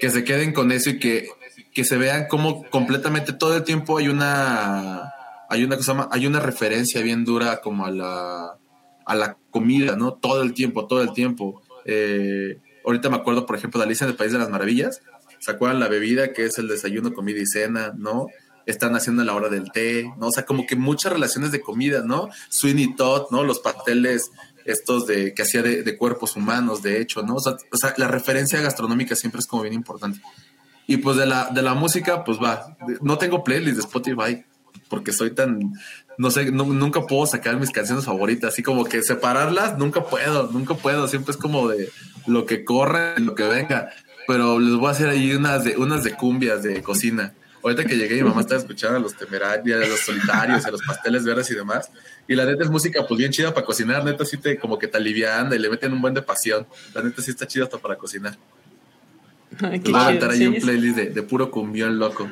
[0.00, 1.28] que se queden con eso y que
[1.72, 5.12] que se vean como completamente todo el tiempo hay una
[5.48, 8.56] hay una cosa hay una referencia bien dura como a la
[9.10, 10.14] a la comida, ¿no?
[10.14, 11.62] Todo el tiempo, todo el tiempo.
[11.84, 15.00] Eh, ahorita me acuerdo, por ejemplo, de Alicia en el País de las Maravillas.
[15.40, 18.28] ¿Se acuerdan la bebida que es el desayuno, comida y cena, ¿no?
[18.66, 20.28] Están haciendo la hora del té, ¿no?
[20.28, 22.28] O sea, como que muchas relaciones de comida, ¿no?
[22.50, 23.42] Sweeney Todd, ¿no?
[23.42, 24.30] Los pasteles
[24.64, 27.36] estos de que hacía de, de cuerpos humanos, de hecho, ¿no?
[27.36, 30.20] O sea, o sea, la referencia gastronómica siempre es como bien importante.
[30.90, 32.76] Y pues de la, de la música, pues va.
[33.00, 34.44] No tengo playlist de Spotify
[34.88, 35.72] porque soy tan,
[36.18, 40.74] no sé, nunca puedo sacar mis canciones favoritas, así como que separarlas, nunca puedo, nunca
[40.74, 41.90] puedo, siempre es como de
[42.26, 43.90] lo que corre, lo que venga,
[44.26, 47.34] pero les voy a hacer ahí unas de, unas de cumbias de cocina.
[47.62, 50.82] Ahorita que llegué, mi mamá estaba escuchando a los temerarios, a los solitarios, a los
[50.82, 51.88] pasteles verdes y demás.
[52.26, 54.02] Y la neta es música, pues bien chida para cocinar.
[54.02, 56.66] Neta, sí te como que te alivian y le meten un buen de pasión.
[56.94, 58.36] La neta sí está chida hasta para cocinar.
[59.60, 62.28] Ay, voy a aventar ahí un playlist de, puro cumbión loco.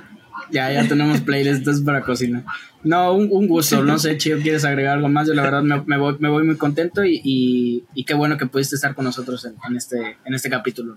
[0.51, 2.45] Ya, ya tenemos playlists para cocina.
[2.83, 3.83] No, un, gusto.
[3.83, 5.27] No sé, Chido, ¿quieres agregar algo más?
[5.27, 8.77] Yo la verdad me, voy, me voy, muy contento y, y, qué bueno que pudiste
[8.77, 10.97] estar con nosotros en, este, en este capítulo.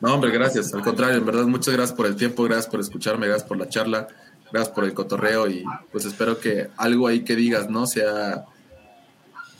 [0.00, 0.74] No, hombre, gracias.
[0.74, 3.68] Al contrario, en verdad, muchas gracias por el tiempo, gracias por escucharme, gracias por la
[3.68, 4.08] charla,
[4.50, 5.62] gracias por el cotorreo y
[5.92, 7.86] pues espero que algo ahí que digas, ¿no?
[7.86, 8.44] Sea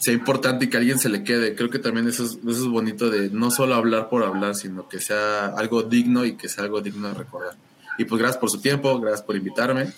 [0.05, 1.55] sea importante y que a alguien se le quede.
[1.55, 4.87] Creo que también eso es, eso es bonito de no solo hablar por hablar, sino
[4.87, 7.55] que sea algo digno y que sea algo digno de recordar.
[7.97, 9.95] Y pues gracias por su tiempo, gracias por invitarme.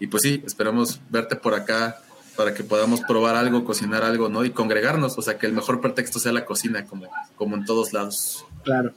[0.00, 1.96] Y pues sí, esperamos verte por acá
[2.36, 4.44] para que podamos probar algo, cocinar algo, ¿no?
[4.44, 7.94] Y congregarnos, o sea, que el mejor pretexto sea la cocina, como, como en todos
[7.94, 8.44] lados.
[8.64, 8.92] Claro.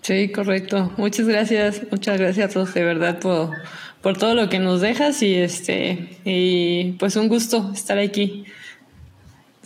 [0.00, 0.90] Sí, correcto.
[0.96, 3.50] Muchas gracias, muchas gracias a todos de verdad por,
[4.00, 8.46] por todo lo que nos dejas y este y pues un gusto estar aquí.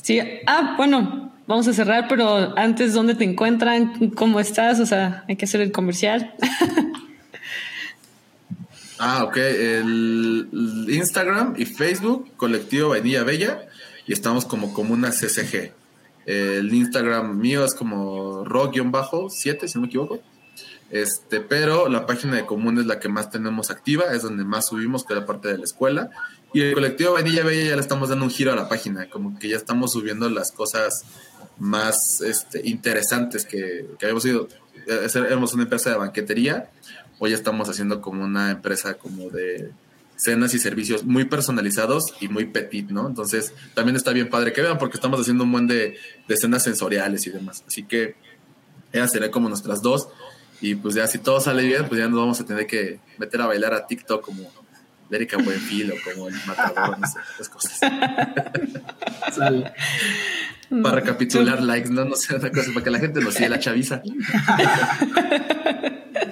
[0.04, 4.10] Sí, ah, bueno, vamos a cerrar, pero antes, ¿dónde te encuentran?
[4.10, 4.78] ¿Cómo estás?
[4.78, 6.34] O sea, hay que hacer el comercial.
[8.98, 9.36] ah, ok.
[9.38, 13.62] El Instagram y Facebook, Colectivo Vainilla Bella,
[14.06, 15.72] y estamos como Comuna CCG.
[16.26, 20.20] El Instagram mío es como rock-7, si no me equivoco.
[20.94, 24.68] Este, pero la página de común es la que más tenemos activa, es donde más
[24.68, 26.08] subimos, que la parte de la escuela.
[26.52, 29.36] Y el colectivo Vainilla Bella ya le estamos dando un giro a la página, como
[29.36, 31.04] que ya estamos subiendo las cosas
[31.58, 34.46] más este, interesantes que, que habíamos ido.
[34.86, 36.70] Eh, éramos una empresa de banquetería,
[37.18, 39.72] hoy estamos haciendo como una empresa como de
[40.14, 43.08] cenas y servicios muy personalizados y muy petit, ¿no?
[43.08, 45.98] Entonces también está bien padre que vean porque estamos haciendo un buen de,
[46.28, 47.64] de escenas sensoriales y demás.
[47.66, 48.14] Así que
[48.94, 50.06] ella será como nuestras dos.
[50.64, 53.38] Y pues ya si todo sale bien, pues ya nos vamos a tener que meter
[53.42, 54.50] a bailar a TikTok como
[55.10, 57.78] Erika Buenfil o como el matador, no sé, esas cosas.
[59.30, 59.74] Sale.
[60.82, 63.58] Para recapitular likes, no, no sé, otra cosa, para que la gente nos siga la
[63.58, 64.00] chaviza.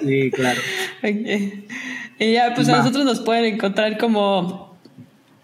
[0.01, 0.59] Sí, claro.
[2.19, 4.77] Y ya, pues a nosotros nos pueden encontrar como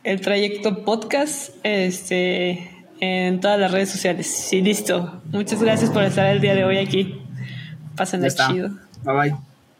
[0.03, 4.28] el trayecto podcast este, en todas las redes sociales.
[4.28, 5.22] Sí, listo.
[5.32, 7.22] Muchas gracias por estar el día de hoy aquí.
[7.99, 8.69] Pásenla chido.
[9.03, 9.48] Bye bye.